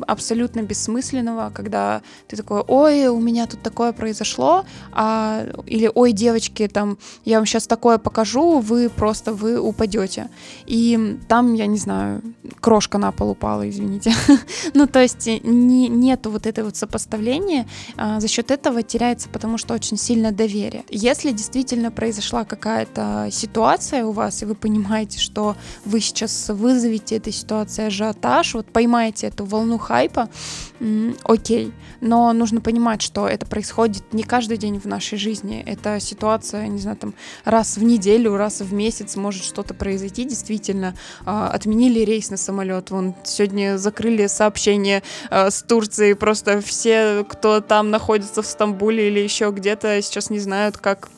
абсолютно 0.08 0.62
бессмысленного, 0.62 1.52
когда 1.54 2.02
ты 2.28 2.36
такой, 2.36 2.62
ой, 2.68 3.08
у 3.08 3.20
меня 3.20 3.48
тут 3.48 3.62
такое 3.62 3.94
произошло, 3.94 4.66
а, 4.92 5.46
или 5.66 5.92
ой, 5.94 6.12
девочки, 6.12 6.68
там, 6.68 6.98
я 7.26 7.38
вам 7.38 7.46
сейчас 7.46 7.68
такое 7.68 7.98
покажу, 7.98 8.60
вы 8.60 8.90
просто, 8.90 9.34
вы 9.34 9.60
упадете. 9.60 10.30
И 10.66 11.18
там, 11.28 11.54
я 11.54 11.68
не 11.68 11.78
знаю, 11.78 12.22
крошка 12.60 12.98
на 12.98 13.12
пол 13.12 13.32
упала, 13.32 13.70
извините. 13.70 14.14
ну, 14.74 14.88
то 14.88 15.02
есть 15.02 15.28
не, 15.28 15.88
нету 15.88 16.32
вот 16.32 16.46
этой 16.46 16.64
вот 16.64 16.76
сопоставления, 16.76 17.68
а, 17.98 18.20
за 18.20 18.28
счет 18.28 18.52
этого 18.52 18.84
теряется, 18.84 19.30
потому 19.30 19.58
что 19.58 19.74
очень 19.74 19.98
сильно 19.98 20.32
доверие. 20.32 20.84
Если 20.90 21.32
действительно 21.32 21.92
произошла 21.92 22.44
какая-то 22.44 23.30
ситуация 23.32 24.06
у 24.06 24.12
вас, 24.12 24.42
и 24.42 24.46
вы 24.46 24.56
понимаете, 24.56 25.20
что 25.20 25.56
вы 25.86 26.00
сейчас 26.02 26.50
вызовете 26.50 27.18
этой 27.18 27.34
ситуации 27.34 27.86
ажиотаж, 27.86 28.54
вот 28.54 28.68
поймаете 28.68 29.29
эту 29.30 29.46
волну 29.46 29.78
хайпа, 29.78 30.30
окей. 31.24 31.72
Но 32.02 32.32
нужно 32.34 32.62
понимать, 32.62 33.02
что 33.02 33.28
это 33.28 33.46
происходит 33.46 34.14
не 34.14 34.24
каждый 34.24 34.58
день 34.58 34.80
в 34.80 34.86
нашей 34.86 35.18
жизни. 35.18 35.64
Это 35.66 36.00
ситуация, 36.00 36.68
не 36.68 36.80
знаю, 36.80 36.98
там 36.98 37.14
раз 37.44 37.78
в 37.78 37.84
неделю, 37.84 38.38
раз 38.38 38.62
в 38.62 38.74
месяц 38.74 39.16
может 39.16 39.44
что-то 39.44 39.74
произойти. 39.74 40.24
Действительно, 40.24 40.96
а, 41.26 41.50
отменили 41.50 42.00
рейс 42.00 42.30
на 42.30 42.38
самолет. 42.38 42.92
Вон 42.92 43.16
сегодня 43.24 43.78
закрыли 43.78 44.28
сообщение 44.28 45.04
а, 45.30 45.52
с 45.52 45.62
Турцией. 45.64 46.14
Просто 46.14 46.62
все, 46.62 47.26
кто 47.28 47.60
там 47.60 47.90
находится 47.90 48.42
в 48.42 48.46
Стамбуле 48.46 49.10
или 49.10 49.20
еще 49.20 49.52
где-то, 49.52 50.02
сейчас 50.02 50.30
не 50.30 50.40
знают, 50.40 50.78
как 50.78 51.10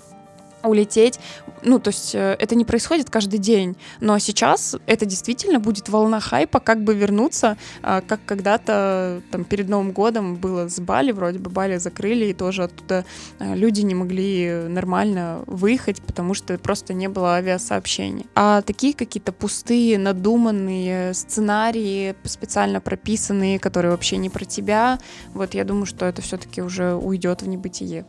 улететь. 0.64 1.20
Ну, 1.64 1.80
то 1.80 1.90
есть 1.90 2.16
э, 2.16 2.36
это 2.40 2.56
не 2.56 2.66
происходит 2.66 3.10
каждый 3.10 3.40
день, 3.40 3.76
но 4.00 4.18
сейчас 4.20 4.76
это 4.88 5.06
действительно 5.06 5.60
будет 5.60 5.90
волна 5.90 6.20
хайпа, 6.20 6.60
как 6.60 6.84
бы 6.84 6.94
вернуться, 6.94 7.58
а, 7.84 8.02
как 8.02 8.20
когда-то 8.26 9.22
там 9.32 9.44
перед 9.44 9.70
Новым 9.70 9.92
годом 9.92 10.36
было 10.36 10.68
с 10.68 10.80
Бали, 10.80 11.12
вроде 11.12 11.40
бы 11.40 11.50
Бали 11.50 11.78
закрыли, 11.78 12.26
и 12.26 12.34
тоже 12.34 12.64
оттуда 12.64 13.06
э, 13.40 13.56
люди 13.56 13.82
не 13.82 13.96
могли 13.96 14.66
нормально 14.68 15.44
выехать, 15.48 16.02
потому 16.02 16.34
что 16.34 16.58
просто 16.58 16.94
не 16.94 17.08
было 17.08 17.36
авиасообщений. 17.36 18.26
А 18.36 18.62
такие 18.62 18.94
какие-то 18.94 19.32
пустые, 19.32 19.98
надуманные 19.98 21.14
сценарии, 21.14 22.16
специально 22.24 22.82
прописанные, 22.82 23.60
которые 23.60 23.92
вообще 23.92 24.18
не 24.18 24.30
про 24.30 24.46
тебя, 24.46 25.00
вот 25.34 25.54
я 25.54 25.64
думаю, 25.64 25.86
что 25.86 26.06
это 26.06 26.22
все-таки 26.22 26.62
уже 26.62 26.96
уйдет 26.96 27.42
в 27.42 27.48
небытие. 27.48 28.06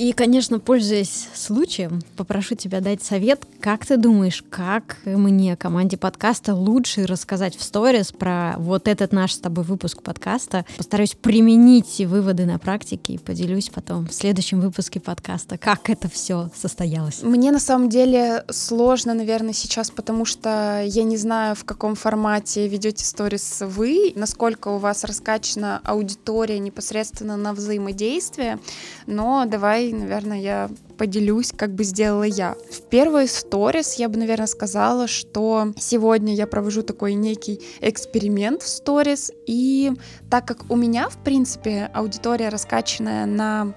И, 0.00 0.14
конечно, 0.14 0.58
пользуясь 0.58 1.28
случаем, 1.34 2.00
попрошу 2.16 2.54
тебя 2.54 2.80
дать 2.80 3.02
совет, 3.02 3.42
как 3.60 3.84
ты 3.84 3.98
думаешь, 3.98 4.42
как 4.48 4.96
мне, 5.04 5.58
команде 5.58 5.98
подкаста, 5.98 6.54
лучше 6.54 7.04
рассказать 7.04 7.54
в 7.54 7.62
сторис 7.62 8.10
про 8.10 8.54
вот 8.56 8.88
этот 8.88 9.12
наш 9.12 9.34
с 9.34 9.38
тобой 9.38 9.62
выпуск 9.62 10.02
подкаста. 10.02 10.64
Постараюсь 10.78 11.14
применить 11.14 12.00
выводы 12.06 12.46
на 12.46 12.58
практике 12.58 13.12
и 13.12 13.18
поделюсь 13.18 13.68
потом 13.68 14.06
в 14.06 14.14
следующем 14.14 14.62
выпуске 14.62 15.00
подкаста, 15.00 15.58
как 15.58 15.90
это 15.90 16.08
все 16.08 16.48
состоялось. 16.56 17.22
Мне 17.22 17.52
на 17.52 17.60
самом 17.60 17.90
деле 17.90 18.46
сложно, 18.48 19.12
наверное, 19.12 19.52
сейчас, 19.52 19.90
потому 19.90 20.24
что 20.24 20.82
я 20.82 21.02
не 21.02 21.18
знаю, 21.18 21.54
в 21.54 21.64
каком 21.66 21.94
формате 21.94 22.66
ведете 22.68 23.04
сторис 23.04 23.58
вы, 23.60 24.14
насколько 24.16 24.68
у 24.68 24.78
вас 24.78 25.04
раскачана 25.04 25.82
аудитория 25.84 26.58
непосредственно 26.58 27.36
на 27.36 27.52
взаимодействие, 27.52 28.58
но 29.06 29.44
давай 29.44 29.89
наверное, 29.92 30.40
я 30.40 30.70
поделюсь, 30.98 31.52
как 31.56 31.74
бы 31.74 31.84
сделала 31.84 32.24
я. 32.24 32.56
В 32.70 32.82
первой 32.82 33.28
сторис 33.28 33.94
я 33.94 34.08
бы, 34.08 34.18
наверное, 34.18 34.46
сказала, 34.46 35.06
что 35.06 35.72
сегодня 35.78 36.34
я 36.34 36.46
провожу 36.46 36.82
такой 36.82 37.14
некий 37.14 37.60
эксперимент 37.80 38.62
в 38.62 38.68
сторис, 38.68 39.32
и 39.46 39.92
так 40.30 40.46
как 40.46 40.70
у 40.70 40.76
меня, 40.76 41.08
в 41.08 41.22
принципе, 41.22 41.90
аудитория 41.94 42.48
раскачанная 42.48 43.26
на 43.26 43.74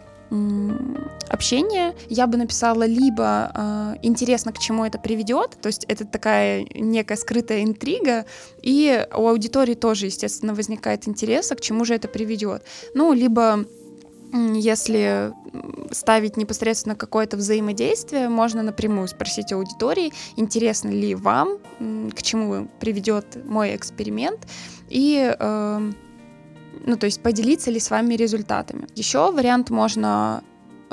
общение, 1.30 1.96
я 2.10 2.26
бы 2.26 2.38
написала 2.38 2.84
либо 2.84 3.52
э, 3.54 3.96
интересно, 4.02 4.52
к 4.52 4.58
чему 4.58 4.84
это 4.84 4.98
приведет, 4.98 5.58
то 5.62 5.68
есть 5.68 5.86
это 5.88 6.06
такая 6.06 6.66
некая 6.74 7.18
скрытая 7.18 7.64
интрига, 7.64 8.26
и 8.62 9.06
у 9.16 9.28
аудитории 9.28 9.76
тоже, 9.76 10.08
естественно, 10.08 10.56
возникает 10.56 11.08
интерес, 11.08 11.52
а 11.52 11.56
к 11.56 11.62
чему 11.62 11.86
же 11.86 11.94
это 11.94 12.08
приведет. 12.08 12.64
Ну, 12.96 13.14
либо 13.14 13.66
если 14.34 15.34
ставить 15.92 16.38
непосредственно 16.38 16.96
какое-то 16.96 17.38
взаимодействие, 17.38 18.30
можно 18.30 18.64
напрямую 18.64 19.08
спросить 19.08 19.54
аудитории, 19.54 20.12
интересно 20.36 20.90
ли 20.90 21.14
вам, 21.14 21.60
к 22.16 22.22
чему 22.24 22.68
приведет 22.80 23.46
мой 23.46 23.76
эксперимент, 23.76 24.48
и 24.90 25.36
э, 25.38 25.92
ну, 26.86 26.98
то 26.98 27.06
есть 27.06 27.22
поделиться 27.22 27.70
ли 27.70 27.80
с 27.80 27.92
вами 27.92 28.16
результатами. 28.16 28.88
Еще 28.96 29.32
вариант 29.32 29.70
можно 29.70 30.44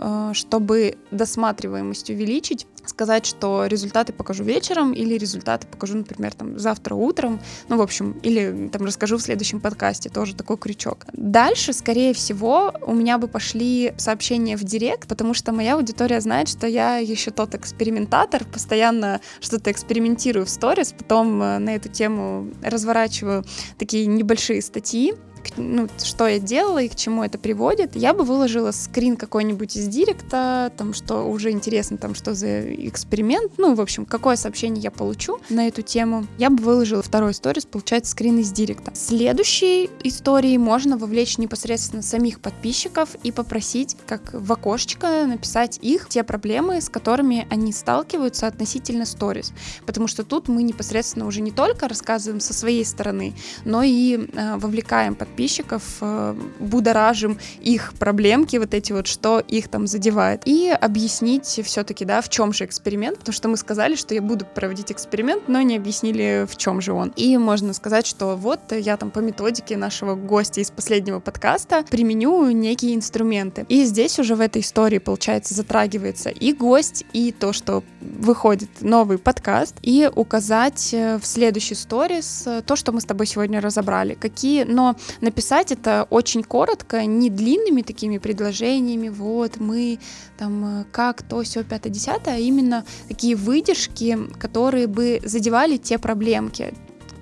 Э, 0.02 0.30
чтобы 0.32 0.96
досматриваемость 1.10 2.08
увеличить, 2.08 2.66
сказать, 2.90 3.24
что 3.24 3.66
результаты 3.66 4.12
покажу 4.12 4.44
вечером 4.44 4.92
или 4.92 5.16
результаты 5.16 5.66
покажу, 5.66 5.96
например, 5.96 6.34
там 6.34 6.58
завтра 6.58 6.94
утром, 6.94 7.40
ну, 7.68 7.78
в 7.78 7.80
общем, 7.80 8.12
или 8.22 8.68
там 8.68 8.84
расскажу 8.84 9.16
в 9.16 9.22
следующем 9.22 9.60
подкасте, 9.60 10.10
тоже 10.10 10.34
такой 10.34 10.58
крючок. 10.58 11.06
Дальше, 11.12 11.72
скорее 11.72 12.12
всего, 12.12 12.74
у 12.86 12.92
меня 12.92 13.18
бы 13.18 13.28
пошли 13.28 13.94
сообщения 13.96 14.56
в 14.56 14.64
директ, 14.64 15.08
потому 15.08 15.34
что 15.34 15.52
моя 15.52 15.74
аудитория 15.74 16.20
знает, 16.20 16.48
что 16.48 16.66
я 16.66 16.98
еще 16.98 17.30
тот 17.30 17.54
экспериментатор, 17.54 18.44
постоянно 18.44 19.20
что-то 19.40 19.70
экспериментирую 19.70 20.44
в 20.44 20.50
сторис, 20.50 20.92
потом 20.96 21.42
э, 21.42 21.58
на 21.58 21.74
эту 21.74 21.88
тему 21.88 22.50
разворачиваю 22.62 23.44
такие 23.78 24.06
небольшие 24.06 24.60
статьи, 24.62 25.14
ну, 25.56 25.88
что 26.02 26.26
я 26.26 26.38
делала 26.38 26.82
и 26.82 26.88
к 26.88 26.94
чему 26.94 27.24
это 27.24 27.38
приводит, 27.38 27.96
я 27.96 28.14
бы 28.14 28.24
выложила 28.24 28.70
скрин 28.70 29.16
какой-нибудь 29.16 29.76
из 29.76 29.86
директа, 29.88 30.72
там, 30.76 30.94
что 30.94 31.24
уже 31.24 31.50
интересно, 31.50 31.96
там, 31.96 32.14
что 32.14 32.34
за 32.34 32.72
эксперимент, 32.74 33.52
ну, 33.58 33.74
в 33.74 33.80
общем, 33.80 34.06
какое 34.06 34.36
сообщение 34.36 34.82
я 34.82 34.90
получу 34.90 35.40
на 35.48 35.66
эту 35.66 35.82
тему, 35.82 36.26
я 36.38 36.50
бы 36.50 36.62
выложила 36.62 37.02
второй 37.02 37.34
сторис, 37.34 37.64
получается, 37.66 38.12
скрин 38.12 38.38
из 38.38 38.52
директа. 38.52 38.92
Следующей 38.94 39.90
истории 40.04 40.56
можно 40.56 40.96
вовлечь 40.96 41.38
непосредственно 41.38 42.02
самих 42.02 42.40
подписчиков 42.40 43.14
и 43.22 43.32
попросить, 43.32 43.96
как 44.06 44.32
в 44.32 44.52
окошечко, 44.52 45.26
написать 45.26 45.78
их, 45.82 46.08
те 46.08 46.22
проблемы, 46.22 46.80
с 46.80 46.88
которыми 46.88 47.46
они 47.50 47.72
сталкиваются 47.72 48.46
относительно 48.46 49.06
сторис, 49.06 49.52
потому 49.86 50.06
что 50.06 50.24
тут 50.24 50.48
мы 50.48 50.62
непосредственно 50.62 51.26
уже 51.26 51.40
не 51.40 51.50
только 51.50 51.88
рассказываем 51.88 52.40
со 52.40 52.52
своей 52.52 52.84
стороны, 52.84 53.34
но 53.64 53.82
и 53.82 54.16
э, 54.16 54.56
вовлекаем 54.56 55.14
под 55.14 55.28
подписчиков, 55.30 55.82
э, 56.00 56.34
будоражим 56.58 57.38
их 57.60 57.94
проблемки, 57.98 58.56
вот 58.56 58.74
эти 58.74 58.92
вот, 58.92 59.06
что 59.06 59.40
их 59.40 59.68
там 59.68 59.86
задевает. 59.86 60.42
И 60.44 60.68
объяснить 60.68 61.46
все-таки, 61.64 62.04
да, 62.04 62.20
в 62.20 62.28
чем 62.28 62.52
же 62.52 62.64
эксперимент, 62.64 63.18
потому 63.18 63.32
что 63.32 63.48
мы 63.48 63.56
сказали, 63.56 63.94
что 63.94 64.14
я 64.14 64.22
буду 64.22 64.44
проводить 64.44 64.90
эксперимент, 64.90 65.44
но 65.48 65.62
не 65.62 65.76
объяснили, 65.76 66.46
в 66.50 66.56
чем 66.56 66.80
же 66.80 66.92
он. 66.92 67.12
И 67.16 67.38
можно 67.38 67.72
сказать, 67.72 68.06
что 68.06 68.36
вот 68.36 68.60
я 68.72 68.96
там 68.96 69.10
по 69.10 69.20
методике 69.20 69.76
нашего 69.76 70.14
гостя 70.14 70.60
из 70.60 70.70
последнего 70.70 71.20
подкаста 71.20 71.84
применю 71.88 72.50
некие 72.50 72.94
инструменты. 72.94 73.64
И 73.68 73.84
здесь 73.84 74.18
уже 74.18 74.34
в 74.34 74.40
этой 74.40 74.62
истории, 74.62 74.98
получается, 74.98 75.54
затрагивается 75.54 76.30
и 76.30 76.52
гость, 76.52 77.04
и 77.12 77.32
то, 77.32 77.52
что 77.52 77.84
выходит 78.00 78.70
новый 78.80 79.18
подкаст, 79.18 79.76
и 79.82 80.10
указать 80.14 80.92
э, 80.92 81.18
в 81.18 81.26
следующий 81.26 81.74
сторис 81.74 82.44
э, 82.46 82.62
то, 82.66 82.76
что 82.76 82.92
мы 82.92 83.00
с 83.00 83.04
тобой 83.04 83.26
сегодня 83.26 83.60
разобрали. 83.60 84.14
Какие, 84.14 84.64
но 84.64 84.96
написать 85.20 85.72
это 85.72 86.06
очень 86.10 86.42
коротко, 86.42 87.04
не 87.04 87.30
длинными 87.30 87.82
такими 87.82 88.18
предложениями, 88.18 89.08
вот 89.08 89.58
мы 89.58 89.98
там 90.38 90.80
э, 90.80 90.84
как 90.90 91.22
то, 91.22 91.42
все, 91.42 91.64
пятое, 91.64 91.92
десятое, 91.92 92.34
а 92.34 92.38
именно 92.38 92.84
такие 93.08 93.36
выдержки, 93.36 94.18
которые 94.38 94.86
бы 94.86 95.20
задевали 95.24 95.76
те 95.76 95.98
проблемки, 95.98 96.74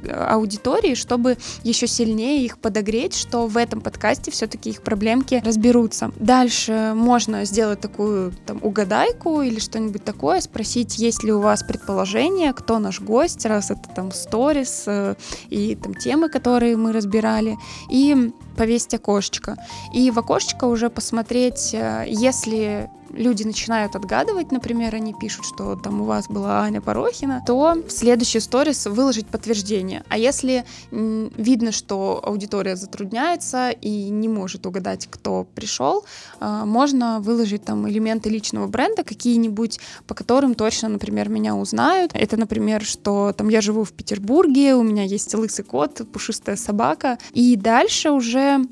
аудитории, 0.07 0.95
чтобы 0.95 1.37
еще 1.63 1.87
сильнее 1.87 2.45
их 2.45 2.59
подогреть, 2.59 3.15
что 3.15 3.47
в 3.47 3.57
этом 3.57 3.81
подкасте 3.81 4.31
все-таки 4.31 4.71
их 4.71 4.83
проблемки 4.83 5.43
разберутся. 5.45 6.13
Дальше 6.17 6.93
можно 6.95 7.45
сделать 7.45 7.81
такую 7.81 8.33
там 8.47 8.59
угадайку 8.63 9.43
или 9.43 9.59
что-нибудь 9.59 10.05
такое, 10.05 10.41
спросить, 10.41 10.99
есть 10.99 11.25
ли 11.25 11.33
у 11.33 11.41
вас 11.41 11.63
предположение, 11.63 12.53
кто 12.53 12.79
наш 12.79 13.01
гость, 13.01 13.45
раз 13.47 13.71
это 13.71 13.89
там 13.95 14.13
сторис 14.13 14.85
э, 14.87 15.15
и 15.49 15.75
там 15.75 15.95
темы, 15.95 16.29
которые 16.29 16.77
мы 16.77 16.93
разбирали, 16.93 17.57
и 17.91 18.33
повесить 18.57 18.95
окошечко. 18.95 19.57
И 19.95 20.11
в 20.11 20.19
окошечко 20.19 20.65
уже 20.65 20.91
посмотреть, 20.91 21.71
э, 21.73 22.05
если 22.09 22.91
люди 23.11 23.45
начинают 23.45 23.97
отгадывать, 23.97 24.53
например, 24.53 24.95
они 24.95 25.15
пишут, 25.15 25.45
что 25.45 25.77
там 25.77 26.01
у 26.01 26.05
вас 26.05 26.29
была 26.29 26.63
Аня 26.63 26.81
Порохина, 26.81 27.43
то 27.47 27.75
в 27.87 27.91
следующий 27.91 28.41
сторис 28.41 28.87
выложить 28.87 29.27
подтверждение. 29.27 30.05
А 30.09 30.19
если 30.19 30.65
видно, 30.91 31.73
что 31.73 32.21
аудитория 32.25 32.77
затрудняется 32.77 33.71
и 33.71 34.09
не 34.11 34.29
может 34.29 34.67
угадать, 34.67 35.07
кто 35.11 35.47
пришел, 35.55 36.05
а, 36.41 36.65
можно 36.65 37.21
выложить 37.21 37.65
там 37.65 37.89
элементы 37.89 38.31
личного 38.31 38.67
бренда 38.67 39.05
какие-нибудь, 39.05 39.81
по 40.07 40.15
которым 40.15 40.55
точно, 40.55 40.89
например, 40.89 41.29
меня 41.29 41.57
узнают. 41.57 42.13
Это, 42.15 42.37
например, 42.37 42.85
что 42.85 43.33
там 43.37 43.49
я 43.49 43.61
живу 43.61 43.85
в 43.85 43.93
Петербурге, 43.93 44.75
у 44.75 44.83
меня 44.83 45.05
есть 45.05 45.35
лысый 45.35 45.65
кот, 45.65 46.03
пушистая 46.13 46.57
собака. 46.57 47.19
И 47.33 47.57
дальше 47.57 48.11
уже 48.11 48.67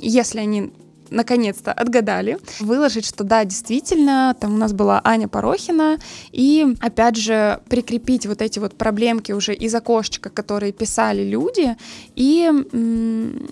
если 0.00 0.38
они 0.40 0.72
наконец-то 1.14 1.72
отгадали, 1.72 2.38
выложить, 2.60 3.06
что 3.06 3.24
да, 3.24 3.44
действительно, 3.44 4.36
там 4.38 4.54
у 4.54 4.56
нас 4.56 4.72
была 4.72 5.00
Аня 5.04 5.28
Порохина, 5.28 5.98
и 6.32 6.74
опять 6.80 7.16
же 7.16 7.60
прикрепить 7.68 8.26
вот 8.26 8.42
эти 8.42 8.58
вот 8.58 8.76
проблемки 8.76 9.32
уже 9.32 9.54
из 9.54 9.74
окошечка, 9.74 10.30
которые 10.30 10.72
писали 10.72 11.22
люди, 11.22 11.76
и 12.16 12.44
м- 12.44 13.48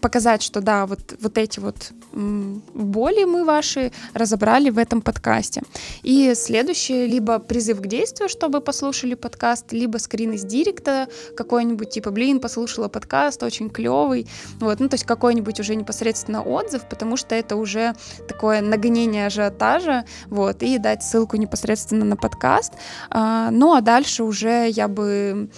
показать, 0.00 0.42
что 0.42 0.60
да, 0.60 0.86
вот, 0.86 1.00
вот 1.20 1.38
эти 1.38 1.60
вот 1.60 1.92
м- 2.12 2.62
боли 2.74 3.24
мы 3.24 3.44
ваши 3.44 3.92
разобрали 4.14 4.70
в 4.70 4.78
этом 4.78 5.02
подкасте. 5.02 5.62
И 6.02 6.32
следующее, 6.34 7.06
либо 7.06 7.38
призыв 7.38 7.80
к 7.80 7.86
действию, 7.86 8.28
чтобы 8.28 8.60
послушали 8.60 9.14
подкаст, 9.14 9.72
либо 9.72 9.98
скрин 9.98 10.32
из 10.32 10.44
директа 10.44 11.08
какой-нибудь, 11.36 11.90
типа, 11.90 12.10
блин, 12.10 12.40
послушала 12.40 12.88
подкаст, 12.88 13.42
очень 13.42 13.70
клевый, 13.70 14.26
вот, 14.60 14.80
ну, 14.80 14.88
то 14.88 14.94
есть 14.94 15.04
какой-нибудь 15.04 15.60
уже 15.60 15.74
непосредственно 15.74 16.42
отзыв, 16.42 16.88
потому 17.00 17.16
что 17.16 17.34
это 17.34 17.56
уже 17.56 17.94
такое 18.28 18.60
нагонение 18.60 19.26
ажиотажа, 19.26 20.04
вот, 20.26 20.62
и 20.62 20.76
дать 20.76 21.02
ссылку 21.02 21.38
непосредственно 21.38 22.04
на 22.04 22.14
подкаст. 22.14 22.74
А, 23.08 23.50
ну, 23.50 23.72
а 23.72 23.80
дальше 23.80 24.22
уже 24.22 24.68
я 24.68 24.86
бы 24.86 25.48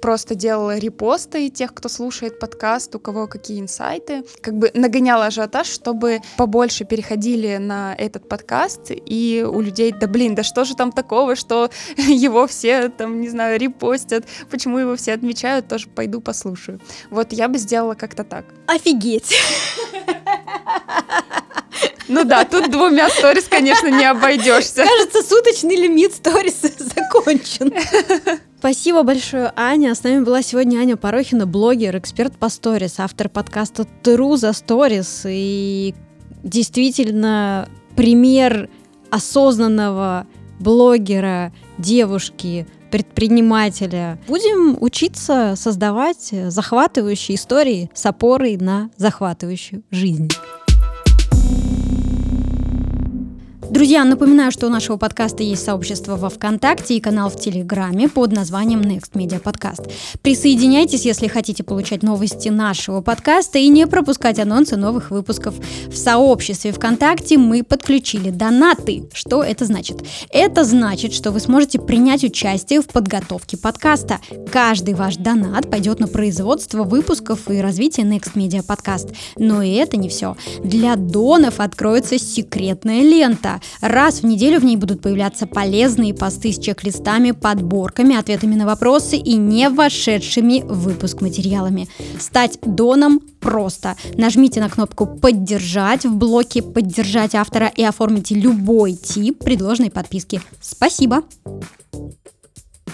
просто 0.00 0.34
делала 0.34 0.78
репосты 0.78 1.50
тех, 1.50 1.74
кто 1.74 1.88
слушает 1.88 2.38
подкаст, 2.38 2.94
у 2.94 2.98
кого 2.98 3.26
какие 3.26 3.60
инсайты, 3.60 4.24
как 4.40 4.56
бы 4.56 4.70
нагоняла 4.72 5.26
ажиотаж, 5.26 5.66
чтобы 5.66 6.20
побольше 6.38 6.84
переходили 6.84 7.58
на 7.58 7.94
этот 7.94 8.26
подкаст, 8.28 8.90
и 8.90 9.46
у 9.46 9.60
людей, 9.60 9.92
да 9.92 10.06
блин, 10.06 10.34
да 10.34 10.42
что 10.42 10.64
же 10.64 10.74
там 10.74 10.90
такого, 10.90 11.36
что 11.36 11.70
его 11.96 12.46
все 12.46 12.88
там, 12.88 13.20
не 13.20 13.28
знаю, 13.28 13.60
репостят, 13.60 14.24
почему 14.50 14.78
его 14.78 14.96
все 14.96 15.12
отмечают, 15.12 15.68
тоже 15.68 15.88
пойду 15.88 16.20
послушаю. 16.20 16.80
Вот 17.10 17.32
я 17.32 17.48
бы 17.48 17.58
сделала 17.58 17.94
как-то 17.94 18.24
так. 18.24 18.46
Офигеть! 18.66 19.34
Ну 22.08 22.24
да, 22.24 22.44
тут 22.44 22.70
двумя 22.70 23.08
сторис, 23.08 23.44
конечно, 23.48 23.86
не 23.86 24.04
обойдешься. 24.04 24.84
Кажется, 24.84 25.22
суточный 25.22 25.76
лимит 25.76 26.12
сторис 26.12 26.60
закончен. 26.78 27.72
Спасибо 28.58 29.04
большое, 29.04 29.52
Аня. 29.54 29.94
С 29.94 30.02
нами 30.02 30.24
была 30.24 30.42
сегодня 30.42 30.80
Аня 30.80 30.96
Порохина, 30.96 31.46
блогер, 31.46 31.96
эксперт 31.96 32.36
по 32.36 32.48
сторис, 32.48 32.98
автор 32.98 33.28
подкаста 33.28 33.86
True 34.02 34.36
за 34.36 34.52
сторис. 34.52 35.22
И 35.24 35.94
действительно 36.42 37.68
пример 37.96 38.68
осознанного 39.10 40.26
блогера, 40.58 41.52
девушки, 41.78 42.66
предпринимателя. 42.90 44.18
Будем 44.26 44.76
учиться 44.80 45.54
создавать 45.56 46.32
захватывающие 46.48 47.36
истории 47.36 47.90
с 47.94 48.04
опорой 48.06 48.56
на 48.56 48.90
захватывающую 48.96 49.82
жизнь. 49.90 50.28
Друзья, 53.70 54.02
напоминаю, 54.02 54.50
что 54.50 54.66
у 54.66 54.68
нашего 54.68 54.96
подкаста 54.96 55.44
есть 55.44 55.64
сообщество 55.64 56.16
во 56.16 56.28
ВКонтакте 56.28 56.96
и 56.96 57.00
канал 57.00 57.30
в 57.30 57.38
Телеграме 57.38 58.08
под 58.08 58.32
названием 58.32 58.80
Next 58.80 59.12
Media 59.12 59.40
Podcast. 59.40 59.88
Присоединяйтесь, 60.22 61.04
если 61.04 61.28
хотите 61.28 61.62
получать 61.62 62.02
новости 62.02 62.48
нашего 62.48 63.00
подкаста 63.00 63.60
и 63.60 63.68
не 63.68 63.86
пропускать 63.86 64.40
анонсы 64.40 64.76
новых 64.76 65.12
выпусков. 65.12 65.54
В 65.86 65.96
сообществе 65.96 66.72
ВКонтакте 66.72 67.38
мы 67.38 67.62
подключили 67.62 68.30
донаты. 68.30 69.08
Что 69.12 69.44
это 69.44 69.66
значит? 69.66 70.02
Это 70.30 70.64
значит, 70.64 71.12
что 71.12 71.30
вы 71.30 71.38
сможете 71.38 71.78
принять 71.78 72.24
участие 72.24 72.80
в 72.80 72.88
подготовке 72.88 73.56
подкаста. 73.56 74.18
Каждый 74.50 74.94
ваш 74.94 75.14
донат 75.14 75.70
пойдет 75.70 76.00
на 76.00 76.08
производство 76.08 76.82
выпусков 76.82 77.48
и 77.48 77.60
развитие 77.60 78.04
Next 78.04 78.34
Media 78.34 78.66
Podcast. 78.66 79.14
Но 79.38 79.62
и 79.62 79.70
это 79.74 79.96
не 79.96 80.08
все. 80.08 80.36
Для 80.64 80.96
донов 80.96 81.60
откроется 81.60 82.18
секретная 82.18 83.02
лента. 83.02 83.59
Раз 83.80 84.20
в 84.20 84.26
неделю 84.26 84.60
в 84.60 84.64
ней 84.64 84.76
будут 84.76 85.02
появляться 85.02 85.46
полезные 85.46 86.14
посты 86.14 86.52
с 86.52 86.58
чек-листами, 86.58 87.32
подборками, 87.32 88.16
ответами 88.16 88.54
на 88.54 88.66
вопросы 88.66 89.16
и 89.16 89.36
не 89.36 89.68
вошедшими 89.68 90.62
в 90.62 90.80
выпуск 90.80 91.20
материалами. 91.20 91.88
Стать 92.18 92.58
доном 92.62 93.20
просто. 93.40 93.96
Нажмите 94.14 94.60
на 94.60 94.68
кнопку 94.68 95.06
«Поддержать» 95.06 96.04
в 96.04 96.14
блоке 96.14 96.62
«Поддержать 96.62 97.34
автора» 97.34 97.72
и 97.74 97.82
оформите 97.82 98.34
любой 98.34 98.92
тип 98.92 99.42
предложенной 99.42 99.90
подписки. 99.90 100.40
Спасибо! 100.60 101.22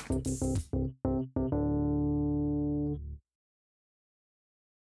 Thank 0.09 0.27
you. 1.37 1.46